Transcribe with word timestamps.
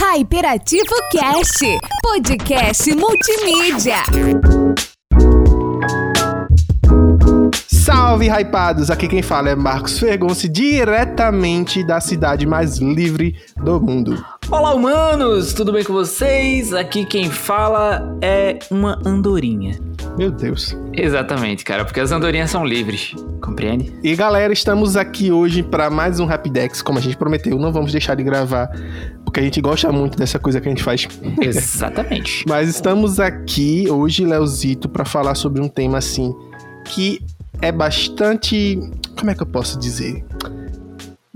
Hyperativo 0.00 0.94
Cast, 1.10 1.58
podcast 2.00 2.94
multimídia. 2.94 3.96
Salve, 7.66 8.28
hypados! 8.28 8.92
Aqui 8.92 9.08
quem 9.08 9.22
fala 9.22 9.50
é 9.50 9.56
Marcos 9.56 9.98
Fergonci, 9.98 10.48
diretamente 10.48 11.84
da 11.84 12.00
cidade 12.00 12.46
mais 12.46 12.78
livre 12.78 13.34
do 13.56 13.80
mundo. 13.80 14.24
Olá, 14.48 14.72
humanos! 14.72 15.52
Tudo 15.52 15.72
bem 15.72 15.82
com 15.82 15.92
vocês? 15.92 16.72
Aqui 16.72 17.04
quem 17.04 17.28
fala 17.28 18.16
é 18.22 18.60
uma 18.70 19.02
andorinha. 19.04 19.87
Meu 20.18 20.32
Deus. 20.32 20.76
Exatamente, 20.92 21.64
cara, 21.64 21.84
porque 21.84 22.00
as 22.00 22.10
andorinhas 22.10 22.50
são 22.50 22.66
livres, 22.66 23.14
compreende? 23.40 23.92
E 24.02 24.16
galera, 24.16 24.52
estamos 24.52 24.96
aqui 24.96 25.30
hoje 25.30 25.62
para 25.62 25.88
mais 25.90 26.18
um 26.18 26.26
Rapidex, 26.26 26.82
como 26.82 26.98
a 26.98 27.00
gente 27.00 27.16
prometeu. 27.16 27.56
Não 27.56 27.72
vamos 27.72 27.92
deixar 27.92 28.16
de 28.16 28.24
gravar, 28.24 28.68
porque 29.24 29.38
a 29.38 29.42
gente 29.44 29.60
gosta 29.60 29.92
muito 29.92 30.18
dessa 30.18 30.36
coisa 30.36 30.60
que 30.60 30.66
a 30.66 30.70
gente 30.70 30.82
faz. 30.82 31.06
Exatamente. 31.40 32.44
Mas 32.48 32.68
estamos 32.68 33.20
aqui 33.20 33.88
hoje, 33.88 34.24
Leozito, 34.24 34.88
para 34.88 35.04
falar 35.04 35.36
sobre 35.36 35.62
um 35.62 35.68
tema 35.68 35.98
assim 35.98 36.34
que 36.86 37.20
é 37.62 37.70
bastante. 37.70 38.76
Como 39.16 39.30
é 39.30 39.36
que 39.36 39.42
eu 39.42 39.46
posso 39.46 39.78
dizer? 39.78 40.24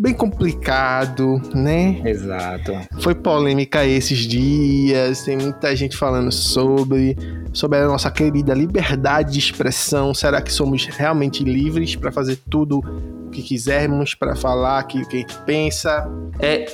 Bem 0.02 0.14
complicado, 0.14 1.40
né? 1.54 2.02
Exato. 2.04 2.72
Foi 2.98 3.14
polêmica 3.14 3.86
esses 3.86 4.18
dias, 4.18 5.22
tem 5.22 5.36
muita 5.36 5.76
gente 5.76 5.96
falando 5.96 6.32
sobre, 6.32 7.16
sobre 7.52 7.78
a 7.78 7.86
nossa 7.86 8.10
querida 8.10 8.52
liberdade 8.52 9.34
de 9.34 9.38
expressão. 9.38 10.12
Será 10.12 10.42
que 10.42 10.52
somos 10.52 10.86
realmente 10.86 11.44
livres 11.44 11.94
para 11.94 12.10
fazer 12.10 12.36
tudo 12.50 12.80
o 12.80 13.30
que 13.30 13.42
quisermos, 13.42 14.12
para 14.12 14.34
falar 14.34 14.80
aquilo 14.80 15.06
que 15.06 15.18
a 15.18 15.20
gente 15.20 15.38
pensa? 15.46 16.10
É, 16.40 16.66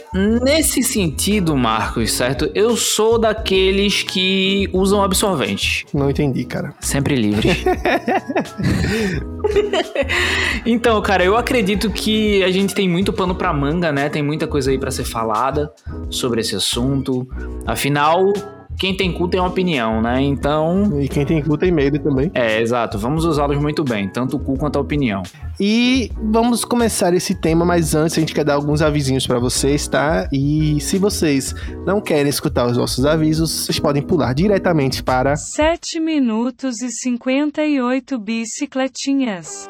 nesse 0.42 0.82
sentido, 0.82 1.54
Marcos, 1.54 2.12
certo? 2.12 2.51
Eu 2.54 2.79
sou 2.79 3.18
daqueles 3.18 4.02
que 4.02 4.70
usam 4.73 5.02
absorvente. 5.02 5.84
Não 5.93 6.09
entendi, 6.09 6.46
cara. 6.46 6.73
Sempre 6.80 7.15
livres. 7.15 7.59
então, 10.65 11.01
cara, 11.02 11.24
eu 11.24 11.37
acredito 11.37 11.90
que 11.90 12.43
a 12.43 12.51
gente 12.51 12.74
tem 12.74 12.88
muito 12.88 13.12
pano 13.19 13.35
pra 13.35 13.52
manga, 13.52 13.91
né? 13.91 14.09
Tem 14.09 14.23
muita 14.23 14.47
coisa 14.47 14.71
aí 14.71 14.79
para 14.79 14.93
ser 14.93 15.05
falada 15.05 15.73
sobre 16.09 16.41
esse 16.41 16.55
assunto. 16.55 17.29
Afinal, 17.66 18.33
quem 18.79 18.97
tem 18.97 19.13
cu 19.13 19.27
tem 19.27 19.41
uma 19.41 19.49
opinião, 19.49 20.01
né? 20.01 20.23
Então. 20.23 21.02
E 21.02 21.09
quem 21.09 21.27
tem 21.27 21.43
cu 21.43 21.59
tem 21.59 21.73
medo 21.73 21.99
também. 21.99 22.30
É, 22.33 22.61
exato. 22.63 22.96
Vamos 22.96 23.24
usá-los 23.24 23.59
muito 23.59 23.83
bem, 23.83 24.09
tanto 24.09 24.37
o 24.37 24.39
cu 24.39 24.57
quanto 24.57 24.79
a 24.79 24.80
opinião. 24.80 25.24
E 25.59 26.13
vamos 26.16 26.65
começar 26.65 27.13
esse 27.13 27.35
tema, 27.35 27.65
mas 27.65 27.96
antes 27.96 28.16
a 28.16 28.21
gente 28.21 28.33
quer 28.33 28.45
dar 28.45 28.55
alguns 28.55 28.80
avisinhos 28.80 29.27
para 29.27 29.41
vocês, 29.41 29.89
tá? 29.89 30.29
E 30.33 30.80
se 30.80 30.96
vocês 30.96 31.52
não 31.85 32.01
querem 32.01 32.29
escutar 32.29 32.66
os 32.66 32.77
nossos 32.77 33.05
avisos, 33.05 33.51
vocês 33.51 33.80
podem 33.80 34.01
pular 34.01 34.33
diretamente 34.33 35.02
para 35.02 35.35
7 35.35 35.99
minutos 35.99 36.80
e 36.80 36.89
58 36.89 38.16
bicicletinhas. 38.16 39.69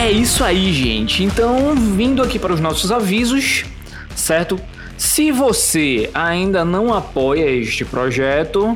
É 0.00 0.10
isso 0.10 0.42
aí, 0.42 0.72
gente. 0.72 1.22
Então, 1.22 1.74
vindo 1.74 2.22
aqui 2.22 2.38
para 2.38 2.54
os 2.54 2.58
nossos 2.58 2.90
avisos, 2.90 3.66
certo? 4.16 4.58
Se 4.96 5.30
você 5.30 6.08
ainda 6.14 6.64
não 6.64 6.94
apoia 6.94 7.44
este 7.44 7.84
projeto, 7.84 8.74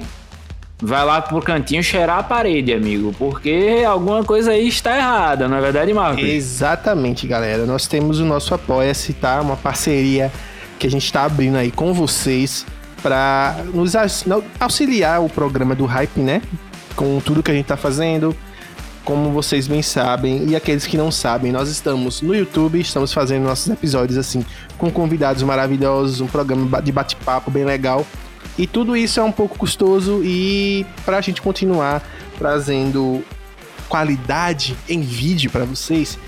vai 0.78 1.02
lá 1.02 1.22
pro 1.22 1.40
cantinho 1.40 1.82
cheirar 1.82 2.18
a 2.18 2.22
parede, 2.22 2.74
amigo, 2.74 3.14
porque 3.18 3.82
alguma 3.88 4.22
coisa 4.22 4.50
aí 4.50 4.68
está 4.68 4.98
errada, 4.98 5.48
não 5.48 5.56
é 5.56 5.62
verdade, 5.62 5.94
Marcos? 5.94 6.22
Exatamente, 6.22 7.26
galera. 7.26 7.64
Nós 7.64 7.86
temos 7.86 8.20
o 8.20 8.24
nosso 8.26 8.52
Apoia-se, 8.52 9.14
tá? 9.14 9.40
Uma 9.40 9.56
parceria 9.56 10.30
que 10.78 10.86
a 10.86 10.90
gente 10.90 11.06
está 11.06 11.24
abrindo 11.24 11.56
aí 11.56 11.70
com 11.70 11.94
vocês 11.94 12.66
para 13.02 13.64
nos 13.72 13.94
auxiliar 14.60 15.22
o 15.22 15.30
programa 15.30 15.74
do 15.74 15.86
Hype, 15.86 16.20
né? 16.20 16.42
Com 16.94 17.18
tudo 17.18 17.42
que 17.42 17.50
a 17.50 17.54
gente 17.54 17.64
tá 17.64 17.78
fazendo 17.78 18.36
como 19.04 19.30
vocês 19.30 19.66
bem 19.68 19.82
sabem, 19.82 20.48
e 20.48 20.56
aqueles 20.56 20.86
que 20.86 20.96
não 20.96 21.10
sabem, 21.10 21.52
nós 21.52 21.68
estamos 21.68 22.22
no 22.22 22.34
YouTube, 22.34 22.80
estamos 22.80 23.12
fazendo 23.12 23.44
nossos 23.44 23.68
episódios 23.70 24.16
assim, 24.16 24.44
com 24.78 24.90
convidados 24.90 25.42
maravilhosos, 25.42 26.20
um 26.20 26.26
programa 26.26 26.80
de 26.80 26.90
bate-papo 26.90 27.50
bem 27.50 27.64
legal. 27.64 28.06
E 28.56 28.66
tudo 28.66 28.96
isso 28.96 29.20
é 29.20 29.22
um 29.22 29.32
pouco 29.32 29.58
custoso 29.58 30.22
e 30.24 30.86
para 31.04 31.18
a 31.18 31.20
gente 31.20 31.42
continuar 31.42 32.02
trazendo 32.38 33.22
qualidade 33.88 34.76
em 34.88 35.00
vídeo 35.00 35.50
para 35.50 35.64
vocês, 35.64 36.18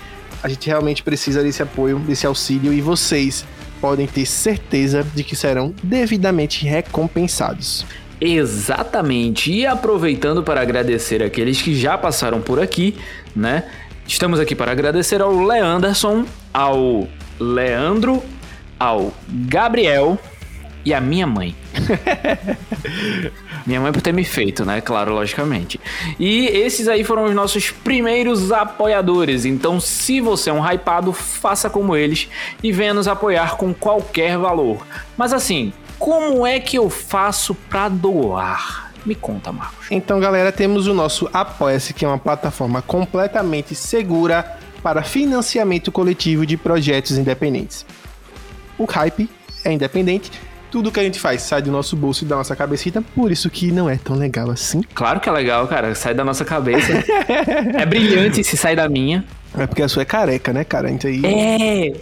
a 0.43 0.47
gente 0.47 0.67
realmente 0.67 1.01
precisa 1.01 1.41
desse 1.41 1.63
apoio, 1.63 1.99
desse 1.99 2.27
auxílio 2.27 2.71
e 2.71 2.81
vocês 2.81 3.45
podem 3.81 4.07
ter 4.07 4.25
certeza 4.25 5.05
de 5.15 5.23
que 5.23 5.35
serão 5.35 5.73
devidamente 5.83 6.65
recompensados. 6.65 7.85
Exatamente. 8.19 9.51
E 9.51 9.65
aproveitando 9.65 10.43
para 10.43 10.61
agradecer 10.61 11.21
aqueles 11.21 11.61
que 11.61 11.75
já 11.75 11.97
passaram 11.97 12.41
por 12.41 12.59
aqui, 12.59 12.95
né? 13.35 13.63
Estamos 14.07 14.39
aqui 14.39 14.55
para 14.55 14.71
agradecer 14.71 15.21
ao 15.21 15.35
Leanderson, 15.45 16.25
ao 16.53 17.07
Leandro, 17.39 18.23
ao 18.79 19.13
Gabriel 19.27 20.17
e 20.85 20.93
a 20.93 21.01
minha 21.01 21.27
mãe. 21.27 21.53
minha 23.67 23.81
mãe 23.81 23.91
por 23.91 24.01
ter 24.01 24.13
me 24.13 24.23
feito, 24.23 24.63
né? 24.63 24.79
Claro, 24.79 25.13
logicamente. 25.13 25.79
E 26.17 26.45
esses 26.45 26.87
aí 26.87 27.03
foram 27.03 27.25
os 27.25 27.35
nossos 27.35 27.69
primeiros 27.69 28.51
apoiadores. 28.53 29.43
Então, 29.43 29.81
se 29.81 30.21
você 30.21 30.49
é 30.49 30.53
um 30.53 30.65
hypado, 30.65 31.11
faça 31.11 31.69
como 31.69 31.95
eles 31.95 32.29
e 32.63 32.71
venha 32.71 32.93
nos 32.93 33.07
apoiar 33.07 33.57
com 33.57 33.73
qualquer 33.73 34.37
valor. 34.37 34.87
Mas 35.17 35.33
assim, 35.33 35.73
como 35.99 36.45
é 36.45 36.59
que 36.59 36.77
eu 36.77 36.89
faço 36.89 37.53
para 37.53 37.89
doar? 37.89 38.91
Me 39.05 39.15
conta, 39.15 39.51
Marcos. 39.51 39.87
Então, 39.89 40.19
galera, 40.19 40.51
temos 40.51 40.87
o 40.87 40.93
nosso 40.93 41.29
Apoia-se, 41.31 41.93
que 41.93 42.03
é 42.03 42.07
uma 42.07 42.17
plataforma 42.17 42.81
completamente 42.81 43.73
segura 43.73 44.57
para 44.83 45.01
financiamento 45.01 45.91
coletivo 45.91 46.45
de 46.45 46.57
projetos 46.57 47.17
independentes. 47.17 47.85
O 48.77 48.85
Hype 48.85 49.29
é 49.63 49.71
independente, 49.71 50.31
tudo 50.69 50.91
que 50.91 50.99
a 50.99 51.03
gente 51.03 51.19
faz 51.19 51.41
sai 51.41 51.61
do 51.61 51.71
nosso 51.71 51.95
bolso 51.95 52.23
e 52.23 52.27
da 52.27 52.35
nossa 52.35 52.55
cabecita, 52.55 53.01
por 53.15 53.31
isso 53.31 53.49
que 53.49 53.71
não 53.71 53.89
é 53.89 53.97
tão 53.97 54.15
legal 54.15 54.51
assim. 54.51 54.81
Claro 54.93 55.19
que 55.19 55.29
é 55.29 55.31
legal, 55.31 55.67
cara, 55.67 55.95
sai 55.95 56.13
da 56.13 56.23
nossa 56.23 56.43
cabeça. 56.43 56.91
é 57.77 57.85
brilhante 57.85 58.43
se 58.43 58.57
sai 58.57 58.75
da 58.75 58.87
minha. 58.89 59.23
É 59.57 59.65
porque 59.65 59.81
a 59.81 59.87
sua 59.87 60.01
é 60.01 60.05
careca, 60.05 60.53
né, 60.53 60.63
cara? 60.63 60.91
Então 60.91 61.09
aí... 61.09 61.25
É. 61.25 61.93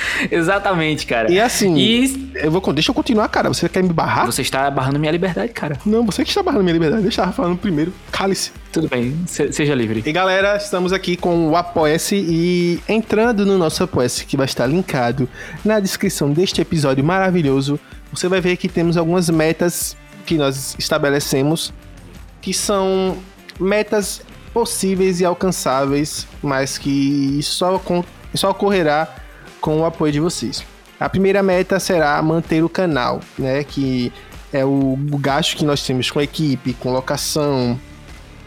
Exatamente, 0.30 1.06
cara. 1.06 1.30
E 1.30 1.40
assim, 1.40 1.76
e... 1.76 2.32
eu 2.36 2.50
vou, 2.50 2.60
deixa 2.72 2.90
eu 2.90 2.94
continuar, 2.94 3.28
cara. 3.28 3.48
Você 3.48 3.68
quer 3.68 3.82
me 3.82 3.92
barrar? 3.92 4.26
Você 4.26 4.42
está 4.42 4.70
barrando 4.70 4.98
minha 4.98 5.12
liberdade, 5.12 5.52
cara. 5.52 5.78
Não, 5.84 6.04
você 6.04 6.22
que 6.24 6.30
está 6.30 6.42
barrando 6.42 6.62
minha 6.62 6.72
liberdade. 6.72 7.02
Deixa 7.02 7.22
eu 7.22 7.32
falando 7.32 7.58
primeiro. 7.58 7.92
Cale-se. 8.10 8.52
Tudo 8.72 8.88
bem, 8.88 9.16
se, 9.26 9.50
seja 9.52 9.74
livre. 9.74 10.02
E 10.04 10.12
galera, 10.12 10.56
estamos 10.56 10.92
aqui 10.92 11.16
com 11.16 11.48
o 11.48 11.56
Apoia-se 11.56 12.16
e 12.16 12.80
entrando 12.88 13.46
no 13.46 13.56
nosso 13.56 13.82
Apoia-se, 13.82 14.26
que 14.26 14.36
vai 14.36 14.46
estar 14.46 14.66
linkado 14.66 15.28
na 15.64 15.80
descrição 15.80 16.30
deste 16.30 16.60
episódio 16.60 17.02
maravilhoso, 17.02 17.80
você 18.12 18.28
vai 18.28 18.40
ver 18.40 18.56
que 18.56 18.68
temos 18.68 18.96
algumas 18.96 19.30
metas 19.30 19.96
que 20.26 20.36
nós 20.36 20.76
estabelecemos, 20.78 21.72
que 22.42 22.52
são 22.52 23.16
metas 23.58 24.20
possíveis 24.52 25.20
e 25.20 25.24
alcançáveis, 25.24 26.26
mas 26.42 26.76
que 26.76 27.40
só, 27.42 27.80
só 28.34 28.50
ocorrerá 28.50 29.08
com 29.60 29.80
o 29.80 29.84
apoio 29.84 30.12
de 30.12 30.20
vocês. 30.20 30.64
A 30.98 31.08
primeira 31.08 31.42
meta 31.42 31.78
será 31.78 32.20
manter 32.22 32.64
o 32.64 32.68
canal, 32.68 33.20
né? 33.38 33.62
Que 33.62 34.12
é 34.52 34.64
o, 34.64 34.98
o 35.12 35.18
gasto 35.18 35.56
que 35.56 35.64
nós 35.64 35.84
temos 35.84 36.10
com 36.10 36.20
equipe, 36.20 36.74
com 36.74 36.92
locação, 36.92 37.78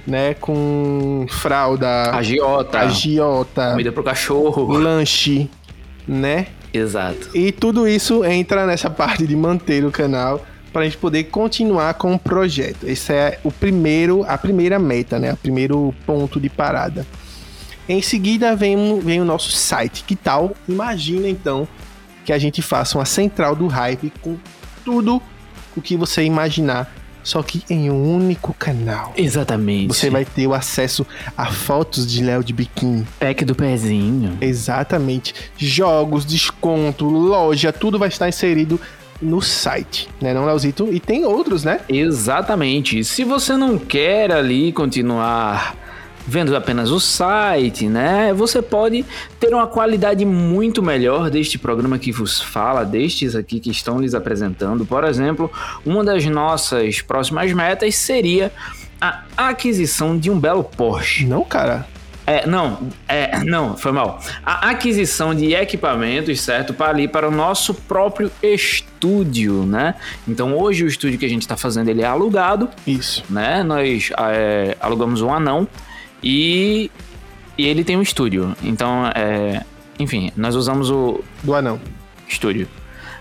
né? 0.05 0.33
Com 0.33 1.25
fralda, 1.29 2.11
agiota, 2.11 2.79
agiota, 2.79 3.71
comida 3.71 3.91
pro 3.91 4.03
cachorro, 4.03 4.71
lanche, 4.73 5.49
né? 6.07 6.47
Exato. 6.73 7.29
E 7.35 7.51
tudo 7.51 7.87
isso 7.87 8.23
entra 8.25 8.65
nessa 8.65 8.89
parte 8.89 9.25
de 9.25 9.35
manter 9.35 9.85
o 9.85 9.91
canal 9.91 10.45
para 10.71 10.81
a 10.81 10.85
gente 10.85 10.97
poder 10.97 11.25
continuar 11.25 11.93
com 11.95 12.13
o 12.13 12.19
projeto. 12.19 12.87
Esse 12.87 13.13
é 13.13 13.39
o 13.43 13.51
primeiro, 13.51 14.23
a 14.27 14.37
primeira 14.37 14.79
meta, 14.79 15.19
né? 15.19 15.33
O 15.33 15.37
primeiro 15.37 15.93
ponto 16.05 16.39
de 16.39 16.49
parada. 16.49 17.05
Em 17.91 18.01
seguida 18.01 18.55
vem, 18.55 19.01
vem 19.01 19.19
o 19.19 19.25
nosso 19.25 19.51
site. 19.51 20.05
Que 20.05 20.15
tal? 20.15 20.55
Imagina 20.65 21.27
então 21.27 21.67
que 22.23 22.31
a 22.31 22.37
gente 22.37 22.61
faça 22.61 22.97
uma 22.97 23.03
central 23.03 23.53
do 23.53 23.67
hype 23.67 24.13
com 24.21 24.37
tudo 24.85 25.21
o 25.75 25.81
que 25.81 25.97
você 25.97 26.23
imaginar, 26.23 26.89
só 27.21 27.43
que 27.43 27.63
em 27.69 27.91
um 27.91 28.15
único 28.15 28.53
canal. 28.53 29.11
Exatamente. 29.17 29.87
Você 29.87 30.09
vai 30.09 30.23
ter 30.23 30.47
o 30.47 30.53
acesso 30.53 31.05
a 31.37 31.47
fotos 31.47 32.09
de 32.09 32.23
Léo 32.23 32.41
de 32.41 32.53
biquíni. 32.53 33.05
Pack 33.19 33.43
do 33.43 33.53
pezinho. 33.53 34.37
Exatamente. 34.39 35.33
Jogos, 35.57 36.25
desconto, 36.25 37.03
loja, 37.05 37.73
tudo 37.73 37.99
vai 37.99 38.07
estar 38.07 38.29
inserido 38.29 38.79
no 39.21 39.41
site, 39.41 40.07
né, 40.19 40.33
não, 40.33 40.45
Leozito? 40.45 40.87
E 40.91 40.99
tem 40.99 41.25
outros, 41.25 41.65
né? 41.65 41.81
Exatamente. 41.89 43.03
Se 43.03 43.25
você 43.25 43.57
não 43.57 43.77
quer 43.77 44.31
ali 44.31 44.71
continuar 44.71 45.75
vendo 46.27 46.55
apenas 46.55 46.91
o 46.91 46.99
site, 46.99 47.87
né? 47.87 48.33
Você 48.33 48.61
pode 48.61 49.05
ter 49.39 49.53
uma 49.53 49.67
qualidade 49.67 50.25
muito 50.25 50.81
melhor 50.81 51.29
deste 51.29 51.57
programa 51.57 51.97
que 51.97 52.11
vos 52.11 52.41
fala, 52.41 52.83
destes 52.83 53.35
aqui 53.35 53.59
que 53.59 53.69
estão 53.71 53.99
lhes 53.99 54.13
apresentando. 54.13 54.85
Por 54.85 55.03
exemplo, 55.03 55.51
uma 55.85 56.03
das 56.03 56.25
nossas 56.25 57.01
próximas 57.01 57.51
metas 57.53 57.95
seria 57.95 58.51
a 58.99 59.23
aquisição 59.35 60.17
de 60.17 60.29
um 60.29 60.39
belo 60.39 60.63
Porsche. 60.63 61.25
Não, 61.25 61.43
cara. 61.43 61.87
É, 62.25 62.45
não, 62.45 62.87
é, 63.07 63.43
não, 63.43 63.75
foi 63.75 63.91
mal. 63.91 64.21
A 64.45 64.69
aquisição 64.69 65.33
de 65.33 65.53
equipamentos, 65.53 66.39
certo? 66.39 66.73
Para 66.73 66.89
ali, 66.89 67.07
para 67.07 67.27
o 67.27 67.31
nosso 67.31 67.73
próprio 67.73 68.31
estúdio, 68.43 69.65
né? 69.65 69.95
Então, 70.27 70.55
hoje 70.55 70.83
o 70.83 70.87
estúdio 70.87 71.17
que 71.17 71.25
a 71.25 71.29
gente 71.29 71.41
está 71.41 71.57
fazendo, 71.57 71.89
ele 71.89 72.03
é 72.03 72.05
alugado, 72.05 72.69
Isso. 72.85 73.23
né? 73.29 73.63
Nós 73.63 74.11
é, 74.17 74.77
alugamos 74.79 75.21
um 75.21 75.33
anão 75.33 75.67
e, 76.23 76.91
e 77.57 77.65
ele 77.65 77.83
tem 77.83 77.97
um 77.97 78.01
estúdio. 78.01 78.55
Então, 78.63 79.07
é, 79.15 79.63
enfim, 79.99 80.31
nós 80.35 80.55
usamos 80.55 80.89
o 80.89 81.23
Do 81.43 81.55
anão. 81.55 81.79
estúdio. 82.27 82.67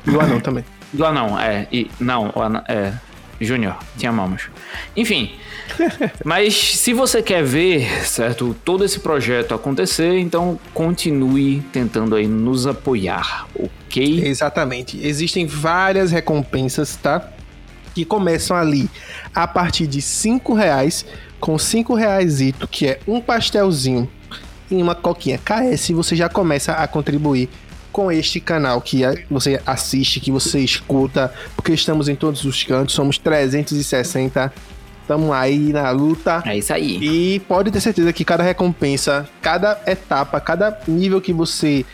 Do 0.05 0.21
anão 0.21 0.41
também. 0.41 0.65
Do 0.93 1.05
anão, 1.05 1.39
é. 1.39 1.69
E, 1.73 1.91
não, 2.01 2.33
o 2.35 2.43
anão, 2.43 2.63
é. 2.69 2.93
Júnior, 3.41 3.79
te 3.97 4.07
amamos. 4.07 4.51
Enfim. 4.95 5.33
mas 6.25 6.55
se 6.55 6.93
você 6.93 7.23
quer 7.23 7.43
ver, 7.43 8.07
certo, 8.07 8.55
todo 8.65 8.85
esse 8.85 9.01
projeto 9.01 9.55
acontecer, 9.55 10.19
então 10.19 10.61
continue 10.75 11.63
tentando 11.73 12.15
aí 12.17 12.27
nos 12.27 12.67
apoiar, 12.67 13.47
ok? 13.55 14.27
Exatamente. 14.27 15.01
Existem 15.03 15.47
várias 15.47 16.11
recompensas, 16.11 16.97
tá? 16.97 17.31
Que 17.95 18.05
começam 18.05 18.57
ali 18.57 18.89
a 19.35 19.47
partir 19.47 19.87
de 19.87 20.01
cinco 20.01 20.55
reais, 20.55 21.05
com 21.41 21.59
cinco 21.59 21.95
reais, 21.95 22.39
que 22.71 22.87
é 22.87 23.01
um 23.07 23.21
pastelzinho 23.21 24.09
e 24.71 24.83
uma 24.83 24.95
coquinha 24.95 25.39
KS, 25.39 25.91
você 25.91 26.15
já 26.15 26.29
começa 26.29 26.73
a 26.73 26.87
contribuir 26.87 27.49
com 27.91 28.11
este 28.11 28.39
canal 28.39 28.81
que 28.81 29.03
você 29.29 29.61
assiste, 29.67 30.21
que 30.21 30.31
você 30.31 30.61
escuta, 30.61 31.33
porque 31.57 31.73
estamos 31.73 32.09
em 32.09 32.15
todos 32.15 32.45
os 32.45 32.63
cantos, 32.63 32.95
somos 32.95 33.19
360, 33.19 34.53
estamos 35.03 35.33
aí 35.33 35.73
na 35.73 35.91
luta. 35.91 36.43
É 36.47 36.57
isso 36.57 36.73
aí. 36.73 36.99
E 37.03 37.41
pode 37.41 37.71
ter 37.73 37.81
certeza 37.81 38.13
que 38.13 38.25
cada 38.25 38.45
recompensa, 38.45 39.29
cada 39.43 39.81
etapa, 39.87 40.41
cada 40.41 40.79
nível 40.87 41.21
que 41.21 41.33
você 41.33 41.85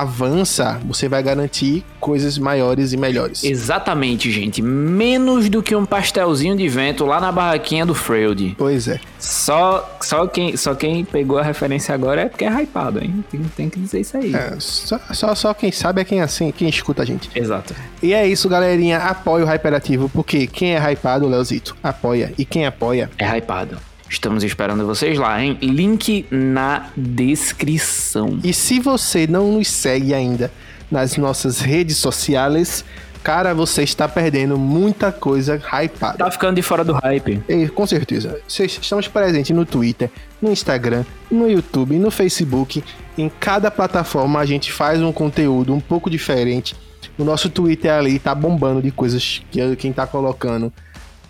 avança, 0.00 0.80
você 0.84 1.08
vai 1.08 1.22
garantir 1.22 1.84
coisas 2.00 2.38
maiores 2.38 2.92
e 2.92 2.96
melhores. 2.96 3.44
Exatamente, 3.44 4.30
gente. 4.30 4.62
Menos 4.62 5.48
do 5.48 5.62
que 5.62 5.76
um 5.76 5.84
pastelzinho 5.84 6.56
de 6.56 6.68
vento 6.68 7.04
lá 7.04 7.20
na 7.20 7.30
barraquinha 7.30 7.84
do 7.84 7.94
Freud. 7.94 8.54
Pois 8.58 8.88
é. 8.88 8.98
Só, 9.18 9.96
só, 10.00 10.26
quem, 10.26 10.56
só 10.56 10.74
quem 10.74 11.04
pegou 11.04 11.38
a 11.38 11.42
referência 11.42 11.94
agora 11.94 12.22
é 12.22 12.28
porque 12.28 12.44
é 12.44 12.62
hypado, 12.62 13.02
hein? 13.04 13.24
Tem, 13.30 13.40
tem 13.56 13.70
que 13.70 13.78
dizer 13.78 14.00
isso 14.00 14.16
aí. 14.16 14.34
É, 14.34 14.56
só, 14.58 14.98
só, 15.12 15.34
só 15.34 15.54
quem 15.54 15.70
sabe 15.70 16.00
é 16.00 16.04
quem 16.04 16.20
assim, 16.20 16.50
quem 16.50 16.68
escuta 16.68 17.02
a 17.02 17.04
gente. 17.04 17.30
Exato. 17.34 17.74
E 18.02 18.12
é 18.12 18.26
isso, 18.26 18.48
galerinha. 18.48 18.98
Apoia 18.98 19.44
o 19.44 19.48
Hyperativo, 19.48 20.08
porque 20.08 20.46
quem 20.46 20.74
é 20.74 20.92
hypado, 20.92 21.28
Leozito, 21.28 21.76
apoia. 21.82 22.32
E 22.36 22.44
quem 22.44 22.66
apoia, 22.66 23.10
É 23.18 23.26
hypado. 23.36 23.78
Estamos 24.12 24.44
esperando 24.44 24.86
vocês 24.86 25.18
lá, 25.18 25.42
hein? 25.42 25.56
Link 25.62 26.26
na 26.30 26.90
descrição. 26.94 28.38
E 28.44 28.52
se 28.52 28.78
você 28.78 29.26
não 29.26 29.52
nos 29.52 29.68
segue 29.68 30.12
ainda 30.12 30.52
nas 30.90 31.16
nossas 31.16 31.60
redes 31.60 31.96
sociais, 31.96 32.84
cara, 33.24 33.54
você 33.54 33.82
está 33.82 34.06
perdendo 34.06 34.58
muita 34.58 35.10
coisa 35.10 35.56
hypada. 35.56 36.18
Tá 36.18 36.30
ficando 36.30 36.56
de 36.56 36.62
fora 36.62 36.84
do 36.84 36.92
hype. 36.92 37.42
E, 37.48 37.68
com 37.68 37.86
certeza. 37.86 38.38
Estamos 38.46 39.08
presentes 39.08 39.56
no 39.56 39.64
Twitter, 39.64 40.10
no 40.42 40.52
Instagram, 40.52 41.06
no 41.30 41.50
YouTube, 41.50 41.98
no 41.98 42.10
Facebook. 42.10 42.84
Em 43.16 43.30
cada 43.40 43.70
plataforma 43.70 44.38
a 44.38 44.44
gente 44.44 44.70
faz 44.70 45.00
um 45.00 45.10
conteúdo 45.10 45.72
um 45.72 45.80
pouco 45.80 46.10
diferente. 46.10 46.76
O 47.16 47.24
nosso 47.24 47.48
Twitter 47.48 47.90
ali 47.90 48.18
tá 48.18 48.34
bombando 48.34 48.82
de 48.82 48.90
coisas 48.90 49.40
que 49.50 49.74
quem 49.76 49.90
tá 49.90 50.06
colocando. 50.06 50.70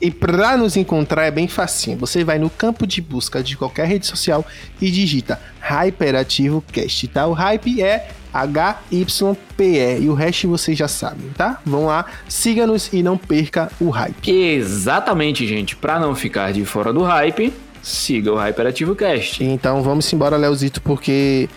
E 0.03 0.11
pra 0.11 0.57
nos 0.57 0.77
encontrar 0.77 1.27
é 1.27 1.31
bem 1.31 1.47
facinho. 1.47 1.97
Você 1.99 2.25
vai 2.25 2.37
no 2.37 2.51
campo 2.51 2.85
de 2.89 3.01
busca 3.01 3.41
de 3.41 3.57
qualquer 3.57 3.87
rede 3.87 4.05
social 4.05 4.45
e 4.81 4.91
digita 4.91 5.41
Hyperativo 5.61 6.61
Cast, 6.73 7.07
tá? 7.07 7.25
O 7.29 7.33
hype 7.33 7.81
é 7.81 8.09
H-Y-P-E 8.35 10.01
e 10.01 10.09
o 10.09 10.15
resto 10.15 10.49
vocês 10.49 10.77
já 10.77 10.89
sabem, 10.89 11.29
tá? 11.37 11.61
Vão 11.65 11.87
lá, 11.87 12.07
siga-nos 12.29 12.93
e 12.93 13.01
não 13.01 13.17
perca 13.17 13.71
o 13.81 13.91
hype. 13.91 14.29
Exatamente, 14.29 15.47
gente. 15.47 15.77
Pra 15.77 16.01
não 16.01 16.17
ficar 16.17 16.53
de 16.53 16.65
fora 16.65 16.93
do 16.93 17.03
hype, 17.03 17.53
siga 17.81 18.33
o 18.33 18.37
Hyperativo 18.37 18.97
Cast. 18.97 19.45
Então 19.45 19.83
vamos 19.83 20.13
embora, 20.13 20.37
Leozito, 20.37 20.83
porque 20.83 21.49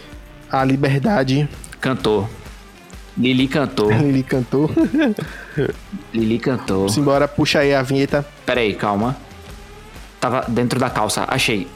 a 0.51 0.63
liberdade 0.63 1.49
Cantou. 1.85 2.27
Lili 3.17 3.47
cantou. 3.47 3.91
ele 3.93 4.23
cantou. 4.23 4.69
Lili 6.13 6.39
cantou. 6.39 6.79
Vamos 6.79 6.97
embora, 6.97 7.27
puxa 7.27 7.59
aí 7.59 7.73
a 7.73 7.81
vinheta. 7.81 8.25
Pera 8.45 8.61
aí, 8.61 8.73
calma. 8.73 9.15
Tava 10.19 10.45
dentro 10.47 10.79
da 10.79 10.89
calça. 10.89 11.25
Achei. 11.27 11.67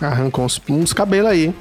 Arrancou 0.00 0.44
uns, 0.44 0.60
uns 0.68 0.92
cabelos 0.92 1.30
aí. 1.30 1.54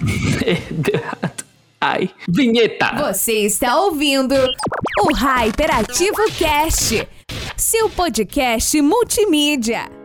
Ai. 1.80 2.10
Vinheta. 2.28 2.92
Você 2.96 3.46
está 3.46 3.76
ouvindo 3.76 4.34
o 4.34 5.12
Hyperativo 5.14 6.30
Cast, 6.36 7.08
seu 7.56 7.88
podcast 7.90 8.80
multimídia. 8.82 9.95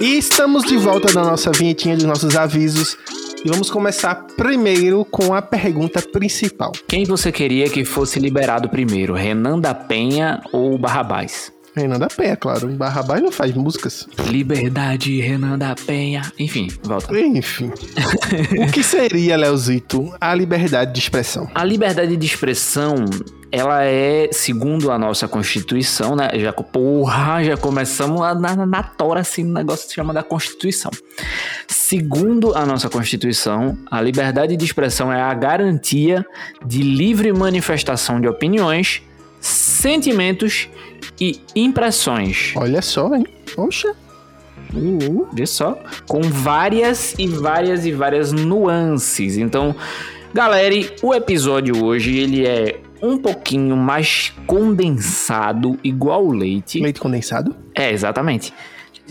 E 0.00 0.16
estamos 0.16 0.62
de 0.62 0.76
volta 0.76 1.12
na 1.12 1.24
nossa 1.24 1.50
vinhetinha 1.50 1.96
dos 1.96 2.04
nossos 2.04 2.36
avisos. 2.36 2.96
E 3.44 3.48
vamos 3.48 3.68
começar 3.68 4.14
primeiro 4.36 5.04
com 5.04 5.34
a 5.34 5.42
pergunta 5.42 6.00
principal. 6.00 6.70
Quem 6.86 7.04
você 7.04 7.32
queria 7.32 7.68
que 7.68 7.84
fosse 7.84 8.20
liberado 8.20 8.68
primeiro? 8.68 9.14
Renan 9.14 9.58
da 9.58 9.74
Penha 9.74 10.40
ou 10.52 10.78
Barrabás? 10.78 11.52
Renan 11.78 11.98
da 11.98 12.08
Penha, 12.08 12.36
claro. 12.36 12.68
Barrabás 12.68 13.22
não 13.22 13.32
faz 13.32 13.54
músicas. 13.54 14.06
Liberdade, 14.28 15.20
Renan 15.20 15.56
da 15.58 15.74
Penha. 15.74 16.22
Enfim, 16.38 16.68
volta. 16.82 17.18
Enfim. 17.18 17.70
o 18.58 18.70
que 18.72 18.82
seria, 18.82 19.36
Leozito, 19.36 20.14
a 20.20 20.34
liberdade 20.34 20.92
de 20.92 20.98
expressão? 20.98 21.48
A 21.54 21.64
liberdade 21.64 22.16
de 22.16 22.26
expressão, 22.26 22.94
ela 23.50 23.82
é, 23.84 24.28
segundo 24.32 24.90
a 24.90 24.98
nossa 24.98 25.26
Constituição, 25.28 26.14
né? 26.14 26.28
Já, 26.34 26.52
porra, 26.52 27.42
já 27.44 27.56
começamos 27.56 28.20
a- 28.20 28.34
na, 28.34 28.66
na, 28.66 28.82
tora, 28.82 29.20
assim, 29.20 29.44
no 29.44 29.54
negócio 29.54 29.84
que 29.84 29.90
se 29.90 29.94
chama 29.94 30.12
da 30.12 30.22
Constituição. 30.22 30.90
Segundo 31.66 32.54
a 32.54 32.66
nossa 32.66 32.88
Constituição, 32.90 33.76
a 33.90 34.00
liberdade 34.00 34.56
de 34.56 34.64
expressão 34.64 35.12
é 35.12 35.20
a 35.20 35.32
garantia 35.34 36.24
de 36.64 36.82
livre 36.82 37.32
manifestação 37.32 38.20
de 38.20 38.28
opiniões, 38.28 39.02
sentimentos 39.40 40.68
e 40.68 40.68
impressões. 41.54 42.52
Olha 42.56 42.82
só, 42.82 43.14
hein? 43.14 43.26
Poxa. 43.54 43.94
Menino. 44.72 45.28
Vê 45.32 45.46
só. 45.46 45.78
Com 46.06 46.20
várias 46.20 47.14
e 47.18 47.26
várias 47.26 47.86
e 47.86 47.92
várias 47.92 48.32
nuances. 48.32 49.36
Então, 49.36 49.74
galera, 50.32 50.74
o 51.02 51.14
episódio 51.14 51.84
hoje 51.84 52.16
ele 52.16 52.46
é 52.46 52.80
um 53.02 53.16
pouquinho 53.16 53.76
mais 53.76 54.32
condensado, 54.46 55.78
igual 55.82 56.26
o 56.26 56.32
leite. 56.32 56.80
Leite 56.80 57.00
condensado. 57.00 57.54
É, 57.74 57.92
exatamente. 57.92 58.52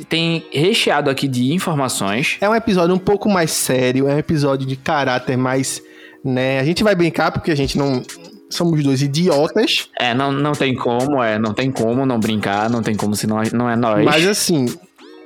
Tem 0.10 0.46
recheado 0.52 1.10
aqui 1.10 1.28
de 1.28 1.54
informações. 1.54 2.38
É 2.40 2.48
um 2.48 2.54
episódio 2.54 2.94
um 2.94 3.00
pouco 3.00 3.30
mais 3.30 3.52
sério, 3.52 4.08
é 4.08 4.14
um 4.14 4.18
episódio 4.20 4.68
de 4.68 4.76
caráter 4.76 5.38
mais, 5.38 5.82
né? 6.24 6.60
A 6.60 6.64
gente 6.64 6.84
vai 6.84 6.94
brincar 6.94 7.32
porque 7.32 7.50
a 7.50 7.56
gente 7.56 7.78
não 7.78 8.04
somos 8.50 8.84
dois 8.84 9.02
idiotas, 9.02 9.90
É, 10.00 10.14
não, 10.14 10.32
não 10.32 10.54
tem 10.54 10.76
como, 10.76 11.22
é, 11.22 11.38
não 11.38 11.54
tem 11.54 11.72
como 11.72 12.06
não 12.06 12.20
brincar, 12.20 12.70
não 12.70 12.82
tem 12.82 12.96
como 12.96 13.16
se 13.16 13.28
não, 13.28 13.42
não 13.54 13.70
é 13.70 13.76
nós. 13.76 14.06
mas 14.06 14.26
assim, 14.28 14.66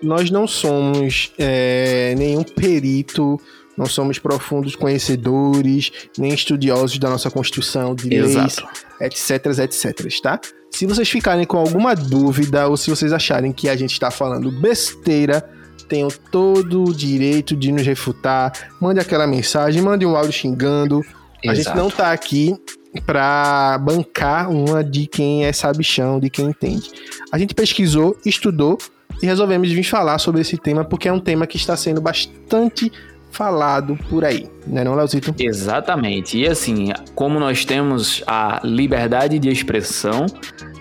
nós 0.01 0.31
não 0.31 0.47
somos 0.47 1.31
é, 1.37 2.15
nenhum 2.17 2.43
perito, 2.43 3.39
não 3.77 3.85
somos 3.85 4.19
profundos 4.19 4.75
conhecedores, 4.75 5.91
nem 6.17 6.33
estudiosos 6.33 6.97
da 6.97 7.09
nossa 7.09 7.29
Constituição, 7.29 7.95
de 7.95 8.09
leis, 8.09 8.31
Exato. 8.31 8.67
etc, 8.99 9.45
etc, 9.59 10.21
tá? 10.21 10.39
Se 10.71 10.85
vocês 10.85 11.09
ficarem 11.09 11.45
com 11.45 11.57
alguma 11.57 11.93
dúvida 11.95 12.67
ou 12.67 12.77
se 12.77 12.89
vocês 12.89 13.11
acharem 13.11 13.51
que 13.51 13.67
a 13.67 13.75
gente 13.75 13.91
está 13.91 14.09
falando 14.09 14.51
besteira, 14.51 15.47
tenham 15.87 16.07
todo 16.31 16.85
o 16.85 16.93
direito 16.95 17.55
de 17.55 17.71
nos 17.71 17.85
refutar. 17.85 18.69
Mande 18.79 18.99
aquela 18.99 19.27
mensagem, 19.27 19.81
mande 19.81 20.05
um 20.05 20.15
áudio 20.15 20.31
xingando. 20.31 21.03
A 21.45 21.53
gente 21.53 21.61
Exato. 21.61 21.77
não 21.77 21.89
tá 21.89 22.11
aqui 22.11 22.55
pra 23.05 23.77
bancar 23.79 24.49
uma 24.49 24.83
de 24.83 25.07
quem 25.07 25.45
é 25.45 25.53
sabichão, 25.53 26.19
de 26.19 26.29
quem 26.29 26.47
entende. 26.47 26.91
A 27.31 27.37
gente 27.37 27.53
pesquisou, 27.53 28.17
estudou 28.25 28.77
e 29.21 29.25
resolvemos 29.25 29.71
vir 29.71 29.83
falar 29.83 30.17
sobre 30.19 30.41
esse 30.41 30.57
tema 30.57 30.83
porque 30.83 31.07
é 31.07 31.13
um 31.13 31.19
tema 31.19 31.47
que 31.47 31.57
está 31.57 31.75
sendo 31.77 32.01
bastante 32.01 32.91
falado 33.31 33.97
por 34.09 34.25
aí, 34.25 34.49
né 34.67 34.83
não, 34.83 34.93
Leozito? 34.93 35.33
Exatamente. 35.39 36.37
E 36.37 36.47
assim, 36.47 36.89
como 37.15 37.39
nós 37.39 37.63
temos 37.63 38.21
a 38.27 38.59
liberdade 38.63 39.39
de 39.39 39.49
expressão, 39.49 40.25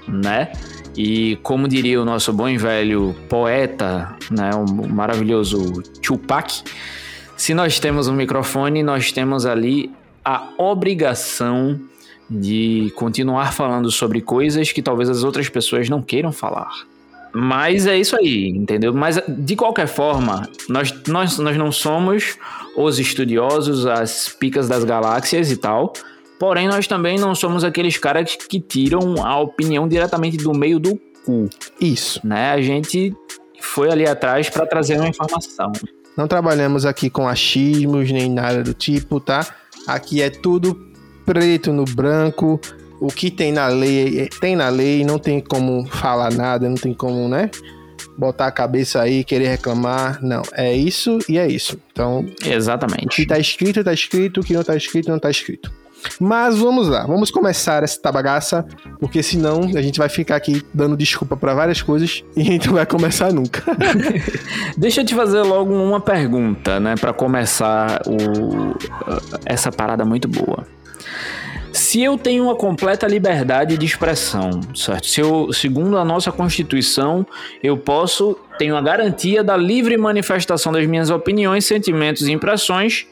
né? 0.08 0.50
E 0.96 1.36
como 1.44 1.68
diria 1.68 2.02
o 2.02 2.04
nosso 2.04 2.32
bom 2.32 2.48
e 2.48 2.58
velho 2.58 3.14
poeta, 3.28 4.16
né, 4.30 4.50
o 4.54 4.88
maravilhoso 4.88 5.80
Tupac, 6.02 6.62
se 7.36 7.54
nós 7.54 7.78
temos 7.78 8.08
um 8.08 8.12
microfone, 8.12 8.82
nós 8.82 9.12
temos 9.12 9.46
ali 9.46 9.90
a 10.24 10.48
obrigação 10.58 11.80
de 12.30 12.92
continuar 12.94 13.52
falando 13.52 13.90
sobre 13.90 14.20
coisas 14.20 14.70
que 14.70 14.80
talvez 14.80 15.08
as 15.10 15.24
outras 15.24 15.48
pessoas 15.48 15.88
não 15.88 16.00
queiram 16.00 16.30
falar. 16.30 16.70
Mas 17.32 17.86
é 17.86 17.96
isso 17.96 18.16
aí, 18.16 18.48
entendeu? 18.48 18.92
Mas 18.92 19.20
de 19.28 19.56
qualquer 19.56 19.86
forma, 19.86 20.48
nós, 20.68 20.92
nós, 21.06 21.38
nós 21.38 21.56
não 21.56 21.70
somos 21.70 22.36
os 22.76 22.98
estudiosos, 22.98 23.86
as 23.86 24.28
picas 24.28 24.68
das 24.68 24.84
galáxias 24.84 25.50
e 25.50 25.56
tal. 25.56 25.92
Porém, 26.38 26.66
nós 26.66 26.86
também 26.86 27.18
não 27.18 27.34
somos 27.34 27.62
aqueles 27.62 27.98
caras 27.98 28.34
que 28.34 28.60
tiram 28.60 29.24
a 29.24 29.38
opinião 29.38 29.86
diretamente 29.86 30.38
do 30.38 30.52
meio 30.52 30.78
do 30.78 30.98
cu. 31.24 31.48
Isso. 31.80 32.20
Né? 32.24 32.50
A 32.50 32.60
gente 32.60 33.14
foi 33.60 33.90
ali 33.90 34.06
atrás 34.06 34.48
para 34.48 34.66
trazer 34.66 34.96
uma 34.96 35.08
informação. 35.08 35.70
Não 36.16 36.26
trabalhamos 36.26 36.84
aqui 36.84 37.08
com 37.08 37.28
achismos 37.28 38.10
nem 38.10 38.30
nada 38.30 38.62
do 38.62 38.74
tipo, 38.74 39.20
tá? 39.20 39.46
Aqui 39.90 40.22
é 40.22 40.30
tudo 40.30 40.88
preto 41.26 41.72
no 41.72 41.84
branco, 41.84 42.60
o 43.00 43.08
que 43.08 43.28
tem 43.28 43.50
na 43.50 43.66
lei, 43.66 44.28
tem 44.40 44.54
na 44.54 44.68
lei, 44.68 45.04
não 45.04 45.18
tem 45.18 45.40
como 45.40 45.84
falar 45.86 46.32
nada, 46.32 46.68
não 46.68 46.76
tem 46.76 46.94
como, 46.94 47.28
né? 47.28 47.50
Botar 48.16 48.46
a 48.46 48.52
cabeça 48.52 49.02
aí, 49.02 49.24
querer 49.24 49.48
reclamar. 49.48 50.22
Não, 50.22 50.42
é 50.52 50.72
isso 50.72 51.18
e 51.28 51.38
é 51.38 51.48
isso. 51.48 51.76
Então, 51.90 52.24
exatamente. 52.44 53.06
O 53.06 53.08
que 53.10 53.26
tá 53.26 53.38
escrito, 53.38 53.82
tá 53.82 53.92
escrito, 53.92 54.40
o 54.40 54.44
que 54.44 54.54
não 54.54 54.62
tá 54.62 54.76
escrito, 54.76 55.10
não 55.10 55.18
tá 55.18 55.28
escrito. 55.28 55.72
Mas 56.18 56.58
vamos 56.58 56.88
lá, 56.88 57.06
vamos 57.06 57.30
começar 57.30 57.82
essa 57.82 58.12
bagaça, 58.12 58.64
porque 58.98 59.22
senão 59.22 59.62
a 59.76 59.82
gente 59.82 59.98
vai 59.98 60.08
ficar 60.08 60.36
aqui 60.36 60.62
dando 60.72 60.96
desculpa 60.96 61.36
para 61.36 61.54
várias 61.54 61.82
coisas 61.82 62.24
e 62.36 62.42
a 62.42 62.44
gente 62.44 62.66
não 62.66 62.74
vai 62.74 62.86
começar 62.86 63.32
nunca. 63.32 63.62
Deixa 64.76 65.00
eu 65.00 65.04
te 65.04 65.14
fazer 65.14 65.42
logo 65.42 65.72
uma 65.72 66.00
pergunta, 66.00 66.80
né, 66.80 66.94
para 66.98 67.12
começar 67.12 68.02
o, 68.06 68.74
essa 69.44 69.70
parada 69.70 70.04
muito 70.04 70.28
boa. 70.28 70.66
Se 71.72 72.02
eu 72.02 72.18
tenho 72.18 72.44
uma 72.44 72.56
completa 72.56 73.06
liberdade 73.06 73.78
de 73.78 73.86
expressão, 73.86 74.60
certo? 74.74 75.06
Se 75.06 75.20
eu, 75.20 75.52
segundo 75.52 75.96
a 75.98 76.04
nossa 76.04 76.32
Constituição, 76.32 77.24
eu 77.62 77.76
posso, 77.76 78.36
tenho 78.58 78.76
a 78.76 78.80
garantia 78.80 79.44
da 79.44 79.56
livre 79.56 79.96
manifestação 79.96 80.72
das 80.72 80.84
minhas 80.86 81.10
opiniões, 81.10 81.64
sentimentos 81.64 82.26
e 82.26 82.32
impressões, 82.32 83.06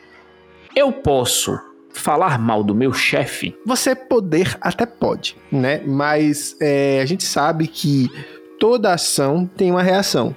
eu 0.74 0.90
posso 0.90 1.58
falar 1.90 2.38
mal 2.38 2.62
do 2.62 2.74
meu 2.74 2.92
chefe? 2.92 3.56
Você 3.64 3.94
poder 3.94 4.56
até 4.60 4.86
pode, 4.86 5.36
né? 5.50 5.82
Mas 5.86 6.56
é, 6.60 7.00
a 7.00 7.06
gente 7.06 7.24
sabe 7.24 7.66
que 7.66 8.08
toda 8.58 8.92
ação 8.92 9.48
tem 9.56 9.70
uma 9.70 9.82
reação. 9.82 10.34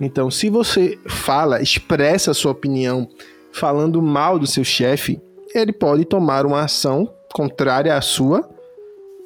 Então, 0.00 0.30
se 0.30 0.48
você 0.48 0.98
fala, 1.06 1.60
expressa 1.60 2.30
a 2.30 2.34
sua 2.34 2.52
opinião 2.52 3.08
falando 3.52 4.00
mal 4.00 4.38
do 4.38 4.46
seu 4.46 4.62
chefe, 4.62 5.20
ele 5.54 5.72
pode 5.72 6.04
tomar 6.04 6.46
uma 6.46 6.62
ação 6.62 7.12
contrária 7.32 7.96
à 7.96 8.00
sua, 8.00 8.48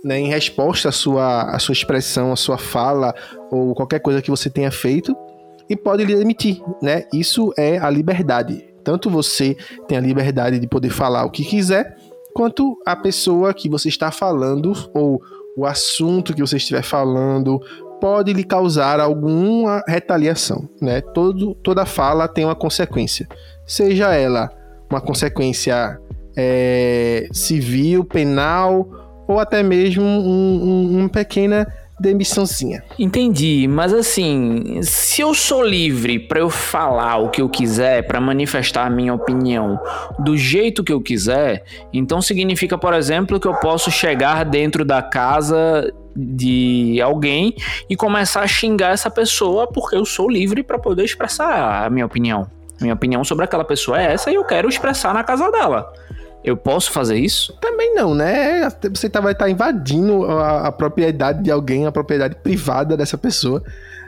né, 0.03 0.19
em 0.19 0.29
resposta 0.29 0.89
à 0.89 0.93
sua, 0.93 1.43
à 1.43 1.59
sua 1.59 1.73
expressão, 1.73 2.33
à 2.33 2.37
sua 2.37 2.59
fala 2.59 3.15
ou 3.51 3.75
qualquer 3.75 4.01
coisa 4.01 4.23
que 4.23 4.31
você 4.31 4.51
tenha 4.51 4.71
feito 4.71 5.17
e 5.69 5.77
pode 5.77 6.05
lhe 6.05 6.17
demitir, 6.17 6.61
né? 6.83 7.05
Isso 7.13 7.53
é 7.57 7.79
a 7.79 7.89
liberdade. 7.89 8.72
Tanto 8.85 9.11
você 9.11 9.57
tem 9.89 9.99
a 9.99 10.01
liberdade 10.01 10.59
de 10.59 10.67
poder 10.67 10.91
falar 10.91 11.25
o 11.25 11.31
que 11.31 11.45
quiser, 11.45 11.97
quanto 12.35 12.77
a 12.87 12.97
pessoa 12.97 13.55
que 13.55 13.69
você 13.69 13.89
está 13.89 14.11
falando 14.11 14.73
ou 14.95 15.21
o 15.57 15.67
assunto 15.67 16.35
que 16.35 16.41
você 16.41 16.57
estiver 16.57 16.83
falando 16.83 17.61
pode 18.01 18.33
lhe 18.33 18.43
causar 18.43 18.99
alguma 18.99 19.83
retaliação, 19.87 20.69
né? 20.81 21.01
Todo, 21.01 21.55
toda 21.57 21.87
fala 21.87 22.27
tem 22.27 22.45
uma 22.45 22.55
consequência, 22.55 23.29
seja 23.67 24.13
ela 24.13 24.51
uma 24.91 25.01
consequência 25.01 25.99
é, 26.37 27.29
civil, 27.33 28.05
penal 28.05 28.89
ou 29.29 29.39
até 29.39 29.63
mesmo 29.63 30.03
um, 30.03 30.65
um, 30.65 30.99
uma 30.99 31.09
pequena 31.09 31.67
demissãozinha. 32.03 32.83
Entendi, 32.99 33.67
mas 33.69 33.95
assim, 33.95 34.83
se 34.83 35.23
eu 35.23 35.33
sou 35.33 35.65
livre 35.65 36.19
para 36.19 36.41
eu 36.41 36.51
falar 36.51 37.19
o 37.19 37.31
que 37.31 37.41
eu 37.41 37.49
quiser, 37.49 38.07
para 38.07 38.21
manifestar 38.21 38.87
a 38.87 38.91
minha 38.91 39.15
opinião 39.15 39.81
do 40.19 40.37
jeito 40.37 40.83
que 40.83 40.93
eu 40.93 41.01
quiser, 41.01 41.65
então 41.93 42.21
significa, 42.21 42.77
por 42.77 42.93
exemplo, 42.93 43.39
que 43.39 43.47
eu 43.47 43.55
posso 43.55 43.91
chegar 43.91 44.45
dentro 44.45 44.85
da 44.85 45.01
casa 45.01 45.93
de 46.15 47.01
alguém 47.01 47.55
e 47.89 47.97
começar 47.97 48.43
a 48.43 48.47
xingar 48.47 48.93
essa 48.93 49.09
pessoa 49.09 49.67
porque 49.67 49.97
eu 49.97 50.05
sou 50.05 50.29
livre 50.29 50.63
para 50.63 50.79
poder 50.79 51.05
expressar 51.05 51.87
a 51.87 51.89
minha 51.89 52.05
opinião. 52.05 52.51
Minha 52.81 52.95
opinião 52.95 53.23
sobre 53.23 53.45
aquela 53.45 53.65
pessoa 53.65 54.03
é 54.03 54.13
essa 54.13 54.31
e 54.31 54.35
eu 54.35 54.45
quero 54.45 54.69
expressar 54.69 55.15
na 55.15 55.23
casa 55.23 55.51
dela. 55.51 55.91
Eu 56.45 56.57
posso 56.57 56.91
fazer 56.91 57.17
isso? 57.17 57.57
Também 57.61 57.95
não, 57.95 58.15
né? 58.15 58.69
Você 58.93 59.09
tá, 59.09 59.21
vai 59.21 59.33
estar 59.33 59.45
tá 59.45 59.51
invadindo 59.51 60.25
a, 60.25 60.69
a, 60.69 60.73
propriedade 60.73 61.43
de 61.43 61.51
alguém, 61.51 61.87
a 61.87 61.93
propriedade 61.93 62.37
privada 62.37 62.97
dessa 62.97 63.17
pessoa, 63.17 63.63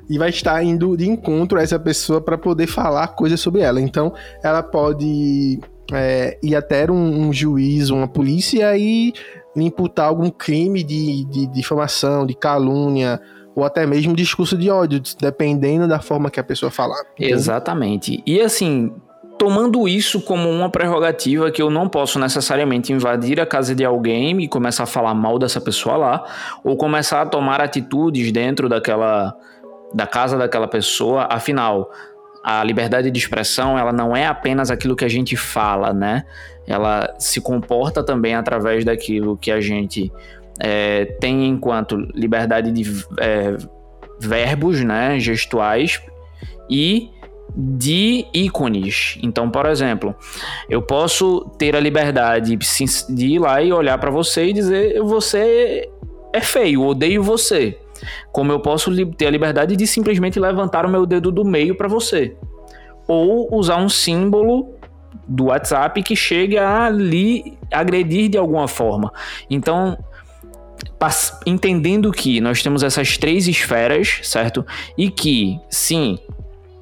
e 0.08 0.18
vai 0.18 0.30
estar 0.30 0.62
indo 0.62 0.96
de 0.96 1.08
encontro 1.08 1.58
a 1.58 1.62
essa 1.62 1.78
pessoa 1.78 2.20
para 2.20 2.36
poder 2.36 2.66
falar 2.66 3.08
coisas 3.08 3.40
sobre 3.40 3.60
ela. 3.60 3.80
Então, 3.80 4.12
ela 4.42 4.62
pode 4.62 5.60
é, 5.92 6.38
ir 6.42 6.56
até 6.56 6.90
um, 6.90 7.28
um 7.28 7.32
juiz, 7.32 7.90
uma 7.90 8.08
polícia 8.08 8.76
e 8.76 9.12
imputar 9.56 10.08
algum 10.08 10.30
crime 10.30 10.82
de, 10.82 11.24
de 11.26 11.46
difamação, 11.46 12.26
de 12.26 12.34
calúnia, 12.34 13.20
ou 13.54 13.64
até 13.64 13.86
mesmo 13.86 14.14
discurso 14.14 14.58
de 14.58 14.68
ódio, 14.68 15.00
dependendo 15.20 15.86
da 15.86 16.00
forma 16.00 16.30
que 16.30 16.40
a 16.40 16.44
pessoa 16.44 16.70
falar. 16.70 17.00
Exatamente. 17.18 18.22
E 18.26 18.40
assim, 18.40 18.92
tomando 19.38 19.86
isso 19.88 20.20
como 20.20 20.48
uma 20.48 20.70
prerrogativa 20.70 21.50
que 21.50 21.60
eu 21.60 21.70
não 21.70 21.88
posso 21.88 22.18
necessariamente 22.18 22.92
invadir 22.92 23.40
a 23.40 23.46
casa 23.46 23.74
de 23.74 23.84
alguém 23.84 24.40
e 24.42 24.48
começar 24.48 24.84
a 24.84 24.86
falar 24.86 25.14
mal 25.14 25.38
dessa 25.38 25.60
pessoa 25.60 25.96
lá, 25.96 26.24
ou 26.62 26.76
começar 26.76 27.22
a 27.22 27.26
tomar 27.26 27.60
atitudes 27.60 28.30
dentro 28.32 28.68
daquela 28.68 29.34
da 29.92 30.08
casa 30.08 30.36
daquela 30.36 30.66
pessoa, 30.66 31.28
afinal, 31.30 31.88
a 32.42 32.64
liberdade 32.64 33.10
de 33.12 33.18
expressão, 33.18 33.78
ela 33.78 33.92
não 33.92 34.14
é 34.14 34.26
apenas 34.26 34.70
aquilo 34.70 34.96
que 34.96 35.04
a 35.04 35.08
gente 35.08 35.36
fala, 35.36 35.92
né? 35.92 36.24
Ela 36.66 37.14
se 37.18 37.40
comporta 37.40 38.02
também 38.02 38.34
através 38.34 38.84
daquilo 38.84 39.36
que 39.36 39.52
a 39.52 39.60
gente 39.60 40.12
é, 40.58 41.04
tem 41.20 41.46
enquanto 41.48 41.96
liberdade 42.14 42.72
de 42.72 43.04
é, 43.20 43.56
verbos, 44.20 44.82
né, 44.82 45.18
gestuais 45.18 46.00
e 46.68 47.10
de 47.56 48.26
ícones. 48.32 49.18
Então, 49.22 49.50
por 49.50 49.66
exemplo, 49.66 50.14
eu 50.68 50.82
posso 50.82 51.50
ter 51.58 51.76
a 51.76 51.80
liberdade 51.80 52.56
de 53.08 53.26
ir 53.26 53.38
lá 53.38 53.62
e 53.62 53.72
olhar 53.72 53.98
para 53.98 54.10
você 54.10 54.46
e 54.46 54.52
dizer: 54.52 55.00
você 55.02 55.88
é 56.32 56.40
feio, 56.40 56.84
odeio 56.84 57.22
você. 57.22 57.78
Como 58.32 58.52
eu 58.52 58.60
posso 58.60 58.94
ter 59.12 59.26
a 59.26 59.30
liberdade 59.30 59.76
de 59.76 59.86
simplesmente 59.86 60.38
levantar 60.38 60.84
o 60.84 60.88
meu 60.88 61.06
dedo 61.06 61.30
do 61.30 61.44
meio 61.44 61.76
para 61.76 61.88
você. 61.88 62.36
Ou 63.06 63.54
usar 63.54 63.76
um 63.76 63.88
símbolo 63.88 64.74
do 65.26 65.44
WhatsApp 65.44 66.02
que 66.02 66.16
chegue 66.16 66.58
a 66.58 66.90
lhe 66.90 67.56
agredir 67.72 68.28
de 68.28 68.36
alguma 68.36 68.66
forma. 68.66 69.12
Então, 69.48 69.96
entendendo 71.46 72.10
que 72.10 72.40
nós 72.40 72.62
temos 72.62 72.82
essas 72.82 73.16
três 73.16 73.46
esferas, 73.46 74.18
certo? 74.22 74.66
E 74.98 75.10
que, 75.10 75.58
sim, 75.70 76.18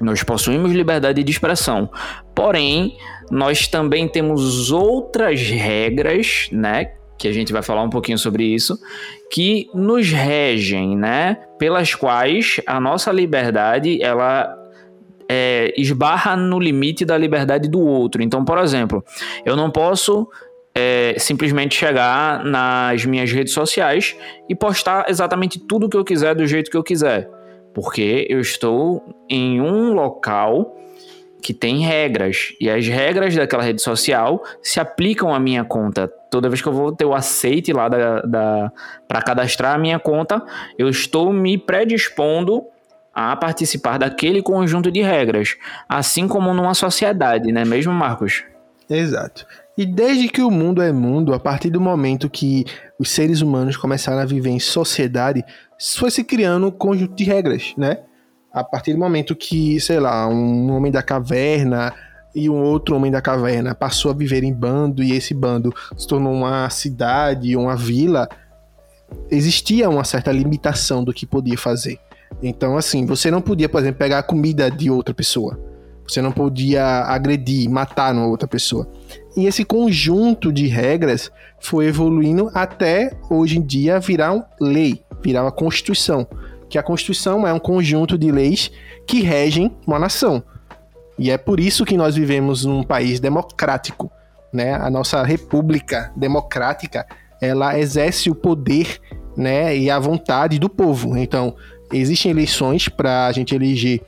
nós 0.02 0.22
possuímos 0.22 0.72
liberdade 0.72 1.22
de 1.22 1.30
expressão. 1.30 1.88
Porém, 2.34 2.96
nós 3.30 3.68
também 3.68 4.08
temos 4.08 4.70
outras 4.70 5.40
regras, 5.40 6.48
né? 6.52 6.92
Que 7.18 7.28
a 7.28 7.32
gente 7.32 7.52
vai 7.52 7.62
falar 7.62 7.82
um 7.82 7.90
pouquinho 7.90 8.18
sobre 8.18 8.44
isso, 8.44 8.78
que 9.30 9.68
nos 9.72 10.10
regem, 10.10 10.96
né? 10.96 11.38
Pelas 11.58 11.94
quais 11.94 12.60
a 12.66 12.80
nossa 12.80 13.12
liberdade 13.12 14.02
ela 14.02 14.58
é, 15.28 15.72
esbarra 15.76 16.36
no 16.36 16.58
limite 16.58 17.04
da 17.04 17.16
liberdade 17.16 17.68
do 17.68 17.80
outro. 17.80 18.22
Então, 18.22 18.44
por 18.44 18.58
exemplo, 18.58 19.04
eu 19.46 19.54
não 19.54 19.70
posso 19.70 20.28
é, 20.74 21.14
simplesmente 21.18 21.76
chegar 21.76 22.44
nas 22.44 23.04
minhas 23.04 23.30
redes 23.30 23.52
sociais 23.52 24.16
e 24.48 24.54
postar 24.54 25.06
exatamente 25.08 25.60
tudo 25.60 25.88
que 25.88 25.96
eu 25.96 26.04
quiser 26.04 26.34
do 26.34 26.46
jeito 26.46 26.70
que 26.70 26.76
eu 26.76 26.82
quiser 26.82 27.30
porque 27.74 28.26
eu 28.28 28.40
estou 28.40 29.04
em 29.28 29.60
um 29.60 29.92
local 29.92 30.76
que 31.42 31.52
tem 31.52 31.80
regras 31.80 32.54
e 32.60 32.70
as 32.70 32.86
regras 32.86 33.34
daquela 33.34 33.62
rede 33.62 33.82
social 33.82 34.42
se 34.62 34.78
aplicam 34.78 35.34
à 35.34 35.40
minha 35.40 35.64
conta. 35.64 36.06
Toda 36.30 36.48
vez 36.48 36.62
que 36.62 36.68
eu 36.68 36.72
vou 36.72 36.92
ter 36.92 37.04
o 37.04 37.12
aceite 37.12 37.72
lá 37.72 37.88
da, 37.88 38.20
da 38.22 38.72
para 39.08 39.20
cadastrar 39.20 39.74
a 39.74 39.78
minha 39.78 39.98
conta, 39.98 40.40
eu 40.78 40.88
estou 40.88 41.32
me 41.32 41.58
predispondo 41.58 42.62
a 43.12 43.36
participar 43.36 43.98
daquele 43.98 44.40
conjunto 44.40 44.90
de 44.90 45.02
regras, 45.02 45.56
assim 45.88 46.26
como 46.26 46.54
numa 46.54 46.74
sociedade, 46.74 47.52
né 47.52 47.64
mesmo, 47.64 47.92
Marcos? 47.92 48.44
Exato. 48.88 49.46
E 49.76 49.86
desde 49.86 50.28
que 50.28 50.42
o 50.42 50.50
mundo 50.50 50.82
é 50.82 50.92
mundo, 50.92 51.32
a 51.32 51.40
partir 51.40 51.70
do 51.70 51.80
momento 51.80 52.28
que 52.28 52.64
os 52.98 53.10
seres 53.10 53.40
humanos 53.40 53.76
começaram 53.76 54.20
a 54.20 54.24
viver 54.24 54.50
em 54.50 54.60
sociedade, 54.60 55.42
foi 55.96 56.10
se 56.10 56.22
criando 56.22 56.66
um 56.66 56.70
conjunto 56.70 57.14
de 57.14 57.24
regras, 57.24 57.72
né? 57.76 58.00
A 58.52 58.62
partir 58.62 58.92
do 58.92 58.98
momento 58.98 59.34
que, 59.34 59.80
sei 59.80 59.98
lá, 59.98 60.28
um 60.28 60.70
homem 60.72 60.92
da 60.92 61.02
caverna 61.02 61.94
e 62.34 62.50
um 62.50 62.62
outro 62.62 62.94
homem 62.94 63.10
da 63.10 63.22
caverna 63.22 63.74
passou 63.74 64.10
a 64.10 64.14
viver 64.14 64.44
em 64.44 64.52
bando 64.52 65.02
e 65.02 65.12
esse 65.12 65.32
bando 65.32 65.72
se 65.96 66.06
tornou 66.06 66.32
uma 66.34 66.68
cidade, 66.68 67.56
uma 67.56 67.74
vila, 67.74 68.28
existia 69.30 69.88
uma 69.88 70.04
certa 70.04 70.30
limitação 70.30 71.02
do 71.02 71.14
que 71.14 71.24
podia 71.24 71.56
fazer. 71.56 71.98
Então, 72.42 72.76
assim, 72.76 73.06
você 73.06 73.30
não 73.30 73.40
podia, 73.40 73.68
por 73.68 73.80
exemplo, 73.80 73.98
pegar 73.98 74.18
a 74.18 74.22
comida 74.22 74.70
de 74.70 74.90
outra 74.90 75.14
pessoa. 75.14 75.58
Você 76.06 76.20
não 76.20 76.32
podia 76.32 76.84
agredir, 77.04 77.70
matar 77.70 78.14
uma 78.14 78.26
outra 78.26 78.48
pessoa. 78.48 78.86
E 79.36 79.46
esse 79.46 79.64
conjunto 79.64 80.52
de 80.52 80.66
regras 80.66 81.30
foi 81.60 81.86
evoluindo 81.86 82.50
até 82.54 83.12
hoje 83.30 83.58
em 83.58 83.62
dia 83.62 83.98
virar 83.98 84.32
uma 84.32 84.46
lei, 84.60 85.02
virar 85.22 85.42
uma 85.42 85.52
constituição. 85.52 86.26
Que 86.68 86.78
a 86.78 86.82
constituição 86.82 87.46
é 87.46 87.52
um 87.52 87.58
conjunto 87.58 88.18
de 88.18 88.30
leis 88.30 88.70
que 89.06 89.22
regem 89.22 89.74
uma 89.86 89.98
nação. 89.98 90.42
E 91.18 91.30
é 91.30 91.38
por 91.38 91.60
isso 91.60 91.84
que 91.84 91.96
nós 91.96 92.14
vivemos 92.14 92.64
num 92.64 92.82
país 92.82 93.20
democrático, 93.20 94.10
né? 94.52 94.74
A 94.74 94.90
nossa 94.90 95.22
república 95.22 96.12
democrática, 96.16 97.06
ela 97.40 97.78
exerce 97.78 98.30
o 98.30 98.34
poder, 98.34 99.00
né, 99.36 99.76
e 99.76 99.90
a 99.90 99.98
vontade 99.98 100.58
do 100.58 100.68
povo. 100.68 101.16
Então, 101.16 101.54
existem 101.92 102.30
eleições 102.30 102.88
para 102.88 103.26
a 103.26 103.32
gente 103.32 103.54
eleger 103.54 104.00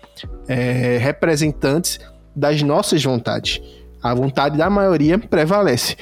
é, 0.49 0.99
representantes 0.99 1.99
das 2.35 2.63
nossas 2.63 3.03
vontades. 3.03 3.61
A 4.05 4.13
vontade 4.13 4.59
da 4.59 4.69
maioria 4.69 5.19
prevalece. 5.19 5.97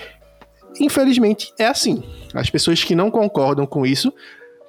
Infelizmente, 0.81 1.55
é 1.57 1.67
assim. 1.67 2.03
As 2.35 2.51
pessoas 2.51 2.83
que 2.83 2.97
não 2.97 3.13
concordam 3.13 3.65
com 3.65 3.87
isso, 3.87 4.13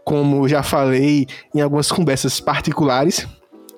como 0.05 0.47
já 0.47 0.61
falei 0.61 1.25
em 1.55 1.59
algumas 1.59 1.89
conversas 1.91 2.39
particulares, 2.39 3.27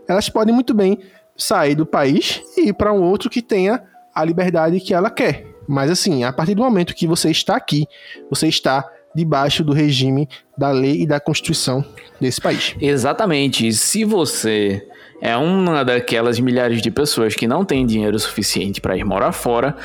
elas 0.10 0.28
podem 0.28 0.54
muito 0.54 0.74
bem 0.74 1.00
sair 1.38 1.74
do 1.74 1.86
país 1.86 2.42
e 2.58 2.68
ir 2.68 2.74
para 2.74 2.92
um 2.92 3.02
outro 3.02 3.30
que 3.30 3.42
tenha 3.42 3.82
a 4.14 4.26
liberdade 4.26 4.82
que 4.82 4.94
ela 4.94 5.10
quer. 5.10 5.48
Mas 5.66 5.90
assim, 5.90 6.26
a 6.26 6.34
partir 6.34 6.54
do 6.54 6.62
momento 6.62 6.94
que 6.94 7.08
você 7.08 7.32
está 7.32 7.56
aqui, 7.56 7.88
você 8.30 8.50
está 8.50 8.84
debaixo 9.16 9.64
do 9.64 9.72
regime 9.72 10.28
da 10.58 10.72
lei 10.72 11.04
e 11.04 11.08
da 11.08 11.22
constituição 11.22 11.84
desse 12.20 12.42
país. 12.42 12.76
Exatamente. 12.82 13.72
Se 13.72 14.04
você 14.04 14.86
é 15.22 15.36
uma 15.38 15.84
daquelas 15.84 16.40
milhares 16.40 16.82
de 16.82 16.92
pessoas 16.92 17.36
que 17.36 17.48
não 17.48 17.64
tem 17.64 17.86
dinheiro 17.86 18.18
suficiente 18.20 18.82
para 18.82 18.98
ir 18.98 19.04
morar 19.04 19.32
fora, 19.32 19.76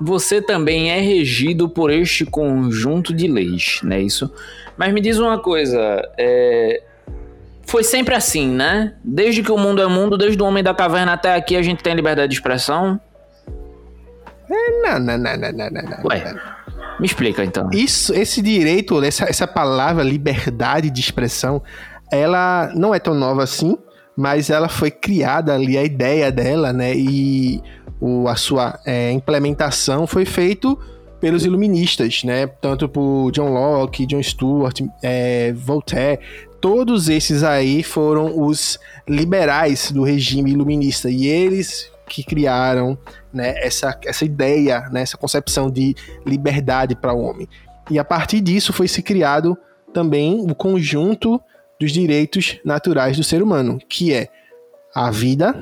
você 0.00 0.40
também 0.40 0.90
é 0.90 1.00
regido 1.00 1.68
por 1.68 1.90
este 1.90 2.24
conjunto 2.24 3.12
de 3.12 3.26
leis, 3.26 3.80
não 3.82 3.96
é 3.96 4.00
isso? 4.00 4.32
Mas 4.76 4.92
me 4.92 5.00
diz 5.00 5.18
uma 5.18 5.38
coisa, 5.38 5.78
é... 6.16 6.82
foi 7.66 7.82
sempre 7.82 8.14
assim, 8.14 8.48
né? 8.48 8.94
Desde 9.02 9.42
que 9.42 9.50
o 9.50 9.58
mundo 9.58 9.82
é 9.82 9.86
mundo, 9.86 10.16
desde 10.16 10.40
o 10.40 10.46
homem 10.46 10.62
da 10.62 10.72
caverna 10.72 11.14
até 11.14 11.34
aqui, 11.34 11.56
a 11.56 11.62
gente 11.62 11.82
tem 11.82 11.94
liberdade 11.94 12.30
de 12.30 12.36
expressão? 12.36 13.00
É, 14.50 14.82
não, 14.82 14.98
não, 15.00 15.18
não, 15.18 15.36
não, 15.36 15.52
não, 15.52 15.70
não. 15.70 15.98
Ué, 16.04 16.34
me 16.98 17.06
explica 17.06 17.44
então. 17.44 17.68
Isso, 17.72 18.14
esse 18.14 18.40
direito, 18.40 19.02
essa, 19.02 19.24
essa 19.24 19.46
palavra 19.46 20.02
liberdade 20.02 20.90
de 20.90 21.00
expressão, 21.00 21.62
ela 22.10 22.70
não 22.74 22.94
é 22.94 22.98
tão 22.98 23.14
nova 23.14 23.42
assim, 23.42 23.76
mas 24.18 24.50
ela 24.50 24.68
foi 24.68 24.90
criada 24.90 25.54
ali, 25.54 25.78
a 25.78 25.84
ideia 25.84 26.32
dela, 26.32 26.72
né? 26.72 26.92
E 26.92 27.62
o, 28.00 28.26
a 28.26 28.34
sua 28.34 28.76
é, 28.84 29.12
implementação 29.12 30.08
foi 30.08 30.24
feito 30.24 30.76
pelos 31.20 31.44
iluministas, 31.44 32.24
né? 32.24 32.48
Tanto 32.48 32.88
por 32.88 33.30
John 33.30 33.50
Locke, 33.50 34.04
John 34.06 34.20
Stuart, 34.20 34.80
é, 35.04 35.52
Voltaire, 35.52 36.18
todos 36.60 37.08
esses 37.08 37.44
aí 37.44 37.84
foram 37.84 38.44
os 38.44 38.80
liberais 39.08 39.92
do 39.92 40.02
regime 40.02 40.50
iluminista 40.50 41.08
e 41.08 41.28
eles 41.28 41.88
que 42.08 42.24
criaram 42.24 42.98
né, 43.32 43.54
essa, 43.58 43.96
essa 44.04 44.24
ideia, 44.24 44.88
né, 44.90 45.02
essa 45.02 45.16
concepção 45.16 45.70
de 45.70 45.94
liberdade 46.26 46.96
para 46.96 47.12
o 47.12 47.20
homem. 47.20 47.48
E 47.88 48.00
a 48.00 48.04
partir 48.04 48.40
disso 48.40 48.72
foi 48.72 48.88
se 48.88 49.00
criado 49.00 49.56
também 49.92 50.40
o 50.40 50.56
conjunto 50.56 51.40
dos 51.80 51.92
direitos 51.92 52.58
naturais 52.64 53.16
do 53.16 53.24
ser 53.24 53.42
humano, 53.42 53.78
que 53.88 54.12
é 54.12 54.28
a 54.94 55.10
vida, 55.10 55.54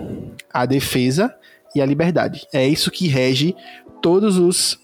a 0.52 0.64
defesa 0.64 1.34
e 1.74 1.80
a 1.80 1.86
liberdade. 1.86 2.46
É 2.52 2.66
isso 2.66 2.90
que 2.90 3.08
rege 3.08 3.54
todos 4.00 4.38
os 4.38 4.78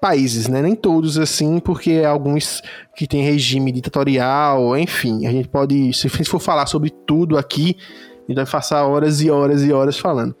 países, 0.00 0.48
né? 0.48 0.62
Nem 0.62 0.74
todos 0.74 1.18
assim, 1.18 1.58
porque 1.58 2.02
alguns 2.06 2.62
que 2.96 3.06
têm 3.06 3.22
regime 3.22 3.70
ditatorial, 3.70 4.76
enfim, 4.76 5.26
a 5.26 5.30
gente 5.30 5.48
pode, 5.48 5.92
se 5.92 6.08
for 6.24 6.40
falar 6.40 6.66
sobre 6.66 6.90
tudo 6.90 7.36
aqui, 7.36 7.76
a 8.16 8.20
gente 8.28 8.36
vai 8.36 8.46
passar 8.46 8.84
horas 8.84 9.20
e 9.20 9.30
horas 9.30 9.62
e 9.62 9.72
horas 9.72 9.98
falando. 9.98 10.34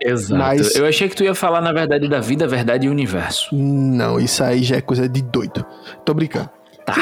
Exato. 0.00 0.38
Mas... 0.38 0.74
Eu 0.74 0.86
achei 0.86 1.08
que 1.08 1.14
tu 1.14 1.22
ia 1.22 1.34
falar, 1.34 1.60
na 1.60 1.72
verdade, 1.72 2.08
da 2.08 2.20
vida, 2.20 2.46
verdade 2.48 2.86
e 2.86 2.90
universo. 2.90 3.54
Não, 3.54 4.18
isso 4.18 4.42
aí 4.42 4.62
já 4.62 4.76
é 4.76 4.80
coisa 4.80 5.08
de 5.08 5.22
doido. 5.22 5.64
Tô 6.04 6.12
brincando. 6.12 6.50
Tá. 6.84 6.94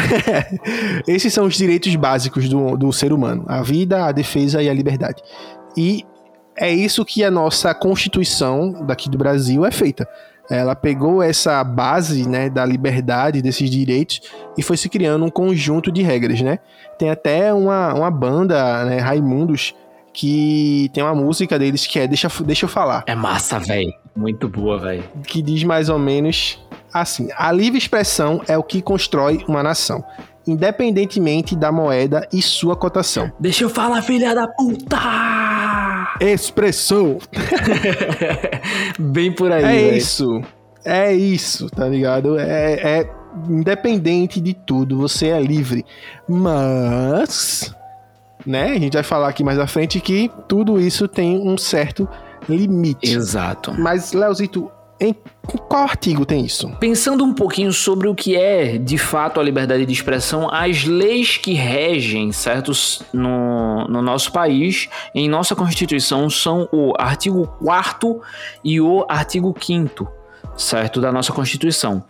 Esses 1.06 1.32
são 1.32 1.46
os 1.46 1.54
direitos 1.54 1.94
básicos 1.96 2.48
do, 2.48 2.76
do 2.76 2.92
ser 2.92 3.12
humano: 3.12 3.44
a 3.48 3.62
vida, 3.62 4.06
a 4.06 4.12
defesa 4.12 4.62
e 4.62 4.68
a 4.68 4.74
liberdade. 4.74 5.22
E 5.76 6.04
é 6.56 6.72
isso 6.72 7.04
que 7.04 7.24
a 7.24 7.30
nossa 7.30 7.74
Constituição 7.74 8.84
daqui 8.86 9.08
do 9.08 9.16
Brasil 9.16 9.64
é 9.64 9.70
feita. 9.70 10.06
Ela 10.50 10.74
pegou 10.74 11.22
essa 11.22 11.62
base 11.62 12.28
né, 12.28 12.50
da 12.50 12.66
liberdade, 12.66 13.40
desses 13.40 13.70
direitos, 13.70 14.20
e 14.58 14.62
foi 14.62 14.76
se 14.76 14.88
criando 14.88 15.24
um 15.24 15.30
conjunto 15.30 15.92
de 15.92 16.02
regras, 16.02 16.40
né? 16.40 16.58
Tem 16.98 17.08
até 17.08 17.54
uma, 17.54 17.94
uma 17.94 18.10
banda, 18.10 18.84
né, 18.84 18.98
Raimundos, 18.98 19.74
que 20.12 20.90
tem 20.92 21.02
uma 21.02 21.14
música 21.14 21.58
deles 21.58 21.86
que 21.86 21.98
é 21.98 22.06
Deixa, 22.06 22.28
Deixa 22.44 22.64
eu 22.64 22.68
falar. 22.68 23.04
É 23.06 23.14
massa, 23.14 23.58
velho. 23.58 23.92
Muito 24.14 24.48
boa, 24.48 24.78
velho. 24.78 25.04
Que 25.26 25.40
diz 25.40 25.62
mais 25.64 25.88
ou 25.88 25.98
menos 25.98 26.58
assim: 26.92 27.28
a 27.36 27.52
livre 27.52 27.78
expressão 27.78 28.42
é 28.48 28.56
o 28.58 28.62
que 28.62 28.82
constrói 28.82 29.44
uma 29.48 29.62
nação, 29.62 30.04
independentemente 30.46 31.54
da 31.56 31.70
moeda 31.70 32.28
e 32.32 32.42
sua 32.42 32.76
cotação. 32.76 33.30
Deixa 33.38 33.64
eu 33.64 33.70
falar, 33.70 34.02
filha 34.02 34.34
da 34.34 34.48
puta! 34.48 34.98
Expressão! 36.20 37.18
Bem 38.98 39.32
por 39.32 39.52
aí. 39.52 39.64
É 39.64 39.66
véio. 39.66 39.96
isso. 39.96 40.42
É 40.84 41.12
isso, 41.12 41.68
tá 41.68 41.86
ligado? 41.86 42.38
É, 42.38 43.00
é 43.00 43.10
independente 43.48 44.40
de 44.40 44.54
tudo, 44.54 44.98
você 44.98 45.28
é 45.28 45.40
livre. 45.40 45.84
Mas 46.28 47.74
né? 48.46 48.72
A 48.72 48.78
gente 48.78 48.94
vai 48.94 49.02
falar 49.02 49.28
aqui 49.28 49.44
mais 49.44 49.58
à 49.58 49.66
frente 49.66 50.00
que 50.00 50.30
tudo 50.48 50.80
isso 50.80 51.06
tem 51.08 51.38
um 51.38 51.56
certo 51.56 52.08
limite. 52.48 53.10
Exato. 53.10 53.74
Mas, 53.78 54.12
Leozito, 54.12 54.70
em 55.00 55.16
qual 55.68 55.84
artigo 55.84 56.26
tem 56.26 56.44
isso? 56.44 56.70
Pensando 56.78 57.24
um 57.24 57.32
pouquinho 57.32 57.72
sobre 57.72 58.06
o 58.06 58.14
que 58.14 58.36
é 58.36 58.76
de 58.76 58.98
fato 58.98 59.40
a 59.40 59.42
liberdade 59.42 59.86
de 59.86 59.92
expressão, 59.92 60.52
as 60.52 60.84
leis 60.84 61.38
que 61.38 61.54
regem, 61.54 62.30
certos 62.32 63.02
no, 63.12 63.88
no 63.88 64.02
nosso 64.02 64.30
país, 64.30 64.88
em 65.14 65.28
nossa 65.28 65.56
Constituição, 65.56 66.28
são 66.28 66.68
o 66.70 66.92
artigo 66.98 67.46
4 67.62 68.20
e 68.62 68.80
o 68.80 69.06
artigo 69.08 69.54
5 69.58 70.19
certo, 70.60 71.00
da 71.00 71.10
nossa 71.10 71.32
Constituição. 71.32 72.02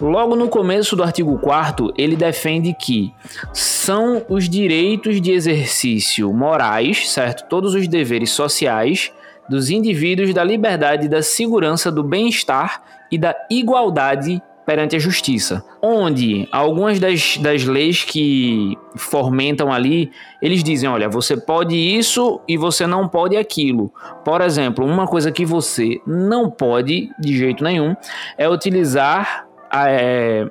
Logo 0.00 0.36
no 0.36 0.48
começo 0.48 0.96
do 0.96 1.02
artigo 1.02 1.38
4 1.38 1.94
ele 1.96 2.16
defende 2.16 2.74
que 2.74 3.12
são 3.52 4.24
os 4.28 4.48
direitos 4.48 5.20
de 5.20 5.30
exercício 5.30 6.32
morais, 6.32 7.10
certo, 7.10 7.48
todos 7.48 7.74
os 7.74 7.88
deveres 7.88 8.30
sociais 8.30 9.12
dos 9.48 9.70
indivíduos 9.70 10.32
da 10.32 10.44
liberdade, 10.44 11.08
da 11.08 11.22
segurança, 11.22 11.90
do 11.90 12.02
bem-estar 12.02 12.82
e 13.10 13.18
da 13.18 13.34
igualdade 13.50 14.42
perante 14.64 14.94
a 14.94 14.98
justiça, 14.98 15.64
onde 15.80 16.48
algumas 16.52 16.98
das, 17.00 17.36
das 17.38 17.64
leis 17.64 18.04
que 18.04 18.78
fomentam 18.96 19.72
ali, 19.72 20.10
eles 20.40 20.62
dizem, 20.62 20.88
olha, 20.88 21.08
você 21.08 21.36
pode 21.36 21.74
isso 21.74 22.40
e 22.46 22.56
você 22.56 22.86
não 22.86 23.08
pode 23.08 23.36
aquilo. 23.36 23.92
Por 24.24 24.40
exemplo, 24.40 24.84
uma 24.84 25.06
coisa 25.06 25.32
que 25.32 25.44
você 25.44 26.00
não 26.06 26.50
pode 26.50 27.10
de 27.18 27.36
jeito 27.36 27.64
nenhum 27.64 27.96
é 28.38 28.48
utilizar 28.48 29.46
é, 29.72 30.48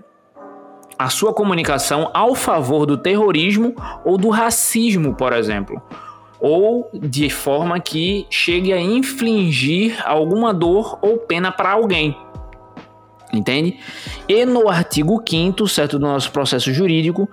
a 0.99 1.09
sua 1.09 1.33
comunicação 1.33 2.09
ao 2.13 2.35
favor 2.35 2.85
do 2.85 2.97
terrorismo 2.97 3.73
ou 4.03 4.17
do 4.17 4.29
racismo, 4.29 5.15
por 5.15 5.33
exemplo 5.33 5.81
ou 6.41 6.89
de 6.91 7.29
forma 7.29 7.79
que 7.79 8.25
chegue 8.27 8.73
a 8.73 8.81
infligir 8.81 10.01
alguma 10.03 10.51
dor 10.51 10.97
ou 10.99 11.19
pena 11.19 11.51
para 11.51 11.69
alguém. 11.69 12.17
Entende? 13.33 13.79
E 14.27 14.45
no 14.45 14.67
artigo 14.67 15.23
5 15.27 15.67
certo, 15.67 15.97
do 15.97 16.05
nosso 16.05 16.31
processo 16.31 16.73
jurídico, 16.73 17.29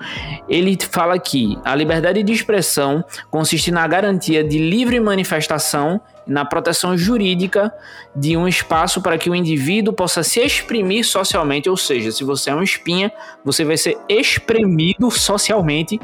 ele 0.48 0.78
fala 0.90 1.18
que 1.18 1.58
a 1.64 1.74
liberdade 1.74 2.22
de 2.22 2.32
expressão 2.32 3.04
consiste 3.30 3.72
na 3.72 3.87
garantia 3.87 4.44
de 4.44 4.58
livre 4.58 5.00
manifestação 5.00 6.00
na 6.28 6.44
proteção 6.44 6.96
jurídica 6.96 7.72
de 8.14 8.37
um 8.37 8.46
espaço 8.46 9.00
para 9.00 9.16
que 9.16 9.30
o 9.30 9.34
indivíduo 9.34 9.94
possa 9.94 10.22
se 10.22 10.38
exprimir 10.40 11.04
socialmente, 11.04 11.70
ou 11.70 11.76
seja, 11.76 12.12
se 12.12 12.22
você 12.22 12.50
é 12.50 12.54
um 12.54 12.62
espinha, 12.62 13.11
você 13.42 13.64
vai 13.64 13.78
ser 13.78 13.96
espremido 14.08 15.11
socialmente 15.11 15.98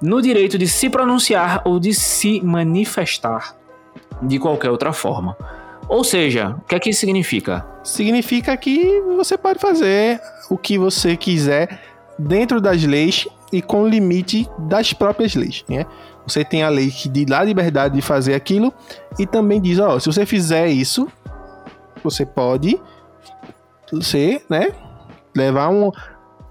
no 0.00 0.22
direito 0.22 0.56
de 0.56 0.68
se 0.68 0.88
pronunciar 0.88 1.62
ou 1.64 1.80
de 1.80 1.92
se 1.92 2.40
manifestar 2.42 3.56
de 4.22 4.38
qualquer 4.38 4.70
outra 4.70 4.92
forma. 4.92 5.36
Ou 5.88 6.02
seja, 6.02 6.50
o 6.50 6.60
que 6.62 6.74
é 6.74 6.80
que 6.80 6.90
isso 6.90 7.00
significa? 7.00 7.64
Significa 7.84 8.56
que 8.56 9.00
você 9.16 9.38
pode 9.38 9.58
fazer 9.58 10.20
o 10.50 10.58
que 10.58 10.78
você 10.78 11.16
quiser 11.16 11.80
dentro 12.18 12.60
das 12.60 12.82
leis 12.82 13.28
e 13.52 13.62
com 13.62 13.82
o 13.82 13.88
limite 13.88 14.48
das 14.58 14.92
próprias 14.92 15.34
leis, 15.34 15.64
né? 15.68 15.86
Você 16.26 16.44
tem 16.44 16.64
a 16.64 16.68
lei 16.68 16.90
que 16.90 17.08
dá 17.24 17.42
liberdade 17.44 17.94
de 17.94 18.02
fazer 18.02 18.34
aquilo 18.34 18.74
e 19.16 19.26
também 19.26 19.60
diz, 19.60 19.78
ó, 19.78 19.98
se 20.00 20.06
você 20.06 20.26
fizer 20.26 20.66
isso, 20.66 21.08
você 22.02 22.26
pode 22.26 22.80
ser, 24.02 24.44
né, 24.50 24.72
levar 25.34 25.68
um 25.68 25.92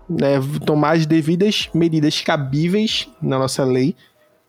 né, 0.07 0.39
tomar 0.65 0.95
as 0.95 1.05
devidas 1.05 1.69
medidas 1.73 2.21
cabíveis 2.21 3.09
na 3.21 3.39
nossa 3.39 3.63
lei 3.63 3.95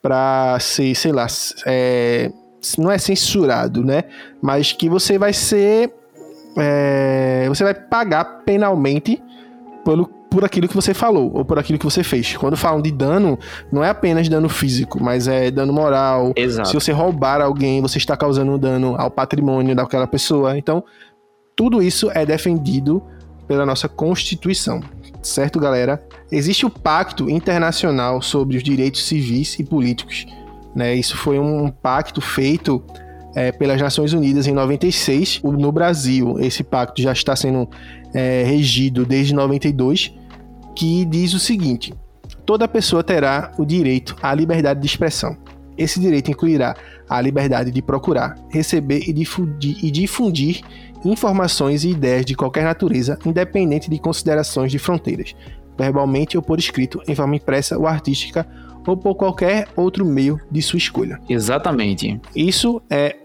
para 0.00 0.58
ser, 0.60 0.94
sei 0.94 1.10
lá, 1.10 1.26
é, 1.66 2.30
não 2.78 2.90
é 2.90 2.98
censurado, 2.98 3.84
né? 3.84 4.04
Mas 4.40 4.72
que 4.72 4.88
você 4.88 5.18
vai 5.18 5.32
ser. 5.32 5.92
É, 6.58 7.44
você 7.48 7.62
vai 7.62 7.74
pagar 7.74 8.24
penalmente 8.44 9.22
pelo, 9.84 10.06
por 10.06 10.44
aquilo 10.44 10.66
que 10.66 10.74
você 10.74 10.94
falou 10.94 11.30
ou 11.34 11.44
por 11.44 11.58
aquilo 11.58 11.78
que 11.78 11.84
você 11.84 12.02
fez. 12.02 12.36
Quando 12.36 12.56
falam 12.56 12.80
de 12.80 12.90
dano, 12.90 13.38
não 13.70 13.84
é 13.84 13.90
apenas 13.90 14.28
dano 14.28 14.48
físico, 14.48 15.02
mas 15.02 15.28
é 15.28 15.50
dano 15.50 15.72
moral. 15.72 16.32
Exato. 16.34 16.68
Se 16.68 16.74
você 16.74 16.92
roubar 16.92 17.40
alguém, 17.40 17.80
você 17.80 17.98
está 17.98 18.16
causando 18.16 18.56
dano 18.58 18.96
ao 18.98 19.10
patrimônio 19.10 19.76
daquela 19.76 20.06
pessoa. 20.06 20.56
Então, 20.56 20.82
tudo 21.54 21.82
isso 21.82 22.10
é 22.12 22.24
defendido 22.24 23.02
pela 23.46 23.66
nossa 23.66 23.88
Constituição. 23.88 24.80
Certo, 25.22 25.58
galera? 25.60 26.02
Existe 26.30 26.64
o 26.64 26.70
Pacto 26.70 27.28
Internacional 27.28 28.22
sobre 28.22 28.56
os 28.56 28.62
Direitos 28.62 29.06
Civis 29.06 29.58
e 29.58 29.64
Políticos 29.64 30.26
né? 30.76 30.94
Isso 30.94 31.16
foi 31.16 31.38
um 31.38 31.70
pacto 31.70 32.20
feito 32.20 32.84
é, 33.34 33.50
pelas 33.50 33.80
Nações 33.80 34.12
Unidas 34.12 34.46
em 34.46 34.52
96. 34.52 35.40
No 35.42 35.72
Brasil, 35.72 36.38
esse 36.38 36.62
pacto 36.62 37.00
já 37.00 37.12
está 37.12 37.34
sendo 37.34 37.66
é, 38.12 38.44
regido 38.44 39.06
desde 39.06 39.34
92, 39.34 40.12
que 40.76 41.06
diz 41.06 41.32
o 41.32 41.38
seguinte: 41.38 41.94
toda 42.44 42.68
pessoa 42.68 43.02
terá 43.02 43.52
o 43.56 43.64
direito 43.64 44.14
à 44.22 44.34
liberdade 44.34 44.78
de 44.78 44.86
expressão. 44.86 45.34
Esse 45.78 45.98
direito 45.98 46.30
incluirá 46.30 46.74
a 47.08 47.20
liberdade 47.20 47.70
de 47.70 47.82
procurar, 47.82 48.36
receber 48.50 49.08
e 49.08 49.12
difundir, 49.12 49.82
e 49.82 49.90
difundir 49.90 50.60
informações 51.04 51.84
e 51.84 51.90
ideias 51.90 52.24
de 52.24 52.34
qualquer 52.34 52.64
natureza, 52.64 53.18
independente 53.24 53.88
de 53.88 53.98
considerações 53.98 54.72
de 54.72 54.78
fronteiras, 54.78 55.34
verbalmente 55.78 56.36
ou 56.36 56.42
por 56.42 56.58
escrito, 56.58 57.00
em 57.06 57.14
forma 57.14 57.36
impressa 57.36 57.78
ou 57.78 57.86
artística 57.86 58.46
ou 58.86 58.96
por 58.96 59.14
qualquer 59.14 59.68
outro 59.76 60.04
meio 60.04 60.40
de 60.50 60.62
sua 60.62 60.78
escolha. 60.78 61.20
Exatamente. 61.28 62.20
Isso 62.34 62.80
é 62.88 63.16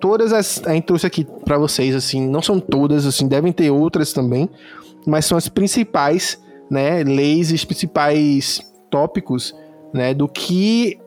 todas 0.00 0.32
as 0.32 0.64
a 0.66 0.72
gente 0.74 0.84
trouxe 0.84 1.06
aqui 1.06 1.26
para 1.44 1.58
vocês 1.58 1.94
assim, 1.94 2.26
não 2.28 2.42
são 2.42 2.60
todas 2.60 3.06
assim, 3.06 3.26
devem 3.26 3.52
ter 3.52 3.70
outras 3.70 4.12
também, 4.12 4.48
mas 5.06 5.24
são 5.24 5.36
as 5.36 5.48
principais, 5.48 6.40
né, 6.70 7.02
leis, 7.02 7.50
os 7.50 7.64
principais 7.64 8.60
tópicos, 8.90 9.54
né, 9.92 10.14
do 10.14 10.28
que 10.28 10.98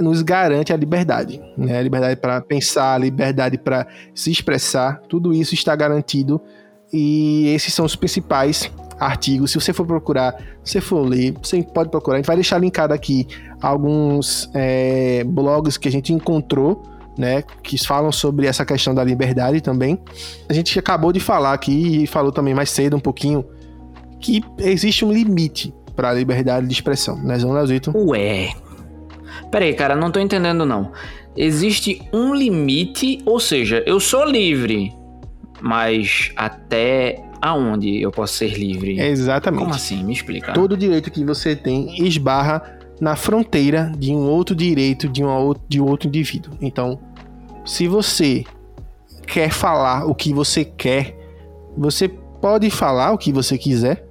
nos 0.00 0.22
garante 0.22 0.72
a 0.72 0.76
liberdade, 0.76 1.40
né? 1.56 1.78
A 1.78 1.82
liberdade 1.82 2.16
para 2.16 2.40
pensar, 2.40 2.94
a 2.94 2.98
liberdade 2.98 3.56
para 3.56 3.86
se 4.12 4.30
expressar, 4.30 5.00
tudo 5.08 5.32
isso 5.32 5.54
está 5.54 5.74
garantido 5.76 6.40
e 6.92 7.48
esses 7.54 7.72
são 7.72 7.84
os 7.84 7.94
principais 7.94 8.70
artigos. 8.98 9.50
Se 9.50 9.60
você 9.60 9.72
for 9.72 9.86
procurar, 9.86 10.34
se 10.62 10.80
for 10.80 11.02
ler, 11.02 11.34
você 11.42 11.62
pode 11.62 11.90
procurar. 11.90 12.16
A 12.16 12.18
gente 12.18 12.26
vai 12.26 12.36
deixar 12.36 12.58
linkado 12.58 12.92
aqui 12.92 13.26
alguns 13.60 14.50
é, 14.54 15.24
blogs 15.24 15.76
que 15.76 15.88
a 15.88 15.92
gente 15.92 16.12
encontrou, 16.12 16.82
né, 17.16 17.42
que 17.62 17.78
falam 17.84 18.10
sobre 18.10 18.46
essa 18.46 18.64
questão 18.64 18.94
da 18.94 19.04
liberdade 19.04 19.60
também. 19.60 19.98
A 20.48 20.52
gente 20.52 20.78
acabou 20.78 21.12
de 21.12 21.20
falar 21.20 21.52
aqui 21.52 22.02
e 22.02 22.06
falou 22.06 22.32
também 22.32 22.54
mais 22.54 22.70
cedo 22.70 22.96
um 22.96 23.00
pouquinho 23.00 23.44
que 24.20 24.42
existe 24.58 25.04
um 25.04 25.12
limite 25.12 25.72
para 25.94 26.10
a 26.10 26.12
liberdade 26.12 26.66
de 26.66 26.72
expressão, 26.72 27.16
né, 27.16 27.38
João 27.38 27.54
Leozito? 27.54 27.92
Ué. 27.96 28.52
Peraí, 29.50 29.74
cara, 29.74 29.94
não 29.94 30.10
tô 30.10 30.18
entendendo 30.18 30.64
não. 30.66 30.90
Existe 31.36 32.00
um 32.12 32.34
limite, 32.34 33.20
ou 33.24 33.38
seja, 33.38 33.82
eu 33.86 34.00
sou 34.00 34.24
livre, 34.24 34.92
mas 35.60 36.32
até 36.36 37.22
aonde 37.44 38.00
eu 38.00 38.10
posso 38.10 38.32
ser 38.38 38.58
livre? 38.58 38.98
Exatamente. 38.98 39.60
Como 39.64 39.74
assim? 39.74 40.02
Me 40.02 40.14
explica. 40.14 40.54
Todo 40.54 40.78
direito 40.78 41.10
que 41.10 41.22
você 41.22 41.54
tem 41.54 41.94
esbarra 42.02 42.78
na 42.98 43.16
fronteira 43.16 43.92
de 43.98 44.12
um 44.12 44.26
outro 44.26 44.56
direito 44.56 45.10
de, 45.10 45.22
um 45.22 45.54
de 45.68 45.78
outro 45.78 46.08
indivíduo. 46.08 46.54
Então, 46.62 46.98
se 47.62 47.86
você 47.86 48.44
quer 49.26 49.50
falar 49.50 50.06
o 50.06 50.14
que 50.14 50.32
você 50.32 50.64
quer, 50.64 51.14
você 51.76 52.08
pode 52.08 52.70
falar 52.70 53.12
o 53.12 53.18
que 53.18 53.30
você 53.30 53.58
quiser, 53.58 54.06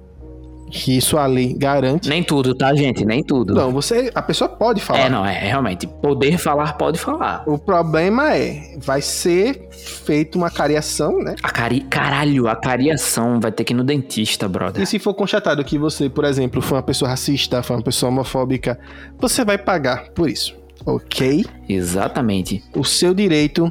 que 0.74 0.96
isso 0.96 1.16
a 1.16 1.24
lei 1.24 1.54
garante. 1.54 2.08
Nem 2.08 2.22
tudo, 2.22 2.52
tá, 2.52 2.74
gente? 2.74 3.04
Nem 3.04 3.22
tudo. 3.22 3.54
Não, 3.54 3.70
você, 3.70 4.10
a 4.12 4.20
pessoa 4.20 4.48
pode 4.48 4.80
falar. 4.80 5.00
É, 5.00 5.08
não, 5.08 5.24
é, 5.24 5.38
realmente. 5.38 5.86
Poder 5.86 6.36
falar, 6.36 6.72
pode 6.72 6.98
falar. 6.98 7.44
O 7.46 7.56
problema 7.56 8.34
é, 8.34 8.76
vai 8.78 9.00
ser 9.00 9.68
feita 9.70 10.36
uma 10.36 10.50
cariação, 10.50 11.20
né? 11.22 11.36
A 11.42 11.50
cari... 11.50 11.82
Caralho, 11.82 12.48
a 12.48 12.56
cariação 12.56 13.38
vai 13.38 13.52
ter 13.52 13.62
que 13.62 13.72
ir 13.72 13.76
no 13.76 13.84
dentista, 13.84 14.48
brother. 14.48 14.82
E 14.82 14.86
se 14.86 14.98
for 14.98 15.14
constatado 15.14 15.64
que 15.64 15.78
você, 15.78 16.10
por 16.10 16.24
exemplo, 16.24 16.60
foi 16.60 16.76
uma 16.76 16.82
pessoa 16.82 17.08
racista, 17.08 17.62
foi 17.62 17.76
uma 17.76 17.82
pessoa 17.82 18.10
homofóbica, 18.10 18.76
você 19.16 19.44
vai 19.44 19.56
pagar 19.56 20.10
por 20.10 20.28
isso. 20.28 20.56
Ok? 20.84 21.46
Exatamente. 21.68 22.64
O 22.74 22.84
seu 22.84 23.14
direito 23.14 23.70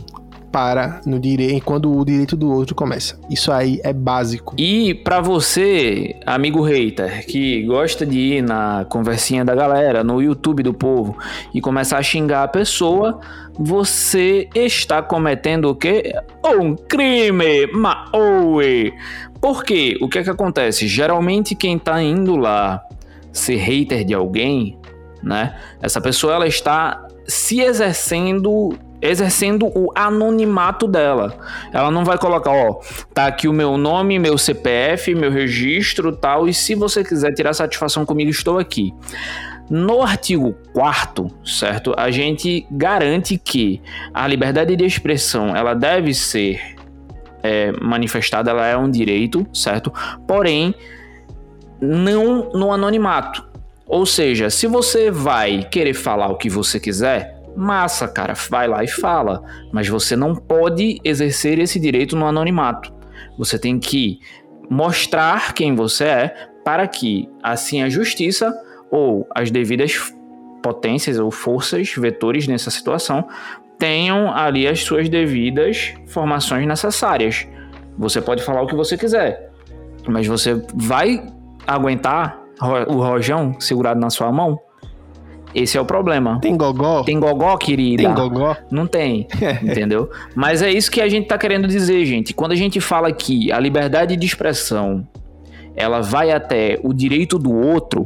para 0.53 1.01
no 1.03 1.19
direito 1.19 1.65
quando 1.65 1.91
o 1.91 2.05
direito 2.05 2.37
do 2.37 2.51
outro 2.51 2.75
começa. 2.75 3.19
Isso 3.27 3.51
aí 3.51 3.81
é 3.83 3.91
básico. 3.91 4.55
E 4.55 4.93
para 4.93 5.19
você, 5.19 6.15
amigo 6.27 6.61
hater, 6.61 7.25
que 7.25 7.63
gosta 7.63 8.05
de 8.05 8.19
ir 8.19 8.43
na 8.43 8.85
conversinha 8.87 9.43
da 9.43 9.55
galera, 9.55 10.03
no 10.03 10.21
YouTube 10.21 10.61
do 10.61 10.71
povo 10.71 11.17
e 11.55 11.59
começar 11.59 11.97
a 11.97 12.03
xingar 12.03 12.43
a 12.43 12.47
pessoa, 12.47 13.19
você 13.57 14.47
está 14.53 15.01
cometendo 15.01 15.69
o 15.69 15.75
quê? 15.75 16.13
Um 16.45 16.75
crime, 16.75 17.65
maoe. 17.73 18.93
Por 19.41 19.63
quê? 19.63 19.97
O 20.01 20.07
que 20.07 20.19
é 20.19 20.23
que 20.23 20.29
acontece? 20.29 20.87
Geralmente 20.87 21.55
quem 21.55 21.79
tá 21.79 22.01
indo 22.01 22.35
lá 22.35 22.83
ser 23.31 23.55
hater 23.55 24.05
de 24.05 24.13
alguém, 24.13 24.77
né? 25.23 25.57
Essa 25.81 25.99
pessoa 25.99 26.35
ela 26.35 26.47
está 26.47 27.07
se 27.25 27.59
exercendo 27.59 28.77
exercendo 29.03 29.67
o 29.67 29.91
anonimato 29.93 30.87
dela. 30.87 31.37
Ela 31.73 31.91
não 31.91 32.05
vai 32.05 32.17
colocar, 32.17 32.51
ó, 32.51 32.79
tá 33.13 33.27
aqui 33.27 33.47
o 33.47 33.53
meu 33.53 33.77
nome, 33.77 34.17
meu 34.17 34.37
CPF, 34.37 35.13
meu 35.13 35.29
registro, 35.29 36.15
tal, 36.15 36.47
e 36.47 36.53
se 36.53 36.73
você 36.73 37.03
quiser 37.03 37.33
tirar 37.33 37.53
satisfação 37.53 38.05
comigo, 38.05 38.31
estou 38.31 38.57
aqui. 38.57 38.93
No 39.69 40.01
artigo 40.01 40.55
4 40.73 41.27
certo? 41.45 41.93
A 41.97 42.11
gente 42.11 42.65
garante 42.71 43.37
que 43.37 43.81
a 44.13 44.27
liberdade 44.27 44.75
de 44.75 44.85
expressão, 44.85 45.55
ela 45.55 45.73
deve 45.73 46.13
ser 46.13 46.75
é, 47.41 47.71
manifestada, 47.81 48.51
ela 48.51 48.65
é 48.65 48.77
um 48.77 48.89
direito, 48.89 49.45
certo? 49.53 49.91
Porém, 50.27 50.73
não 51.81 52.51
no 52.53 52.71
anonimato. 52.71 53.45
Ou 53.85 54.05
seja, 54.05 54.49
se 54.49 54.65
você 54.65 55.11
vai 55.11 55.63
querer 55.63 55.93
falar 55.93 56.29
o 56.29 56.37
que 56.37 56.49
você 56.49 56.79
quiser, 56.79 57.32
Massa, 57.55 58.07
cara, 58.07 58.33
vai 58.49 58.67
lá 58.67 58.83
e 58.83 58.87
fala. 58.87 59.43
Mas 59.71 59.87
você 59.87 60.15
não 60.15 60.35
pode 60.35 60.99
exercer 61.03 61.59
esse 61.59 61.79
direito 61.79 62.15
no 62.15 62.25
anonimato. 62.25 62.93
Você 63.37 63.59
tem 63.59 63.79
que 63.79 64.19
mostrar 64.69 65.53
quem 65.53 65.75
você 65.75 66.03
é 66.05 66.47
para 66.63 66.87
que, 66.87 67.29
assim, 67.41 67.83
a 67.83 67.89
justiça 67.89 68.53
ou 68.89 69.27
as 69.35 69.51
devidas 69.51 70.13
potências 70.61 71.19
ou 71.19 71.29
forças, 71.29 71.93
vetores 71.95 72.47
nessa 72.47 72.71
situação, 72.71 73.27
tenham 73.77 74.33
ali 74.33 74.67
as 74.67 74.81
suas 74.81 75.09
devidas 75.09 75.93
formações 76.07 76.65
necessárias. 76.65 77.47
Você 77.97 78.21
pode 78.21 78.41
falar 78.41 78.61
o 78.61 78.67
que 78.67 78.75
você 78.75 78.97
quiser, 78.97 79.51
mas 80.07 80.25
você 80.25 80.65
vai 80.73 81.25
aguentar 81.67 82.41
o 82.87 83.01
rojão 83.01 83.59
segurado 83.59 83.99
na 83.99 84.09
sua 84.09 84.31
mão? 84.31 84.59
Esse 85.53 85.77
é 85.77 85.81
o 85.81 85.85
problema. 85.85 86.39
Tem 86.39 86.57
gogó? 86.57 87.03
Tem 87.03 87.19
gogó, 87.19 87.55
querida? 87.57 88.03
Tem 88.03 88.13
gogó? 88.13 88.55
Não 88.71 88.87
tem, 88.87 89.27
entendeu? 89.61 90.09
Mas 90.35 90.61
é 90.61 90.71
isso 90.71 90.89
que 90.89 90.99
a 90.99 91.07
gente 91.07 91.27
tá 91.27 91.37
querendo 91.37 91.67
dizer, 91.67 92.05
gente. 92.05 92.33
Quando 92.33 92.53
a 92.53 92.55
gente 92.55 92.81
fala 92.81 93.11
que 93.11 93.51
a 93.51 93.59
liberdade 93.59 94.15
de 94.15 94.25
expressão 94.25 95.07
ela 95.75 96.01
vai 96.01 96.31
até 96.31 96.79
o 96.83 96.93
direito 96.93 97.37
do 97.37 97.53
outro, 97.53 98.05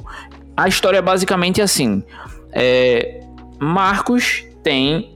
a 0.56 0.68
história 0.68 0.98
é 0.98 1.02
basicamente 1.02 1.62
assim. 1.62 2.04
É, 2.52 3.22
Marcos 3.60 4.46
tem 4.64 5.14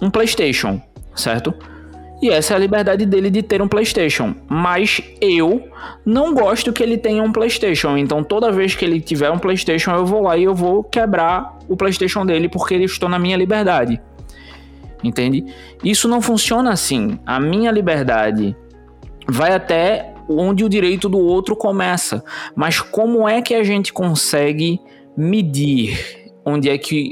um 0.00 0.10
PlayStation, 0.10 0.80
certo? 1.14 1.54
E 2.22 2.30
essa 2.30 2.54
é 2.54 2.56
a 2.56 2.58
liberdade 2.60 3.04
dele 3.04 3.28
de 3.28 3.42
ter 3.42 3.60
um 3.60 3.66
PlayStation. 3.66 4.32
Mas 4.48 5.02
eu 5.20 5.68
não 6.06 6.32
gosto 6.32 6.72
que 6.72 6.80
ele 6.80 6.96
tenha 6.96 7.20
um 7.20 7.32
PlayStation. 7.32 7.96
Então 7.96 8.22
toda 8.22 8.52
vez 8.52 8.76
que 8.76 8.84
ele 8.84 9.00
tiver 9.00 9.28
um 9.28 9.38
PlayStation, 9.40 9.90
eu 9.90 10.06
vou 10.06 10.22
lá 10.22 10.36
e 10.36 10.44
eu 10.44 10.54
vou 10.54 10.84
quebrar 10.84 11.58
o 11.68 11.76
PlayStation 11.76 12.24
dele 12.24 12.48
porque 12.48 12.74
ele 12.74 12.84
estou 12.84 13.08
na 13.08 13.18
minha 13.18 13.36
liberdade. 13.36 14.00
Entende? 15.02 15.44
Isso 15.82 16.06
não 16.06 16.22
funciona 16.22 16.70
assim. 16.70 17.18
A 17.26 17.40
minha 17.40 17.72
liberdade 17.72 18.56
vai 19.26 19.52
até 19.52 20.14
onde 20.28 20.64
o 20.64 20.68
direito 20.68 21.08
do 21.08 21.18
outro 21.18 21.56
começa. 21.56 22.22
Mas 22.54 22.80
como 22.80 23.28
é 23.28 23.42
que 23.42 23.52
a 23.52 23.64
gente 23.64 23.92
consegue 23.92 24.78
medir 25.16 26.22
onde 26.44 26.68
é 26.68 26.78
que 26.78 27.10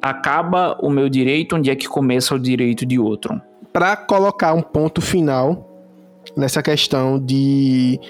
acaba 0.00 0.78
o 0.80 0.88
meu 0.88 1.10
direito, 1.10 1.56
onde 1.56 1.70
é 1.70 1.76
que 1.76 1.86
começa 1.86 2.34
o 2.34 2.38
direito 2.38 2.86
de 2.86 2.98
outro? 2.98 3.38
Para 3.76 3.94
colocar 3.94 4.54
um 4.54 4.62
ponto 4.62 5.02
final 5.02 5.68
nessa 6.34 6.62
questão 6.62 7.18
de, 7.18 8.00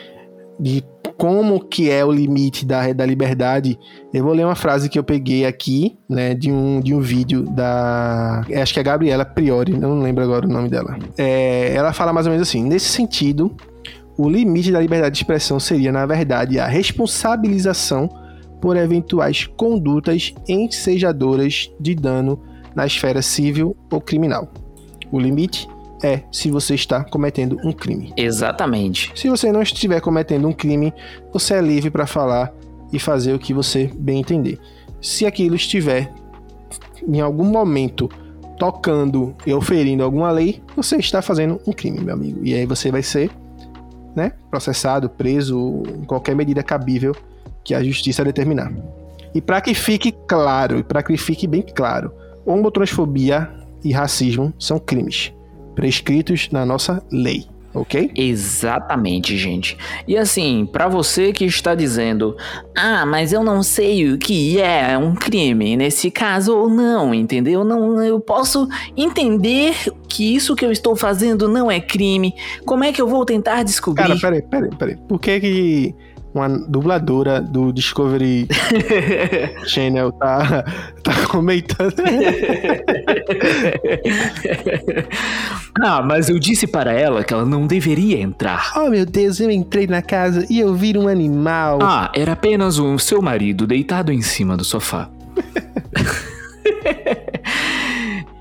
de 0.61 0.81
como 1.19 1.59
que 1.59 1.91
é 1.91 2.05
o 2.05 2.13
limite 2.13 2.65
da, 2.65 2.93
da 2.93 3.05
liberdade, 3.05 3.77
eu 4.15 4.23
vou 4.23 4.33
ler 4.33 4.45
uma 4.45 4.55
frase 4.55 4.89
que 4.89 4.97
eu 4.97 5.03
peguei 5.03 5.45
aqui, 5.45 5.99
né, 6.09 6.35
de 6.35 6.53
um, 6.53 6.79
de 6.79 6.95
um 6.95 7.01
vídeo 7.01 7.43
da, 7.43 8.45
acho 8.63 8.75
que 8.75 8.79
é 8.79 8.83
Gabriela 8.85 9.25
Priori, 9.25 9.77
não 9.77 9.99
lembro 9.99 10.23
agora 10.23 10.47
o 10.47 10.49
nome 10.49 10.69
dela. 10.69 10.97
É, 11.19 11.75
ela 11.75 11.93
fala 11.93 12.13
mais 12.13 12.27
ou 12.29 12.33
menos 12.33 12.47
assim, 12.47 12.63
nesse 12.63 12.91
sentido, 12.91 13.53
o 14.17 14.29
limite 14.29 14.71
da 14.71 14.79
liberdade 14.79 15.15
de 15.15 15.19
expressão 15.19 15.59
seria, 15.59 15.91
na 15.91 16.07
verdade, 16.07 16.61
a 16.61 16.69
responsabilização 16.69 18.09
por 18.61 18.77
eventuais 18.77 19.49
condutas 19.57 20.33
ensejadoras 20.49 21.73
de 21.81 21.93
dano 21.97 22.41
na 22.73 22.87
esfera 22.87 23.21
civil 23.21 23.77
ou 23.91 24.01
criminal. 24.01 24.49
O 25.11 25.19
limite 25.19 25.69
é 26.03 26.23
se 26.31 26.51
você 26.51 26.75
está 26.75 27.05
cometendo 27.05 27.59
um 27.65 27.73
crime. 27.73 28.13
Exatamente. 28.17 29.13
Se 29.15 29.29
você 29.29 29.51
não 29.51 29.63
estiver 29.63 30.01
cometendo 30.01 30.47
um 30.47 30.53
crime, 30.53 30.93
você 31.33 31.55
é 31.55 31.61
livre 31.61 31.91
para 31.91 32.07
falar 32.07 32.53
e 32.93 32.99
fazer 32.99 33.33
o 33.33 33.39
que 33.39 33.55
você 33.55 33.91
bem 33.95 34.21
entender. 34.21 34.59
Se 35.01 35.27
aquilo 35.27 35.57
estiver 35.57 36.13
em 37.07 37.21
algum 37.21 37.45
momento 37.45 38.09
tocando 38.59 39.35
e 39.47 39.53
oferindo 39.53 40.03
alguma 40.03 40.31
lei, 40.31 40.63
você 40.75 40.97
está 40.97 41.21
fazendo 41.21 41.61
um 41.67 41.73
crime, 41.73 42.01
meu 42.01 42.15
amigo. 42.15 42.41
E 42.43 42.55
aí 42.55 42.67
você 42.67 42.91
vai 42.91 43.03
ser 43.03 43.31
né, 44.15 44.33
processado, 44.51 45.11
preso, 45.11 45.83
qualquer 46.07 46.35
medida 46.35 46.63
cabível 46.63 47.15
que 47.63 47.75
a 47.75 47.83
justiça 47.83 48.25
determinar. 48.25 48.73
E 49.35 49.41
para 49.41 49.61
que 49.61 49.75
fique 49.75 50.13
claro, 50.27 50.79
e 50.79 50.83
para 50.83 51.03
que 51.03 51.17
fique 51.19 51.47
bem 51.47 51.63
claro, 51.63 52.11
homotransfobia 52.47 53.51
e 53.85 53.93
racismo 53.93 54.53
são 54.59 54.79
crimes 54.79 55.33
prescritos 55.75 56.49
na 56.51 56.65
nossa 56.65 57.03
lei 57.11 57.47
ok? 57.77 58.11
Exatamente, 58.17 59.37
gente. 59.37 59.77
E 60.09 60.17
assim, 60.17 60.67
para 60.71 60.89
você 60.89 61.33
que 61.33 61.45
está 61.45 61.75
dizendo, 61.75 62.37
ah, 62.75 63.05
mas 63.05 63.33
eu 63.33 63.45
não 63.45 63.63
sei 63.63 64.11
o 64.11 64.19
que 64.19 64.61
é 64.61 64.97
um 64.97 65.15
crime 65.15 65.77
nesse 65.77 66.11
caso 66.11 66.57
ou 66.57 66.69
não, 66.69 67.13
entendeu? 67.13 67.65
Não, 67.65 68.03
eu 68.03 68.19
posso 68.19 68.67
entender 68.97 69.75
que 70.09 70.35
isso 70.35 70.57
que 70.57 70.65
eu 70.65 70.73
estou 70.73 70.97
fazendo 70.97 71.49
não 71.49 71.71
é 71.71 71.79
crime. 71.79 72.35
Como 72.65 72.83
é 72.83 72.93
que 72.93 73.01
eu 73.01 73.07
vou 73.07 73.25
tentar 73.25 73.63
descobrir? 73.63 74.03
Cara, 74.03 74.19
peraí, 74.19 74.43
peraí, 74.43 74.71
peraí. 74.77 74.97
Por 75.09 75.21
que 75.21 75.41
que 75.41 75.95
uma 76.39 76.49
dubladora 76.49 77.41
do 77.41 77.73
Discovery 77.73 78.47
Channel 79.67 80.13
tá, 80.13 80.65
tá 81.03 81.27
comentando. 81.29 81.95
ah, 85.83 86.03
mas 86.03 86.29
eu 86.29 86.39
disse 86.39 86.67
para 86.67 86.93
ela 86.93 87.25
que 87.25 87.33
ela 87.33 87.45
não 87.45 87.67
deveria 87.67 88.21
entrar. 88.21 88.73
Oh 88.77 88.89
meu 88.91 89.07
Deus, 89.07 89.41
eu 89.41 89.51
entrei 89.51 89.87
na 89.87 90.03
casa 90.03 90.47
e 90.51 90.61
eu 90.61 90.75
vi 90.75 90.97
um 90.97 91.09
animal. 91.09 91.79
Ah, 91.83 92.11
era 92.15 92.33
apenas 92.33 92.79
o 92.79 92.99
seu 92.99 93.23
marido 93.23 93.67
deitado 93.67 94.13
em 94.13 94.23
cima 94.23 94.57
do 94.57 94.65
sofá. 94.65 95.09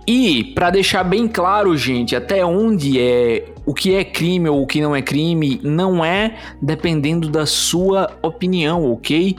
E 0.07 0.43
para 0.55 0.69
deixar 0.69 1.03
bem 1.03 1.27
claro, 1.27 1.75
gente, 1.75 2.15
até 2.15 2.45
onde 2.45 2.99
é 2.99 3.45
o 3.65 3.73
que 3.73 3.95
é 3.95 4.03
crime 4.03 4.47
ou 4.47 4.61
o 4.61 4.67
que 4.67 4.79
não 4.79 4.95
é 4.95 5.01
crime, 5.01 5.59
não 5.63 6.05
é 6.05 6.35
dependendo 6.61 7.27
da 7.27 7.45
sua 7.45 8.11
opinião, 8.21 8.91
ok? 8.91 9.35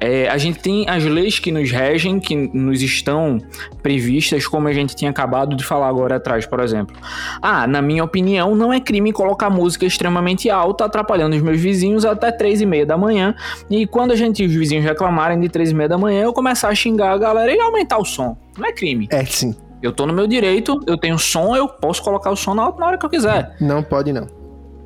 É, 0.00 0.28
a 0.28 0.38
gente 0.38 0.60
tem 0.60 0.88
as 0.88 1.02
leis 1.04 1.38
que 1.38 1.50
nos 1.50 1.70
regem, 1.70 2.20
que 2.20 2.36
nos 2.36 2.82
estão 2.82 3.38
previstas, 3.82 4.46
como 4.46 4.68
a 4.68 4.72
gente 4.72 4.94
tinha 4.94 5.10
acabado 5.10 5.56
de 5.56 5.64
falar 5.64 5.88
agora 5.88 6.16
atrás, 6.16 6.46
por 6.46 6.60
exemplo. 6.60 6.96
Ah, 7.42 7.66
na 7.66 7.82
minha 7.82 8.04
opinião, 8.04 8.54
não 8.54 8.72
é 8.72 8.80
crime 8.80 9.12
colocar 9.12 9.50
música 9.50 9.84
extremamente 9.84 10.48
alta, 10.48 10.84
atrapalhando 10.84 11.34
os 11.34 11.42
meus 11.42 11.60
vizinhos 11.60 12.04
até 12.04 12.30
três 12.30 12.60
e 12.60 12.66
meia 12.66 12.86
da 12.86 12.96
manhã. 12.96 13.34
E 13.68 13.86
quando 13.86 14.12
a 14.12 14.16
gente, 14.16 14.44
os 14.44 14.54
vizinhos 14.54 14.84
reclamarem 14.84 15.40
de 15.40 15.48
três 15.48 15.70
e 15.70 15.74
meia 15.74 15.88
da 15.88 15.98
manhã, 15.98 16.22
eu 16.22 16.32
começar 16.32 16.68
a 16.68 16.74
xingar 16.74 17.12
a 17.12 17.18
galera 17.18 17.52
e 17.52 17.58
aumentar 17.58 17.98
o 17.98 18.04
som. 18.04 18.36
Não 18.56 18.66
é 18.66 18.72
crime. 18.72 19.08
É, 19.10 19.24
sim. 19.24 19.54
Eu 19.82 19.92
tô 19.92 20.06
no 20.06 20.12
meu 20.12 20.26
direito, 20.26 20.80
eu 20.86 20.96
tenho 20.96 21.18
som, 21.18 21.54
eu 21.54 21.68
posso 21.68 22.02
colocar 22.02 22.30
o 22.30 22.36
som 22.36 22.54
na 22.54 22.68
hora 22.68 22.98
que 22.98 23.06
eu 23.06 23.10
quiser. 23.10 23.56
Não 23.60 23.82
pode 23.82 24.12
não. 24.12 24.26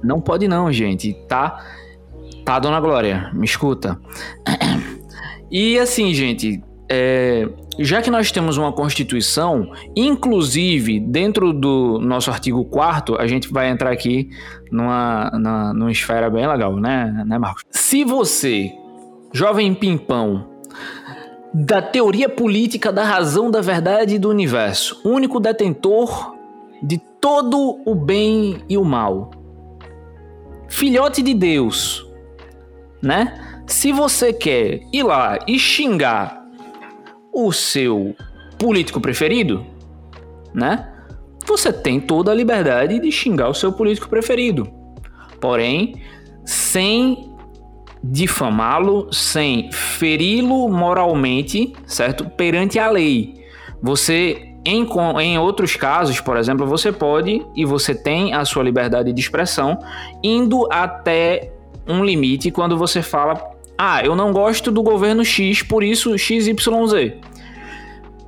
Não 0.03 0.21
pode 0.21 0.49
não, 0.49 0.73
gente, 0.73 1.15
tá? 1.29 1.65
Tá, 2.45 2.59
dona 2.59 2.81
Glória, 2.81 3.31
me 3.33 3.45
escuta. 3.45 3.99
E 5.55 5.79
assim, 5.79 6.15
gente, 6.15 6.65
é, 6.89 7.47
já 7.79 8.01
que 8.01 8.11
nós 8.11 8.33
temos 8.33 8.57
uma 8.57 8.73
Constituição, 8.73 9.71
inclusive 9.95 10.99
dentro 10.99 11.53
do 11.53 11.99
nosso 12.01 12.31
artigo 12.31 12.65
4 12.65 13.21
a 13.21 13.27
gente 13.27 13.53
vai 13.53 13.69
entrar 13.69 13.91
aqui 13.91 14.31
numa, 14.71 15.31
na, 15.33 15.75
numa 15.75 15.93
esfera 15.93 16.31
bem 16.31 16.47
legal, 16.47 16.77
né, 16.77 17.23
né, 17.27 17.39
Marcos? 17.39 17.65
Se 17.71 18.03
você, 18.03 18.73
jovem 19.33 19.75
pimpão, 19.75 20.52
da 21.53 21.83
teoria 21.83 22.29
política 22.29 22.91
da 22.91 23.05
razão 23.05 23.51
da 23.51 23.61
verdade 23.61 24.15
e 24.15 24.19
do 24.19 24.31
universo, 24.31 25.01
único 25.05 25.39
detentor 25.39 26.35
de 26.83 26.99
todo 27.21 27.81
o 27.85 27.95
bem 27.95 28.63
e 28.69 28.79
o 28.79 28.85
mal. 28.85 29.31
Filhote 30.69 31.23
de 31.23 31.35
Deus, 31.35 32.07
né? 33.03 33.63
Se 33.67 33.93
você 33.93 34.33
quer 34.33 34.81
ir 34.93 35.03
lá 35.03 35.39
e 35.47 35.59
xingar 35.59 36.43
o 37.33 37.53
seu 37.53 38.15
político 38.59 39.01
preferido, 39.01 39.65
né? 40.55 40.89
Você 41.47 41.73
tem 41.73 42.01
toda 42.01 42.31
a 42.31 42.35
liberdade 42.35 42.99
de 42.99 43.13
xingar 43.13 43.49
o 43.49 43.55
seu 43.55 43.73
político 43.73 44.09
preferido. 44.09 44.69
Porém, 45.41 46.01
sem 46.45 47.32
difamá-lo 48.03 49.13
sem 49.13 49.71
feri-lo 49.71 50.69
moralmente, 50.69 51.73
certo? 51.87 52.25
Perante 52.25 52.79
a 52.79 52.91
lei. 52.91 53.43
Você 53.81 54.49
em, 54.65 54.87
em 55.21 55.39
outros 55.39 55.77
casos, 55.77 56.21
por 56.21 56.37
exemplo, 56.37 56.67
você 56.67 56.93
pode 56.93 57.45
e 57.55 57.65
você 57.65 57.95
tem 57.95 58.33
a 58.33 58.45
sua 58.45 58.63
liberdade 58.63 59.13
de 59.13 59.21
expressão 59.21 59.79
indo 60.23 60.69
até 60.71 61.53
um 61.87 62.05
limite 62.05 62.51
quando 62.51 62.77
você 62.77 63.03
fala: 63.03 63.41
"Ah, 63.77 64.05
eu 64.05 64.15
não 64.15 64.33
gosto 64.33 64.71
do 64.71 64.83
governo 64.83 65.25
X, 65.25 65.63
por 65.63 65.83
isso 65.83 66.17
XYZ". 66.17 67.15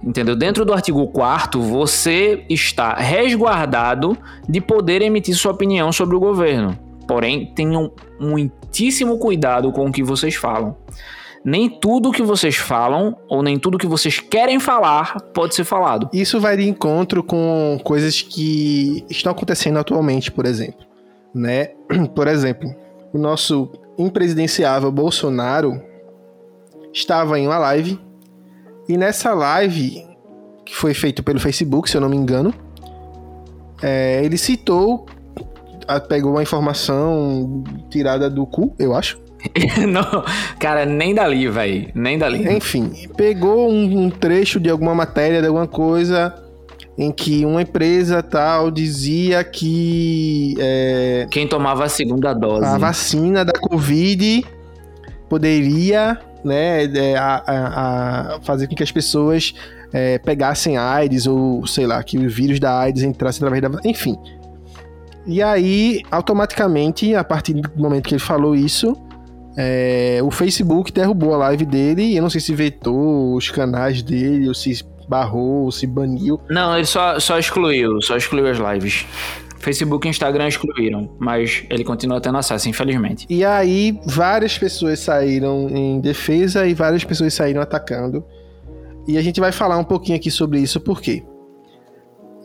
Entendeu? 0.02 0.36
Dentro 0.36 0.64
do 0.66 0.74
artigo 0.74 1.06
4 1.06 1.62
você 1.62 2.44
está 2.50 2.94
resguardado 2.94 4.18
de 4.46 4.60
poder 4.60 5.00
emitir 5.00 5.34
sua 5.34 5.52
opinião 5.52 5.90
sobre 5.92 6.14
o 6.14 6.20
governo. 6.20 6.78
Porém, 7.06 7.52
tenham 7.54 7.92
muitíssimo 8.18 9.18
cuidado 9.18 9.70
com 9.72 9.86
o 9.86 9.92
que 9.92 10.02
vocês 10.02 10.34
falam. 10.34 10.76
Nem 11.44 11.68
tudo 11.68 12.10
que 12.10 12.22
vocês 12.22 12.56
falam, 12.56 13.16
ou 13.28 13.42
nem 13.42 13.58
tudo 13.58 13.76
que 13.76 13.86
vocês 13.86 14.18
querem 14.18 14.58
falar, 14.58 15.20
pode 15.34 15.54
ser 15.54 15.64
falado. 15.64 16.08
Isso 16.12 16.40
vai 16.40 16.56
de 16.56 16.66
encontro 16.66 17.22
com 17.22 17.78
coisas 17.84 18.22
que 18.22 19.04
estão 19.10 19.32
acontecendo 19.32 19.78
atualmente, 19.78 20.30
por 20.30 20.46
exemplo. 20.46 20.86
Né? 21.34 21.72
Por 22.14 22.28
exemplo, 22.28 22.72
o 23.12 23.18
nosso 23.18 23.70
impresidenciável 23.98 24.90
Bolsonaro 24.90 25.82
estava 26.92 27.38
em 27.38 27.46
uma 27.46 27.58
live, 27.58 27.98
e 28.88 28.96
nessa 28.96 29.32
live, 29.32 30.06
que 30.64 30.76
foi 30.76 30.92
feita 30.92 31.22
pelo 31.22 31.40
Facebook, 31.40 31.90
se 31.90 31.96
eu 31.96 32.00
não 32.00 32.08
me 32.08 32.16
engano, 32.16 32.52
é, 33.82 34.24
ele 34.24 34.36
citou 34.36 35.06
pegou 36.08 36.32
uma 36.32 36.42
informação 36.42 37.62
tirada 37.90 38.28
do 38.30 38.46
cu, 38.46 38.74
eu 38.78 38.94
acho. 38.94 39.18
Não, 39.88 40.24
cara, 40.58 40.86
nem 40.86 41.14
dali, 41.14 41.46
velho. 41.48 41.88
Nem 41.94 42.18
dali. 42.18 42.48
Enfim, 42.56 42.90
pegou 43.16 43.70
um, 43.70 44.04
um 44.04 44.10
trecho 44.10 44.58
de 44.58 44.70
alguma 44.70 44.94
matéria, 44.94 45.40
de 45.42 45.46
alguma 45.46 45.66
coisa, 45.66 46.34
em 46.96 47.12
que 47.12 47.44
uma 47.44 47.60
empresa 47.60 48.22
tal 48.22 48.70
dizia 48.70 49.44
que 49.44 50.54
é, 50.58 51.26
Quem 51.30 51.46
tomava 51.46 51.84
a 51.84 51.88
segunda 51.90 52.32
dose. 52.32 52.64
a 52.64 52.78
vacina 52.78 53.44
da 53.44 53.52
Covid 53.52 54.44
poderia 55.28 56.18
né, 56.44 56.84
é, 56.84 57.16
a- 57.16 57.42
a- 57.46 58.34
a 58.36 58.40
fazer 58.42 58.66
com 58.68 58.74
que 58.74 58.82
as 58.82 58.92
pessoas 58.92 59.54
é, 59.92 60.18
pegassem 60.18 60.76
AIDS 60.76 61.26
ou 61.26 61.66
sei 61.66 61.86
lá, 61.86 62.02
que 62.02 62.18
o 62.18 62.28
vírus 62.28 62.58
da 62.60 62.78
AIDS 62.80 63.02
entrasse 63.02 63.38
através 63.44 63.62
da. 63.62 63.70
Enfim. 63.84 64.16
E 65.26 65.42
aí, 65.42 66.02
automaticamente, 66.10 67.14
a 67.14 67.24
partir 67.24 67.54
do 67.54 67.70
momento 67.76 68.08
que 68.08 68.14
ele 68.14 68.20
falou 68.20 68.54
isso, 68.54 68.96
é, 69.56 70.20
o 70.22 70.30
Facebook 70.30 70.92
derrubou 70.92 71.34
a 71.34 71.38
live 71.38 71.64
dele. 71.64 72.16
Eu 72.16 72.22
não 72.22 72.30
sei 72.30 72.40
se 72.40 72.54
vetou 72.54 73.34
os 73.34 73.50
canais 73.50 74.02
dele, 74.02 74.48
ou 74.48 74.54
se 74.54 74.84
barrou, 75.08 75.64
ou 75.64 75.72
se 75.72 75.86
baniu. 75.86 76.40
Não, 76.50 76.76
ele 76.76 76.86
só, 76.86 77.18
só 77.18 77.38
excluiu, 77.38 78.00
só 78.02 78.16
excluiu 78.16 78.48
as 78.48 78.58
lives. 78.58 79.06
Facebook 79.58 80.06
e 80.06 80.10
Instagram 80.10 80.46
excluíram, 80.46 81.10
mas 81.18 81.64
ele 81.70 81.84
continua 81.84 82.20
tendo 82.20 82.36
acesso, 82.36 82.68
infelizmente. 82.68 83.26
E 83.30 83.42
aí, 83.44 83.98
várias 84.04 84.58
pessoas 84.58 85.00
saíram 85.00 85.70
em 85.70 86.00
defesa 86.00 86.66
e 86.66 86.74
várias 86.74 87.02
pessoas 87.02 87.32
saíram 87.32 87.62
atacando. 87.62 88.22
E 89.08 89.16
a 89.16 89.22
gente 89.22 89.40
vai 89.40 89.52
falar 89.52 89.78
um 89.78 89.84
pouquinho 89.84 90.16
aqui 90.18 90.30
sobre 90.30 90.60
isso, 90.60 90.78
por 90.80 91.00
quê? 91.00 91.22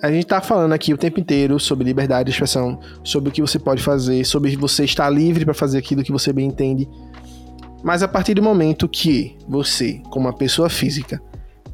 A 0.01 0.09
gente 0.09 0.27
tá 0.27 0.39
falando 0.39 0.71
aqui 0.71 0.93
o 0.93 0.97
tempo 0.97 1.19
inteiro 1.19 1.59
sobre 1.59 1.83
liberdade 1.83 2.25
de 2.25 2.31
expressão, 2.31 2.79
sobre 3.03 3.29
o 3.29 3.31
que 3.33 3.41
você 3.41 3.59
pode 3.59 3.83
fazer, 3.83 4.25
sobre 4.25 4.55
você 4.55 4.85
estar 4.85 5.09
livre 5.09 5.43
para 5.43 5.53
fazer 5.53 5.77
aquilo 5.77 6.03
que 6.03 6.11
você 6.11 6.31
bem 6.31 6.47
entende. 6.47 6.87
Mas 7.83 8.01
a 8.01 8.07
partir 8.07 8.33
do 8.33 8.41
momento 8.41 8.87
que 8.87 9.37
você, 9.45 10.01
como 10.09 10.27
uma 10.27 10.33
pessoa 10.33 10.69
física, 10.69 11.21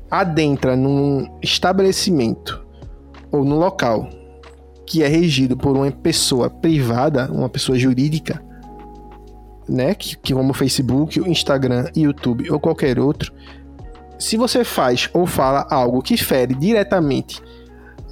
adentra 0.09 0.75
num 0.75 1.27
estabelecimento 1.41 2.65
ou 3.31 3.45
num 3.45 3.59
local 3.59 4.09
que 4.88 5.03
é 5.03 5.07
regido 5.07 5.55
por 5.55 5.75
uma 5.75 5.91
pessoa 5.91 6.49
privada, 6.49 7.31
uma 7.31 7.49
pessoa 7.49 7.77
jurídica, 7.77 8.43
né, 9.69 9.93
que, 9.93 10.15
que 10.17 10.33
como 10.33 10.53
Facebook, 10.53 11.19
Instagram, 11.19 11.89
YouTube 11.95 12.49
ou 12.51 12.59
qualquer 12.59 12.99
outro, 12.99 13.31
se 14.17 14.35
você 14.35 14.63
faz 14.63 15.09
ou 15.13 15.27
fala 15.27 15.67
algo 15.69 16.01
que 16.01 16.17
fere 16.17 16.55
diretamente 16.55 17.41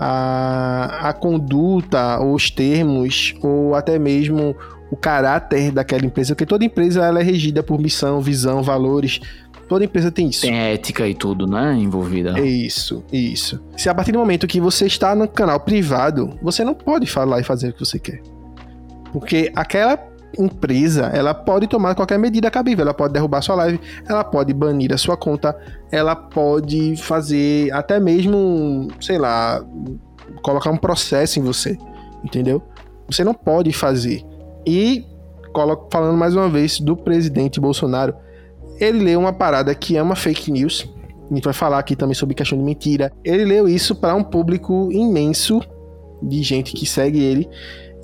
a, 0.05 1.09
a 1.09 1.13
conduta, 1.13 2.21
os 2.21 2.51
termos, 2.51 3.33
ou 3.41 3.73
até 3.73 3.97
mesmo 3.97 4.53
o 4.91 4.97
caráter 4.97 5.71
daquela 5.71 6.05
empresa, 6.05 6.35
porque 6.35 6.45
toda 6.45 6.65
empresa 6.65 7.05
ela 7.05 7.21
é 7.21 7.23
regida 7.23 7.63
por 7.63 7.79
missão, 7.79 8.19
visão, 8.19 8.61
valores. 8.61 9.21
Toda 9.69 9.85
empresa 9.85 10.11
tem 10.11 10.27
isso. 10.27 10.41
Tem 10.41 10.59
ética 10.59 11.07
e 11.07 11.15
tudo, 11.15 11.47
né? 11.47 11.73
Envolvida. 11.75 12.37
Isso, 12.41 13.01
isso. 13.13 13.63
Se 13.77 13.87
a 13.87 13.95
partir 13.95 14.11
do 14.11 14.19
momento 14.19 14.45
que 14.45 14.59
você 14.59 14.85
está 14.85 15.15
no 15.15 15.25
canal 15.25 15.61
privado, 15.61 16.37
você 16.41 16.65
não 16.65 16.73
pode 16.73 17.07
falar 17.07 17.39
e 17.39 17.43
fazer 17.43 17.69
o 17.69 17.73
que 17.73 17.79
você 17.79 17.97
quer. 17.97 18.21
Porque 19.13 19.53
aquela 19.55 19.97
empresa, 20.37 21.11
ela 21.13 21.33
pode 21.33 21.67
tomar 21.67 21.95
qualquer 21.95 22.17
medida 22.17 22.49
cabível, 22.49 22.83
ela 22.83 22.93
pode 22.93 23.13
derrubar 23.13 23.41
sua 23.41 23.55
live, 23.55 23.79
ela 24.07 24.23
pode 24.23 24.53
banir 24.53 24.93
a 24.93 24.97
sua 24.97 25.15
conta, 25.15 25.55
ela 25.91 26.15
pode 26.15 26.95
fazer 26.97 27.71
até 27.71 27.99
mesmo, 27.99 28.87
sei 28.99 29.17
lá, 29.17 29.63
colocar 30.41 30.71
um 30.71 30.77
processo 30.77 31.39
em 31.39 31.43
você, 31.43 31.77
entendeu? 32.23 32.61
Você 33.07 33.23
não 33.23 33.33
pode 33.33 33.71
fazer. 33.71 34.23
E 34.65 35.05
falando 35.91 36.17
mais 36.17 36.35
uma 36.35 36.49
vez 36.49 36.79
do 36.79 36.95
presidente 36.97 37.59
Bolsonaro, 37.59 38.15
ele 38.79 38.99
leu 38.99 39.19
uma 39.19 39.33
parada 39.33 39.73
que 39.75 39.97
é 39.97 40.01
uma 40.01 40.15
fake 40.15 40.51
news. 40.51 40.89
A 41.29 41.33
gente 41.33 41.43
vai 41.43 41.53
falar 41.53 41.79
aqui 41.79 41.95
também 41.95 42.15
sobre 42.15 42.35
questão 42.35 42.57
de 42.57 42.63
mentira. 42.63 43.11
Ele 43.23 43.45
leu 43.45 43.67
isso 43.67 43.95
para 43.95 44.15
um 44.15 44.23
público 44.23 44.89
imenso 44.91 45.61
de 46.21 46.41
gente 46.41 46.73
que 46.73 46.85
segue 46.85 47.21
ele 47.21 47.49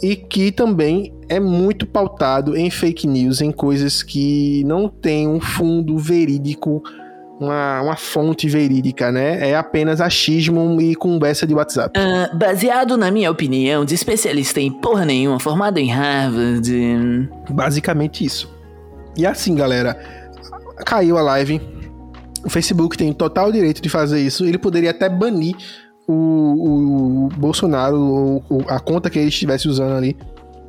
e 0.02 0.16
que 0.16 0.52
também 0.52 1.14
é 1.28 1.40
muito 1.40 1.86
pautado 1.86 2.56
em 2.56 2.70
fake 2.70 3.06
news, 3.06 3.42
em 3.42 3.52
coisas 3.52 4.02
que 4.02 4.64
não 4.66 4.88
tem 4.88 5.28
um 5.28 5.40
fundo 5.40 5.98
verídico, 5.98 6.82
uma, 7.40 7.82
uma 7.82 7.96
fonte 7.96 8.48
verídica, 8.48 9.12
né? 9.12 9.50
É 9.50 9.56
apenas 9.56 10.02
achismo 10.02 10.80
e 10.82 10.96
conversa 10.96 11.46
de 11.46 11.54
WhatsApp. 11.54 12.00
Ah, 12.00 12.30
baseado 12.34 12.98
na 12.98 13.12
minha 13.12 13.30
opinião 13.30 13.86
de 13.86 13.96
especialista 13.96 14.60
em 14.60 14.72
porra 14.72 15.06
nenhuma, 15.06 15.40
formado 15.40 15.78
em 15.78 15.90
Harvard. 15.90 17.30
Basicamente 17.50 18.26
isso. 18.26 18.52
E 19.18 19.26
assim, 19.26 19.56
galera, 19.56 19.98
caiu 20.86 21.18
a 21.18 21.22
live. 21.22 21.62
O 22.46 22.50
Facebook 22.50 22.98
tem 22.98 23.12
total 23.12 23.52
direito 23.52 23.82
de 23.82 23.90
fazer 23.90 24.22
isso. 24.22 24.46
Ele 24.46 24.58
poderia 24.58 24.92
até 24.92 25.10
banir 25.10 25.56
o, 26.14 27.26
o 27.26 27.30
Bolsonaro, 27.38 27.98
ou, 28.00 28.44
ou 28.50 28.66
a 28.68 28.80
conta 28.80 29.10
que 29.10 29.20
ele 29.20 29.30
estivesse 29.30 29.68
usando 29.68 29.96
ali. 29.96 30.16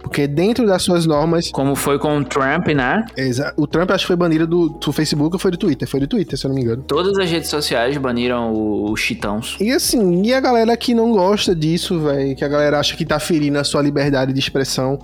Porque 0.02 0.26
dentro 0.26 0.66
das 0.66 0.80
suas 0.82 1.04
normas, 1.04 1.50
Como 1.50 1.76
foi 1.76 1.98
com 1.98 2.16
o 2.16 2.24
Trump, 2.24 2.68
né? 2.68 3.04
exa- 3.18 3.52
o 3.54 3.66
Trump 3.66 3.90
acho 3.90 4.04
que 4.04 4.06
foi 4.06 4.16
banido 4.16 4.46
do, 4.46 4.68
do 4.70 4.92
Facebook 4.92 5.34
ou 5.34 5.38
foi 5.38 5.50
do 5.50 5.58
Twitter? 5.58 5.86
Foi 5.86 6.00
do 6.00 6.06
Twitter, 6.06 6.38
se 6.38 6.46
eu 6.46 6.48
não 6.48 6.54
me 6.56 6.62
engano. 6.62 6.82
Todas 6.86 7.18
as 7.18 7.30
redes 7.30 7.50
sociais 7.50 7.96
baniram 7.98 8.50
o- 8.50 8.90
os 8.90 8.98
chitãos. 8.98 9.58
E 9.60 9.70
assim, 9.70 10.22
e 10.22 10.32
a 10.32 10.40
galera 10.40 10.74
que 10.74 10.94
não 10.94 11.12
gosta 11.12 11.54
disso, 11.54 12.00
velho, 12.00 12.34
que 12.34 12.42
a 12.42 12.48
galera 12.48 12.80
acha 12.80 12.96
que 12.96 13.04
tá 13.04 13.20
ferindo 13.20 13.58
a 13.58 13.64
sua 13.64 13.82
liberdade 13.82 14.32
de 14.32 14.38
expressão. 14.38 14.98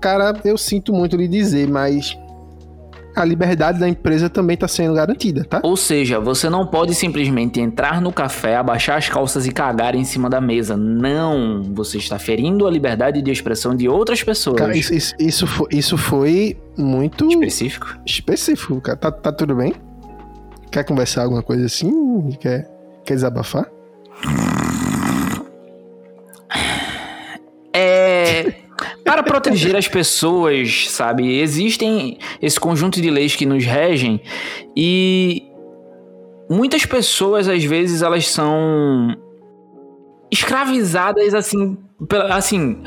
Cara, 0.00 0.32
eu 0.44 0.56
sinto 0.56 0.92
muito 0.92 1.16
lhe 1.16 1.26
dizer, 1.26 1.68
mas 1.68 2.16
a 3.22 3.24
liberdade 3.24 3.78
da 3.78 3.88
empresa 3.88 4.28
também 4.28 4.56
tá 4.56 4.68
sendo 4.68 4.94
garantida, 4.94 5.44
tá? 5.44 5.60
Ou 5.62 5.76
seja, 5.76 6.18
você 6.20 6.48
não 6.48 6.66
pode 6.66 6.94
simplesmente 6.94 7.60
entrar 7.60 8.00
no 8.00 8.12
café, 8.12 8.56
abaixar 8.56 8.98
as 8.98 9.08
calças 9.08 9.46
e 9.46 9.52
cagar 9.52 9.94
em 9.94 10.04
cima 10.04 10.28
da 10.30 10.40
mesa. 10.40 10.76
Não! 10.76 11.62
Você 11.74 11.98
está 11.98 12.18
ferindo 12.18 12.66
a 12.66 12.70
liberdade 12.70 13.20
de 13.22 13.30
expressão 13.30 13.74
de 13.76 13.88
outras 13.88 14.22
pessoas. 14.22 14.56
Cara, 14.56 14.76
isso, 14.76 14.94
isso, 14.94 15.14
isso 15.18 15.46
foi, 15.46 15.68
isso 15.72 15.96
foi 15.96 16.56
muito 16.76 17.28
Específico. 17.28 17.98
específico, 18.06 18.80
cara. 18.80 18.96
Tá, 18.96 19.10
tá 19.10 19.32
tudo 19.32 19.54
bem? 19.54 19.74
Quer 20.70 20.84
conversar 20.84 21.22
alguma 21.22 21.42
coisa 21.42 21.66
assim? 21.66 22.30
Quer, 22.40 22.68
quer 23.04 23.14
desabafar? 23.14 23.66
Para 29.08 29.22
proteger 29.22 29.74
as 29.74 29.88
pessoas, 29.88 30.90
sabe? 30.90 31.38
Existem 31.40 32.18
esse 32.42 32.60
conjunto 32.60 33.00
de 33.00 33.10
leis 33.10 33.34
que 33.34 33.46
nos 33.46 33.64
regem 33.64 34.20
e 34.76 35.44
muitas 36.50 36.84
pessoas, 36.84 37.48
às 37.48 37.64
vezes, 37.64 38.02
elas 38.02 38.26
são 38.28 39.16
escravizadas 40.30 41.32
assim, 41.34 41.76
pela- 42.08 42.34
assim, 42.34 42.82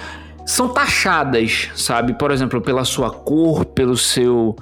são 0.46 0.70
taxadas, 0.70 1.70
sabe? 1.76 2.14
Por 2.14 2.32
exemplo, 2.32 2.62
pela 2.62 2.86
sua 2.86 3.10
cor, 3.10 3.66
pelo 3.66 3.98
seu 3.98 4.56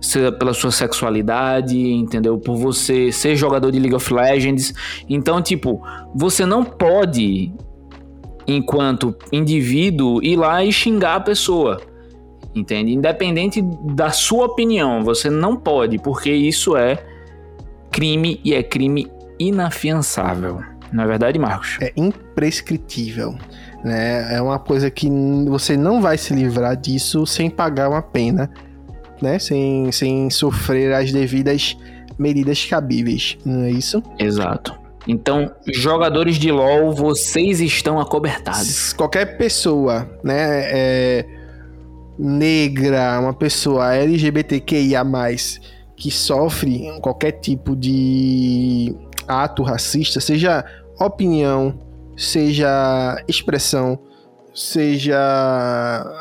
se- 0.00 0.30
pela 0.32 0.52
sua 0.52 0.70
sexualidade, 0.70 1.76
entendeu? 1.78 2.38
Por 2.38 2.56
você 2.56 3.10
ser 3.10 3.34
jogador 3.36 3.70
de 3.72 3.78
League 3.78 3.94
of 3.94 4.12
Legends. 4.12 4.74
Então, 5.08 5.40
tipo, 5.40 5.82
você 6.14 6.44
não 6.44 6.62
pode 6.62 7.52
enquanto 8.46 9.14
indivíduo 9.32 10.22
ir 10.22 10.36
lá 10.36 10.64
e 10.64 10.72
xingar 10.72 11.16
a 11.16 11.20
pessoa. 11.20 11.80
Entende? 12.54 12.92
Independente 12.92 13.60
da 13.94 14.10
sua 14.10 14.46
opinião, 14.46 15.04
você 15.04 15.28
não 15.28 15.56
pode, 15.56 15.98
porque 15.98 16.32
isso 16.32 16.76
é 16.76 17.04
crime 17.90 18.40
e 18.44 18.54
é 18.54 18.62
crime 18.62 19.10
inafiançável. 19.38 20.60
Não 20.92 21.04
é 21.04 21.06
verdade, 21.06 21.38
Marcos? 21.38 21.76
É 21.80 21.92
imprescritível. 21.96 23.34
Né? 23.84 24.34
É 24.34 24.40
uma 24.40 24.58
coisa 24.58 24.90
que 24.90 25.08
você 25.48 25.76
não 25.76 26.00
vai 26.00 26.16
se 26.16 26.34
livrar 26.34 26.76
disso 26.76 27.26
sem 27.26 27.50
pagar 27.50 27.90
uma 27.90 28.02
pena, 28.02 28.50
né? 29.20 29.38
Sem, 29.38 29.92
sem 29.92 30.30
sofrer 30.30 30.92
as 30.92 31.12
devidas 31.12 31.76
medidas 32.18 32.64
cabíveis, 32.64 33.36
não 33.44 33.64
é 33.64 33.70
isso? 33.70 34.02
Exato. 34.18 34.85
Então, 35.06 35.52
jogadores 35.72 36.36
de 36.36 36.50
LoL, 36.50 36.92
vocês 36.92 37.60
estão 37.60 38.00
acobertados. 38.00 38.92
Qualquer 38.92 39.38
pessoa, 39.38 40.08
né, 40.22 40.62
é, 40.64 41.26
negra, 42.18 43.20
uma 43.20 43.32
pessoa 43.32 43.94
LGBTQIA+, 43.94 45.04
que 45.96 46.10
sofre 46.10 46.90
qualquer 47.00 47.32
tipo 47.32 47.76
de 47.76 48.94
ato 49.28 49.62
racista, 49.62 50.20
seja 50.20 50.64
opinião, 50.98 51.78
seja 52.16 53.22
expressão, 53.28 53.98
seja 54.52 55.16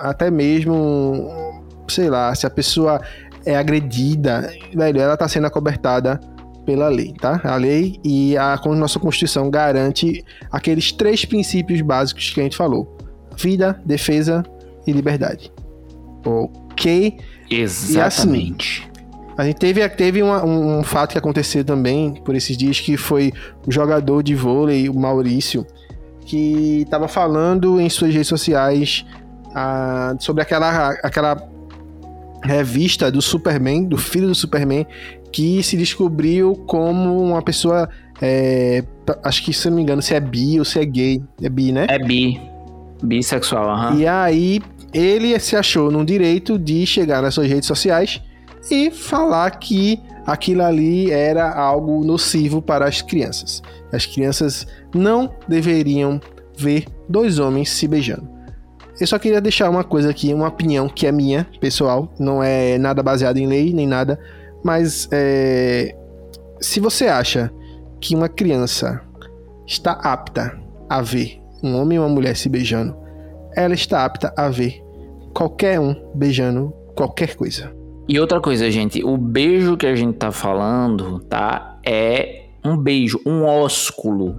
até 0.01 0.29
mesmo, 0.29 1.63
sei 1.87 2.09
lá, 2.09 2.33
se 2.35 2.45
a 2.45 2.49
pessoa 2.49 3.01
é 3.45 3.55
agredida, 3.55 4.51
velho, 4.73 5.01
ela 5.01 5.17
tá 5.17 5.27
sendo 5.27 5.47
acobertada 5.47 6.19
pela 6.65 6.87
lei, 6.89 7.13
tá? 7.19 7.39
A 7.43 7.55
lei 7.55 7.99
e 8.03 8.35
a 8.37 8.59
nossa 8.75 8.99
Constituição 8.99 9.49
garante 9.49 10.23
aqueles 10.51 10.91
três 10.91 11.23
princípios 11.25 11.79
básicos 11.81 12.31
que 12.33 12.39
a 12.39 12.43
gente 12.43 12.57
falou: 12.57 12.97
vida, 13.37 13.79
defesa 13.85 14.43
e 14.85 14.91
liberdade. 14.91 15.51
Ok? 16.25 17.17
Exatamente. 17.49 18.89
A 19.37 19.43
gente 19.45 19.57
teve, 19.57 19.87
teve 19.89 20.23
uma- 20.23 20.43
um, 20.45 20.79
um 20.79 20.83
fato 20.83 21.11
que 21.11 21.17
aconteceu 21.17 21.63
também 21.63 22.13
por 22.23 22.35
esses 22.35 22.55
dias, 22.57 22.79
que 22.79 22.95
foi 22.97 23.33
o 23.67 23.71
jogador 23.71 24.23
de 24.23 24.33
vôlei, 24.33 24.87
o 24.89 24.93
Maurício, 24.97 25.65
que 26.25 26.81
estava 26.83 27.07
falando 27.07 27.79
em 27.79 27.89
suas 27.89 28.13
redes 28.13 28.29
sociais 28.29 29.05
ah, 29.53 30.15
sobre 30.19 30.41
aquela, 30.41 30.89
aquela 31.03 31.37
revista 32.41 33.11
do 33.11 33.21
Superman, 33.21 33.83
do 33.85 33.97
filho 33.97 34.27
do 34.27 34.35
Superman, 34.35 34.85
que 35.31 35.61
se 35.63 35.75
descobriu 35.75 36.55
como 36.65 37.21
uma 37.21 37.41
pessoa, 37.41 37.89
é, 38.21 38.83
acho 39.23 39.43
que 39.43 39.53
se 39.53 39.69
não 39.69 39.77
me 39.77 39.83
engano, 39.83 40.01
se 40.01 40.13
é 40.13 40.19
bi 40.19 40.59
ou 40.59 40.65
se 40.65 40.79
é 40.79 40.85
gay. 40.85 41.23
É 41.41 41.49
bi, 41.49 41.71
né? 41.71 41.87
É 41.89 41.99
bi. 41.99 42.39
Bissexual, 43.03 43.69
aham. 43.69 43.97
E 43.97 44.07
aí 44.07 44.61
ele 44.93 45.37
se 45.39 45.55
achou 45.55 45.91
no 45.91 46.05
direito 46.05 46.57
de 46.57 46.85
chegar 46.85 47.21
nas 47.21 47.33
suas 47.33 47.47
redes 47.47 47.67
sociais 47.67 48.21
e 48.71 48.89
falar 48.89 49.51
que 49.51 49.99
aquilo 50.25 50.63
ali 50.63 51.11
era 51.11 51.53
algo 51.53 52.03
nocivo 52.03 52.61
para 52.61 52.85
as 52.87 53.01
crianças. 53.01 53.61
As 53.91 54.05
crianças 54.05 54.65
não 54.93 55.31
deveriam 55.47 56.19
ver 56.57 56.85
dois 57.07 57.39
homens 57.39 57.69
se 57.69 57.87
beijando. 57.87 58.35
Eu 58.99 59.05
só 59.05 59.19
queria 59.19 59.41
deixar 59.41 59.69
uma 59.69 59.83
coisa 59.83 60.09
aqui, 60.09 60.33
uma 60.33 60.47
opinião 60.47 60.87
que 60.87 61.05
é 61.05 61.11
minha, 61.11 61.45
pessoal, 61.59 62.11
não 62.17 62.41
é 62.41 62.77
nada 62.77 63.03
baseado 63.03 63.37
em 63.37 63.45
lei 63.45 63.73
nem 63.73 63.85
nada, 63.85 64.17
mas 64.65 65.07
é, 65.11 65.95
se 66.59 66.79
você 66.79 67.05
acha 67.05 67.53
que 68.01 68.15
uma 68.15 68.27
criança 68.27 68.99
está 69.67 69.91
apta 69.91 70.59
a 70.89 71.03
ver 71.03 71.39
um 71.61 71.79
homem 71.79 71.97
e 71.97 71.99
uma 71.99 72.09
mulher 72.09 72.35
se 72.35 72.49
beijando, 72.49 72.97
ela 73.55 73.75
está 73.75 74.03
apta 74.03 74.33
a 74.35 74.49
ver 74.49 74.81
qualquer 75.35 75.79
um 75.79 75.93
beijando 76.15 76.73
qualquer 76.95 77.35
coisa. 77.35 77.71
E 78.07 78.19
outra 78.19 78.41
coisa, 78.41 78.71
gente, 78.71 79.03
o 79.03 79.15
beijo 79.17 79.77
que 79.77 79.85
a 79.85 79.95
gente 79.95 80.17
tá 80.17 80.31
falando, 80.31 81.19
tá? 81.19 81.79
É 81.85 82.45
um 82.65 82.75
beijo, 82.75 83.21
um 83.23 83.43
ósculo, 83.43 84.35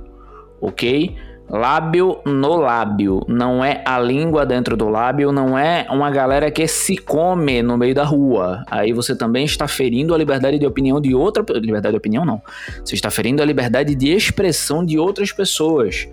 ok? 0.61 1.15
Lábio 1.49 2.19
no 2.25 2.57
lábio, 2.57 3.23
não 3.29 3.65
é 3.65 3.81
a 3.87 4.01
língua 4.01 4.45
dentro 4.45 4.77
do 4.77 4.89
lábio, 4.89 5.31
não 5.31 5.57
é 5.57 5.87
uma 5.91 6.11
galera 6.11 6.51
que 6.51 6.67
se 6.67 6.97
come 6.97 7.63
no 7.63 7.79
meio 7.79 7.95
da 7.95 8.03
rua. 8.03 8.65
Aí 8.69 8.93
você 8.93 9.15
também 9.15 9.45
está 9.45 9.69
ferindo 9.69 10.13
a 10.13 10.19
liberdade 10.19 10.59
de 10.59 10.67
opinião 10.67 11.01
de 11.01 11.15
outra. 11.15 11.45
Liberdade 11.61 11.93
de 11.93 11.99
opinião, 11.99 12.25
não. 12.25 12.43
Você 12.85 12.97
está 12.97 13.11
ferindo 13.11 13.43
a 13.43 13.45
liberdade 13.45 13.95
de 13.95 14.13
expressão 14.13 14.85
de 14.85 14.99
outras 14.99 15.31
pessoas. 15.31 16.09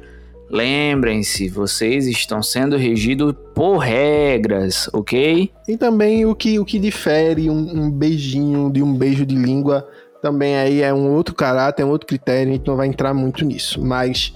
Lembrem-se, 0.52 1.50
vocês 1.50 2.06
estão 2.06 2.44
sendo 2.44 2.78
regidos 2.78 3.34
por 3.56 3.78
regras, 3.78 4.88
ok? 4.94 5.50
E 5.68 5.78
também 5.78 6.28
o 6.28 6.36
que, 6.36 6.60
o 6.60 6.66
que 6.66 6.78
difere 6.78 7.50
um, 7.50 7.86
um 7.86 7.90
beijinho 7.90 8.72
de 8.72 8.84
um 8.84 8.94
beijo 8.96 9.26
de 9.26 9.36
língua 9.36 9.88
também 10.22 10.56
aí 10.56 10.82
é 10.82 10.94
um 10.94 11.12
outro 11.12 11.36
caráter, 11.36 11.82
é 11.82 11.86
um 11.86 11.90
outro 11.90 12.08
critério, 12.08 12.52
a 12.52 12.56
gente 12.56 12.68
não 12.68 12.78
vai 12.78 12.88
entrar 12.88 13.14
muito 13.14 13.44
nisso. 13.44 13.84
Mas 13.84 14.34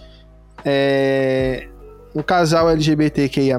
é, 0.66 1.68
um 2.16 2.22
casal 2.22 2.70
LGBTQIA, 2.70 3.58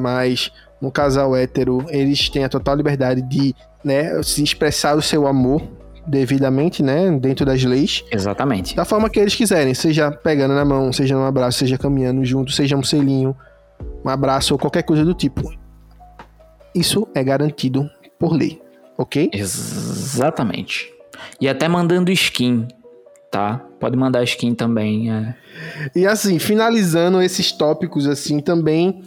um 0.81 0.91
casal 0.91 1.35
hétero, 1.37 1.85
eles 1.89 2.29
têm 2.29 2.45
a 2.45 2.49
total 2.49 2.77
liberdade 2.77 3.23
de 3.23 3.55
né, 3.85 4.23
se 4.23 4.43
expressar 4.43 4.97
o 4.97 5.03
seu 5.03 5.27
amor 5.27 5.63
devidamente, 6.07 6.83
né, 6.83 7.11
dentro 7.19 7.45
das 7.45 7.63
leis, 7.63 8.05
Exatamente. 8.11 8.75
da 8.75 8.85
forma 8.85 9.11
que 9.11 9.21
eles 9.21 9.35
quiserem, 9.35 9.75
seja 9.75 10.11
pegando 10.11 10.55
na 10.55 10.65
mão, 10.65 10.93
seja 10.93 11.15
num 11.15 11.25
abraço, 11.25 11.59
seja 11.59 11.77
caminhando 11.77 12.25
junto, 12.25 12.51
seja 12.51 12.77
um 12.77 12.83
selinho, 12.83 13.37
um 14.05 14.09
abraço 14.09 14.55
ou 14.55 14.59
qualquer 14.59 14.83
coisa 14.83 15.05
do 15.05 15.13
tipo. 15.13 15.53
Isso 16.75 17.07
é 17.15 17.23
garantido 17.23 17.89
por 18.19 18.33
lei, 18.33 18.61
ok? 18.97 19.31
Exatamente. 19.33 20.91
E 21.41 21.49
até 21.49 21.69
mandando 21.69 22.11
skin, 22.11 22.67
tá? 23.31 23.68
Pode 23.81 23.97
mandar 23.97 24.25
skin 24.25 24.55
também. 24.55 25.11
É. 25.13 25.35
E 25.95 26.07
assim, 26.07 26.39
finalizando 26.39 27.23
esses 27.23 27.53
tópicos 27.53 28.07
assim 28.07 28.41
também, 28.41 29.03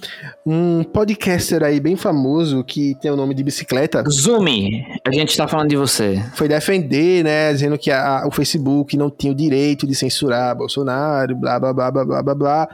um 0.46 0.84
podcaster 0.84 1.62
aí 1.64 1.80
bem 1.80 1.96
famoso 1.98 2.64
que 2.64 2.96
tem 3.02 3.12
o 3.12 3.16
nome 3.16 3.34
de 3.34 3.44
bicicleta 3.44 4.04
Zumi, 4.10 4.86
a 5.06 5.12
gente 5.12 5.36
tá 5.36 5.48
falando 5.48 5.70
de 5.70 5.76
você. 5.76 6.24
foi 6.36 6.48
defender, 6.48 7.24
né, 7.24 7.52
dizendo 7.52 7.78
que 7.78 7.92
a- 7.92 8.24
o 8.26 8.32
Facebook 8.32 8.96
não 8.96 9.10
tinha 9.10 9.34
o 9.34 9.36
direito 9.36 9.86
de 9.86 9.94
censurar 9.94 10.56
Bolsonaro, 10.56 11.36
blá 11.36 11.60
blá 11.60 11.74
blá 11.74 11.92
blá 11.92 12.06
blá 12.06 12.24
blá 12.24 12.36
blá. 12.36 12.68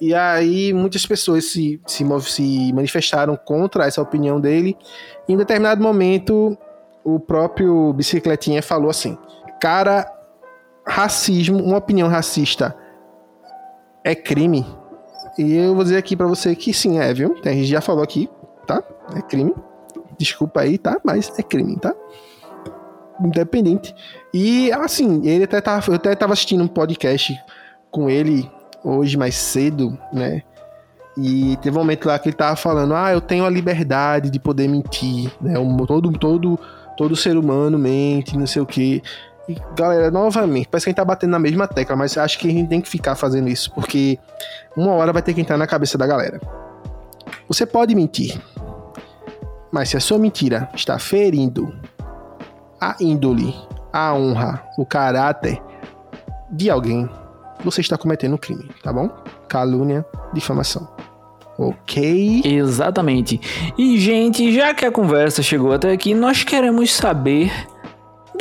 E 0.00 0.12
aí 0.14 0.72
muitas 0.74 1.06
pessoas 1.06 1.44
se, 1.46 1.80
se, 1.86 2.04
se 2.22 2.72
manifestaram 2.72 3.36
contra 3.36 3.86
essa 3.86 4.02
opinião 4.02 4.40
dele. 4.40 4.76
Em 5.28 5.36
determinado 5.36 5.82
momento, 5.82 6.58
o 7.04 7.18
próprio 7.20 7.92
Bicicletinha 7.92 8.62
falou 8.62 8.90
assim: 8.90 9.16
Cara, 9.60 10.04
racismo, 10.86 11.62
uma 11.62 11.78
opinião 11.78 12.08
racista 12.08 12.76
é 14.04 14.14
crime? 14.14 14.66
E 15.38 15.54
eu 15.54 15.74
vou 15.74 15.84
dizer 15.84 15.96
aqui 15.96 16.16
pra 16.16 16.26
você 16.26 16.54
que 16.54 16.74
sim, 16.74 16.98
é, 16.98 17.12
viu? 17.14 17.36
A 17.44 17.48
gente 17.48 17.66
já 17.66 17.80
falou 17.80 18.02
aqui, 18.02 18.28
tá? 18.66 18.82
É 19.16 19.22
crime. 19.22 19.54
Desculpa 20.18 20.60
aí, 20.60 20.76
tá? 20.76 20.98
Mas 21.02 21.32
é 21.38 21.42
crime, 21.42 21.76
tá? 21.78 21.94
Independente. 23.20 23.94
E 24.34 24.70
assim, 24.72 25.26
ele 25.26 25.44
até 25.44 25.60
tava, 25.60 25.90
eu 25.90 25.94
até 25.94 26.14
tava 26.14 26.32
assistindo 26.32 26.62
um 26.62 26.68
podcast 26.68 27.38
com 27.90 28.10
ele 28.10 28.50
hoje 28.84 29.16
mais 29.16 29.34
cedo, 29.34 29.96
né? 30.12 30.42
E 31.16 31.56
teve 31.58 31.76
um 31.76 31.80
momento 31.80 32.06
lá 32.06 32.18
que 32.18 32.28
ele 32.28 32.36
tava 32.36 32.56
falando: 32.56 32.94
"Ah, 32.94 33.12
eu 33.12 33.20
tenho 33.20 33.44
a 33.44 33.50
liberdade 33.50 34.30
de 34.30 34.40
poder 34.40 34.68
mentir, 34.68 35.30
né? 35.40 35.54
Todo 35.86 36.12
todo 36.12 36.58
todo 36.96 37.16
ser 37.16 37.36
humano 37.36 37.78
mente, 37.78 38.36
não 38.36 38.46
sei 38.46 38.62
o 38.62 38.66
quê". 38.66 39.02
E 39.48 39.56
galera, 39.76 40.10
novamente, 40.10 40.68
parece 40.68 40.84
que 40.84 40.90
a 40.90 40.92
gente 40.92 40.96
tá 40.96 41.04
batendo 41.04 41.30
na 41.30 41.38
mesma 41.38 41.66
tecla, 41.66 41.96
mas 41.96 42.16
acho 42.16 42.38
que 42.38 42.48
a 42.48 42.50
gente 42.50 42.68
tem 42.68 42.80
que 42.80 42.88
ficar 42.88 43.14
fazendo 43.14 43.48
isso, 43.48 43.72
porque 43.72 44.18
uma 44.76 44.92
hora 44.92 45.12
vai 45.12 45.22
ter 45.22 45.34
que 45.34 45.40
entrar 45.40 45.56
na 45.56 45.66
cabeça 45.66 45.98
da 45.98 46.06
galera. 46.06 46.40
Você 47.48 47.66
pode 47.66 47.94
mentir, 47.94 48.40
mas 49.70 49.88
se 49.88 49.96
a 49.96 50.00
sua 50.00 50.18
mentira 50.18 50.68
está 50.74 50.98
ferindo 50.98 51.74
a 52.80 52.96
índole, 53.00 53.54
a 53.92 54.14
honra, 54.14 54.62
o 54.78 54.86
caráter 54.86 55.60
de 56.50 56.70
alguém, 56.70 57.08
você 57.64 57.80
está 57.80 57.98
cometendo 57.98 58.34
um 58.34 58.38
crime, 58.38 58.68
tá 58.82 58.92
bom? 58.92 59.08
Calúnia, 59.48 60.04
difamação. 60.32 60.88
Ok? 61.58 62.42
Exatamente. 62.44 63.40
E, 63.76 63.98
gente, 63.98 64.52
já 64.52 64.74
que 64.74 64.84
a 64.84 64.90
conversa 64.90 65.42
chegou 65.42 65.72
até 65.72 65.92
aqui, 65.92 66.14
nós 66.14 66.42
queremos 66.42 66.92
saber 66.92 67.52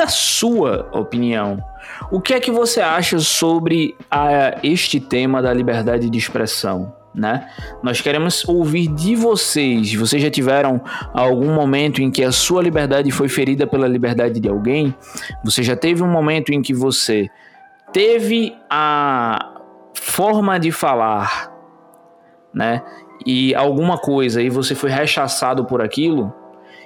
da 0.02 0.08
sua 0.08 0.89
opinião. 0.91 1.64
O 2.12 2.20
que 2.20 2.34
é 2.34 2.39
que 2.39 2.49
você 2.52 2.82
acha 2.82 3.20
sobre 3.20 3.95
a- 4.10 4.58
este 4.64 4.99
tema 4.99 5.41
da 5.43 5.54
liberdade 5.54 6.10
de 6.10 6.18
expressão? 6.18 6.95
Né? 7.14 7.47
Nós 7.84 7.99
queremos 8.02 8.47
ouvir 8.47 8.88
de 8.88 9.16
vocês. 9.16 9.93
Vocês 9.93 10.24
já 10.24 10.32
tiveram 10.32 10.82
algum 11.14 11.54
momento 11.54 12.02
em 12.02 12.10
que 12.10 12.24
a 12.24 12.32
sua 12.32 12.64
liberdade 12.64 13.12
foi 13.12 13.28
ferida 13.30 13.68
pela 13.68 13.88
liberdade 13.88 14.39
de 14.39 14.49
alguém? 14.49 14.95
Você 15.43 15.62
já 15.62 15.76
teve 15.76 16.02
um 16.02 16.08
momento 16.10 16.52
em 16.54 16.62
que 16.62 16.74
você 16.74 17.30
teve 17.93 18.56
a 18.70 19.52
forma 19.93 20.58
de 20.60 20.72
falar, 20.72 21.52
né? 22.54 22.82
E 23.26 23.54
alguma 23.54 23.97
coisa 23.99 24.41
e 24.41 24.49
você 24.49 24.74
foi 24.74 24.89
rechaçado 24.89 25.66
por 25.66 25.80
aquilo? 25.82 26.34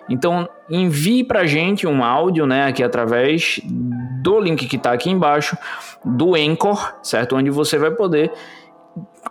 Então 0.10 0.48
envie 0.70 1.24
pra 1.24 1.46
gente 1.46 1.88
um 1.88 2.04
áudio, 2.04 2.46
né, 2.46 2.68
aqui 2.68 2.84
através 2.84 3.60
do 3.64 4.40
link 4.40 4.68
que 4.68 4.78
tá 4.78 4.92
aqui 4.92 5.10
embaixo 5.10 5.58
do 6.04 6.36
Anchor, 6.36 6.96
certo? 7.02 7.36
Onde 7.36 7.50
você 7.50 7.78
vai 7.78 7.92
poder 7.92 8.32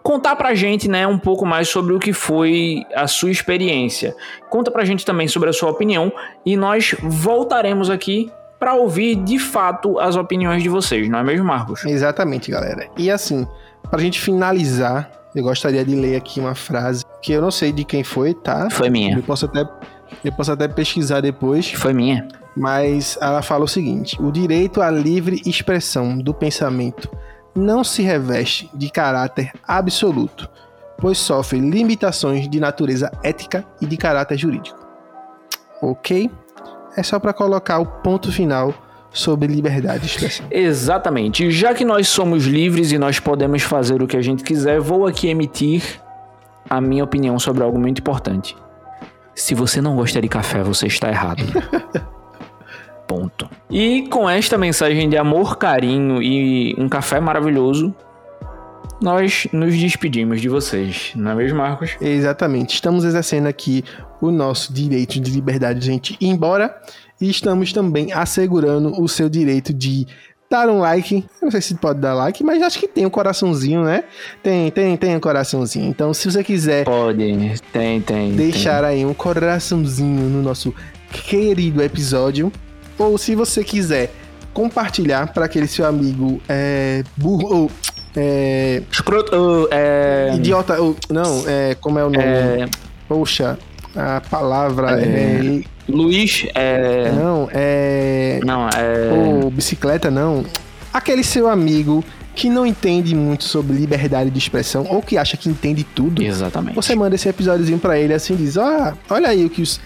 contar 0.03 0.37
pra 0.37 0.55
gente, 0.55 0.89
né, 0.89 1.07
um 1.07 1.19
pouco 1.19 1.47
mais 1.47 1.69
sobre 1.69 1.95
o 1.95 1.99
que 1.99 2.13
foi 2.13 2.85
a 2.95 3.07
sua 3.07 3.31
experiência. 3.31 4.15
Conta 4.51 4.71
pra 4.71 4.85
gente 4.85 5.05
também 5.05 5.29
sobre 5.29 5.49
a 5.49 5.53
sua 5.53 5.71
opinião 5.71 6.13
e 6.45 6.57
nós 6.57 6.95
voltaremos 7.01 7.89
aqui 7.89 8.31
para 8.59 8.75
ouvir 8.75 9.17
de 9.17 9.39
fato 9.39 9.99
as 9.99 10.17
opiniões 10.17 10.63
de 10.63 10.69
vocês, 10.69 11.09
não 11.09 11.19
é 11.19 11.23
mesmo, 11.23 11.45
Marcos? 11.45 11.85
Exatamente, 11.85 12.51
galera. 12.51 12.89
E 12.97 13.11
assim, 13.11 13.47
pra 13.91 13.99
gente 14.01 14.21
finalizar, 14.21 15.11
eu 15.35 15.43
gostaria 15.43 15.85
de 15.85 15.95
ler 15.95 16.17
aqui 16.17 16.41
uma 16.41 16.55
frase 16.55 17.05
que 17.21 17.33
eu 17.33 17.43
não 17.43 17.51
sei 17.51 17.73
de 17.73 17.85
quem 17.85 18.05
foi, 18.05 18.35
tá? 18.35 18.69
Foi 18.71 18.89
minha. 18.89 19.17
Eu 19.17 19.23
posso 19.23 19.47
até, 19.47 19.67
eu 20.25 20.33
posso 20.33 20.53
até 20.53 20.69
pesquisar 20.69 21.21
depois, 21.21 21.71
Foi 21.73 21.93
minha. 21.93 22.27
mas 22.57 23.17
ela 23.21 23.43
fala 23.43 23.65
o 23.65 23.69
seguinte: 23.69 24.21
o 24.21 24.31
direito 24.31 24.81
à 24.83 24.91
livre 24.91 25.41
expressão 25.47 26.19
do 26.19 26.35
pensamento 26.35 27.09
não 27.55 27.83
se 27.85 28.03
reveste 28.03 28.69
de 28.75 28.91
caráter 28.91 29.53
absoluto, 29.67 30.49
pois 30.99 31.19
sofre 31.19 31.59
limitações 31.61 32.49
de 32.49 32.59
natureza 32.61 33.11
ética 33.23 33.65
e 33.81 33.87
de 33.87 33.97
caráter 33.97 34.37
jurídico. 34.37 34.79
Ok? 35.81 36.31
É 36.97 37.03
só 37.03 37.19
para 37.19 37.33
colocar 37.33 37.79
o 37.79 37.87
ponto 37.87 38.31
final 38.33 38.73
sobre 39.13 39.47
liberdade 39.47 40.01
de 40.01 40.07
expressão. 40.07 40.47
Exatamente. 40.51 41.49
Já 41.51 41.73
que 41.75 41.85
nós 41.85 42.09
somos 42.09 42.45
livres 42.47 42.91
e 42.91 42.99
nós 42.99 43.21
podemos 43.21 43.63
fazer 43.63 44.03
o 44.03 44.07
que 44.07 44.17
a 44.17 44.23
gente 44.23 44.43
quiser, 44.43 44.81
vou 44.81 45.07
aqui 45.07 45.29
emitir 45.29 45.83
a 46.69 46.81
minha 46.81 47.05
opinião 47.05 47.39
sobre 47.39 47.63
algo 47.63 47.79
muito 47.79 48.01
importante. 48.01 48.57
Se 49.35 49.55
você 49.55 49.81
não 49.81 49.97
gosta 49.97 50.21
de 50.21 50.29
café, 50.29 50.63
você 50.63 50.87
está 50.87 51.09
errado. 51.09 51.43
Ponto. 53.07 53.49
E 53.71 54.09
com 54.09 54.29
esta 54.29 54.57
mensagem 54.57 55.09
de 55.09 55.17
amor, 55.17 55.59
carinho 55.59 56.23
e 56.23 56.75
um 56.79 56.89
café 56.89 57.21
maravilhoso, 57.21 57.95
nós 59.01 59.47
nos 59.53 59.77
despedimos 59.77 60.41
de 60.41 60.49
vocês, 60.49 61.13
não 61.15 61.33
é 61.33 61.35
mesmo, 61.35 61.59
Marcos? 61.59 61.97
Exatamente. 62.01 62.75
Estamos 62.75 63.05
exercendo 63.05 63.47
aqui 63.47 63.85
o 64.21 64.31
nosso 64.31 64.73
direito 64.73 65.21
de 65.21 65.31
liberdade 65.31 65.81
de 65.81 65.87
gente 65.87 66.17
ir 66.21 66.29
embora 66.29 66.75
e 67.21 67.29
estamos 67.29 67.73
também 67.73 68.13
assegurando 68.13 69.01
o 69.01 69.09
seu 69.09 69.29
direito 69.29 69.75
de 69.75 70.07
dar 70.55 70.69
um 70.69 70.79
like. 70.79 71.17
Eu 71.17 71.47
não 71.47 71.51
sei 71.51 71.61
se 71.61 71.75
pode 71.75 71.99
dar 72.01 72.15
like, 72.15 72.45
mas 72.45 72.63
acho 72.63 72.79
que 72.79 72.87
tem 72.87 73.05
um 73.05 73.11
coraçãozinho, 73.11 73.83
né? 73.83 74.05
Tem, 74.43 74.71
tem, 74.71 74.97
tem 74.97 75.17
um 75.17 75.21
coraçãozinho. 75.21 75.89
Então, 75.89 76.15
se 76.15 76.31
você 76.31 76.45
quiser 76.45 76.85
Pode, 76.85 77.61
tem, 77.73 78.01
tem. 78.01 78.33
deixar 78.37 78.85
aí 78.85 79.05
um 79.05 79.13
coraçãozinho 79.13 80.29
no 80.29 80.43
nosso 80.43 80.73
querido 81.11 81.83
episódio, 81.83 82.53
ou 82.97 83.19
se 83.19 83.35
você 83.35 83.65
quiser 83.65 84.13
compartilhar 84.53 85.33
para 85.33 85.47
aquele 85.47 85.67
seu 85.67 85.85
amigo 85.85 86.41
é, 86.49 87.03
burro, 87.17 87.69
é, 88.17 88.79
tem. 88.79 88.87
Escroto, 88.93 89.69
é... 89.73 90.31
idiota, 90.37 90.77
não, 91.11 91.45
é, 91.49 91.75
como 91.81 91.99
é 91.99 92.05
o 92.05 92.11
nome? 92.11 92.25
é, 92.25 92.67
Poxa, 93.09 93.59
a 93.97 94.21
palavra 94.21 95.01
é. 95.01 95.63
Luiz, 95.89 96.47
é... 96.55 97.13
Não, 97.13 97.49
é. 97.53 98.41
Não, 98.45 98.69
é... 98.69 99.43
Ou 99.43 99.51
bicicleta, 99.51 100.11
não. 100.11 100.45
Aquele 100.93 101.23
seu 101.23 101.49
amigo 101.49 102.05
que 102.35 102.49
não 102.49 102.67
entende 102.67 103.15
muito 103.15 103.45
sobre 103.45 103.77
liberdade 103.77 104.31
de 104.31 104.39
expressão 104.39 104.87
ou 104.89 105.01
que 105.01 105.17
acha 105.17 105.37
que 105.37 105.49
entende 105.49 105.85
tudo. 105.85 106.23
Exatamente. 106.23 106.75
Você 106.75 106.95
manda 106.95 107.15
esse 107.15 107.29
episódiozinho 107.29 107.79
pra 107.79 107.99
ele 107.99 108.13
assim, 108.13 108.35
diz: 108.35 108.57
Ó, 108.57 108.93
olha 109.09 109.29
aí 109.29 109.45
o 109.45 109.51
que 109.51 109.63
os, 109.63 109.81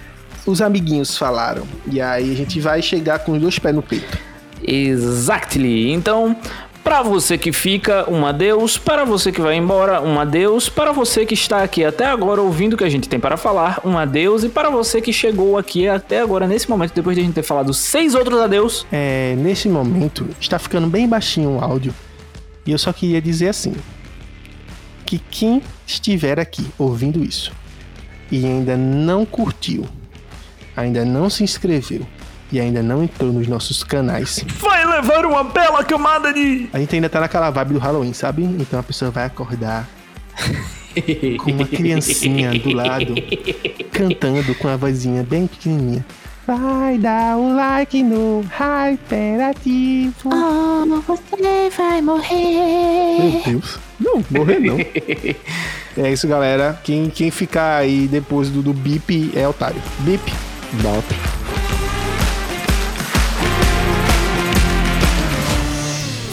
os 0.46 0.62
amiguinhos 0.62 1.16
falaram. 1.16 1.64
E 1.90 2.00
aí 2.00 2.32
a 2.32 2.36
gente 2.36 2.60
vai 2.60 2.80
chegar 2.80 3.18
com 3.20 3.32
os 3.32 3.40
dois 3.40 3.58
pés 3.58 3.74
no 3.74 3.82
peito. 3.82 4.18
Exactly. 4.66 5.92
Então, 5.92 6.36
para 6.88 7.02
você 7.02 7.36
que 7.36 7.52
fica, 7.52 8.10
um 8.10 8.24
adeus. 8.24 8.78
Para 8.78 9.04
você 9.04 9.30
que 9.30 9.42
vai 9.42 9.54
embora, 9.56 10.00
um 10.00 10.18
adeus. 10.18 10.70
Para 10.70 10.90
você 10.90 11.26
que 11.26 11.34
está 11.34 11.62
aqui 11.62 11.84
até 11.84 12.06
agora 12.06 12.40
ouvindo 12.40 12.72
o 12.72 12.76
que 12.78 12.84
a 12.84 12.88
gente 12.88 13.10
tem 13.10 13.20
para 13.20 13.36
falar, 13.36 13.78
um 13.84 13.98
adeus. 13.98 14.42
E 14.42 14.48
para 14.48 14.70
você 14.70 14.98
que 15.02 15.12
chegou 15.12 15.58
aqui 15.58 15.86
até 15.86 16.18
agora, 16.18 16.46
nesse 16.46 16.66
momento, 16.70 16.94
depois 16.94 17.14
de 17.14 17.20
a 17.20 17.24
gente 17.26 17.34
ter 17.34 17.42
falado 17.42 17.74
seis 17.74 18.14
outros 18.14 18.40
adeus, 18.40 18.86
É, 18.90 19.34
nesse 19.36 19.68
momento, 19.68 20.26
está 20.40 20.58
ficando 20.58 20.86
bem 20.86 21.06
baixinho 21.06 21.58
o 21.58 21.60
áudio. 21.62 21.94
E 22.64 22.72
eu 22.72 22.78
só 22.78 22.90
queria 22.90 23.20
dizer 23.20 23.50
assim: 23.50 23.74
que 25.04 25.18
quem 25.18 25.60
estiver 25.86 26.40
aqui 26.40 26.66
ouvindo 26.78 27.22
isso 27.22 27.52
e 28.32 28.46
ainda 28.46 28.78
não 28.78 29.26
curtiu, 29.26 29.84
ainda 30.74 31.04
não 31.04 31.28
se 31.28 31.44
inscreveu 31.44 32.06
e 32.50 32.60
ainda 32.60 32.82
não 32.82 33.02
entrou 33.02 33.32
nos 33.32 33.46
nossos 33.46 33.82
canais, 33.84 34.44
vai 34.58 34.84
levar 34.86 35.26
uma 35.26 35.44
bela 35.44 35.84
camada 35.84 36.32
de. 36.32 36.68
a 36.72 36.78
gente 36.78 36.94
ainda 36.94 37.08
tá 37.08 37.20
naquela 37.20 37.50
vibe 37.50 37.74
do 37.74 37.78
Halloween, 37.78 38.12
sabe? 38.12 38.42
Então 38.44 38.78
a 38.78 38.82
pessoa 38.82 39.10
vai 39.10 39.24
acordar 39.24 39.88
com 41.38 41.50
uma 41.52 41.66
criancinha 41.66 42.58
do 42.58 42.72
lado, 42.72 43.14
cantando 43.92 44.54
com 44.54 44.68
a 44.68 44.76
vozinha 44.76 45.22
bem 45.22 45.46
pequenininha. 45.46 46.04
Vai 46.46 46.96
dar 46.96 47.36
um 47.36 47.54
like 47.54 48.02
no 48.02 48.42
Hyperativo. 48.58 50.30
Oh, 50.32 51.02
você 51.02 51.68
vai 51.76 52.00
morrer. 52.00 53.18
Meu 53.20 53.42
Deus. 53.44 53.78
Não, 54.00 54.24
morrer 54.30 54.58
não. 54.58 54.78
é 56.02 56.10
isso, 56.10 56.26
galera. 56.26 56.80
Quem, 56.82 57.10
quem 57.10 57.30
ficar 57.30 57.76
aí 57.76 58.08
depois 58.08 58.48
do, 58.48 58.62
do 58.62 58.72
bip 58.72 59.30
é 59.36 59.46
otário. 59.46 59.82
Bip, 60.00 60.32
bop. 60.80 61.04